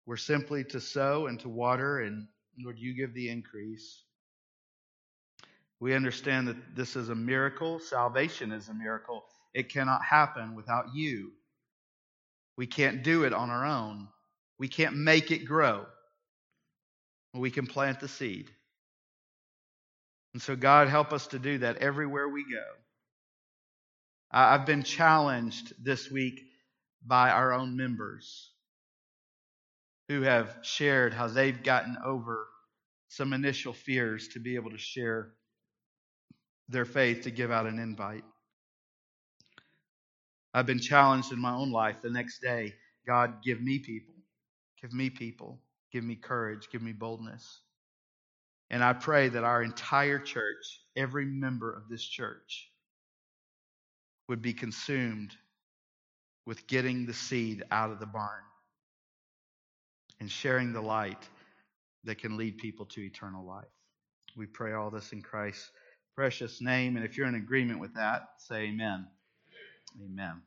We're 0.06 0.16
simply 0.16 0.64
to 0.64 0.80
sow 0.80 1.26
and 1.26 1.38
to 1.40 1.48
water, 1.48 2.00
and 2.00 2.26
Lord, 2.62 2.78
you 2.78 2.94
give 2.94 3.14
the 3.14 3.28
increase. 3.28 4.02
We 5.78 5.94
understand 5.94 6.48
that 6.48 6.76
this 6.76 6.96
is 6.96 7.08
a 7.08 7.14
miracle. 7.14 7.78
Salvation 7.78 8.52
is 8.52 8.68
a 8.68 8.74
miracle. 8.74 9.24
It 9.54 9.72
cannot 9.72 10.04
happen 10.04 10.54
without 10.54 10.94
you. 10.94 11.32
We 12.56 12.66
can't 12.66 13.02
do 13.02 13.24
it 13.24 13.32
on 13.32 13.50
our 13.50 13.64
own. 13.64 14.08
We 14.58 14.68
can't 14.68 14.96
make 14.96 15.30
it 15.30 15.46
grow 15.46 15.86
we 17.34 17.50
can 17.50 17.66
plant 17.66 18.00
the 18.00 18.08
seed. 18.08 18.50
And 20.32 20.42
so, 20.42 20.56
God, 20.56 20.88
help 20.88 21.12
us 21.12 21.28
to 21.28 21.38
do 21.38 21.58
that 21.58 21.78
everywhere 21.78 22.28
we 22.28 22.42
go. 22.42 22.64
I've 24.30 24.66
been 24.66 24.84
challenged 24.84 25.72
this 25.82 26.10
week 26.10 26.40
by 27.06 27.30
our 27.30 27.52
own 27.52 27.76
members 27.76 28.52
who 30.08 30.22
have 30.22 30.58
shared 30.62 31.14
how 31.14 31.26
they've 31.28 31.62
gotten 31.62 31.96
over 32.04 32.46
some 33.08 33.32
initial 33.32 33.72
fears 33.72 34.28
to 34.28 34.40
be 34.40 34.56
able 34.56 34.70
to 34.70 34.78
share 34.78 35.32
their 36.68 36.84
faith 36.84 37.22
to 37.22 37.30
give 37.30 37.50
out 37.50 37.66
an 37.66 37.78
invite. 37.78 38.24
I've 40.52 40.66
been 40.66 40.80
challenged 40.80 41.32
in 41.32 41.40
my 41.40 41.52
own 41.52 41.70
life 41.70 41.96
the 42.02 42.10
next 42.10 42.40
day 42.40 42.74
God, 43.06 43.42
give 43.42 43.60
me 43.60 43.78
people. 43.78 44.14
Give 44.80 44.92
me 44.92 45.10
people. 45.10 45.58
Give 45.92 46.04
me 46.04 46.16
courage. 46.16 46.68
Give 46.70 46.82
me 46.82 46.92
boldness. 46.92 47.62
And 48.70 48.84
I 48.84 48.92
pray 48.92 49.28
that 49.28 49.42
our 49.42 49.62
entire 49.62 50.18
church, 50.18 50.82
every 50.96 51.24
member 51.24 51.72
of 51.72 51.88
this 51.88 52.04
church, 52.04 52.70
would 54.28 54.42
be 54.42 54.52
consumed 54.52 55.34
with 56.46 56.66
getting 56.66 57.06
the 57.06 57.14
seed 57.14 57.62
out 57.70 57.90
of 57.90 58.00
the 58.00 58.06
barn 58.06 58.42
and 60.20 60.30
sharing 60.30 60.72
the 60.72 60.80
light 60.80 61.28
that 62.04 62.18
can 62.18 62.36
lead 62.36 62.58
people 62.58 62.86
to 62.86 63.00
eternal 63.00 63.44
life. 63.44 63.64
We 64.36 64.46
pray 64.46 64.72
all 64.72 64.90
this 64.90 65.12
in 65.12 65.22
Christ's 65.22 65.70
precious 66.14 66.60
name. 66.60 66.96
And 66.96 67.04
if 67.04 67.16
you're 67.16 67.26
in 67.26 67.34
agreement 67.34 67.80
with 67.80 67.94
that, 67.94 68.22
say 68.38 68.62
amen. 68.64 69.06
Amen. 70.04 70.42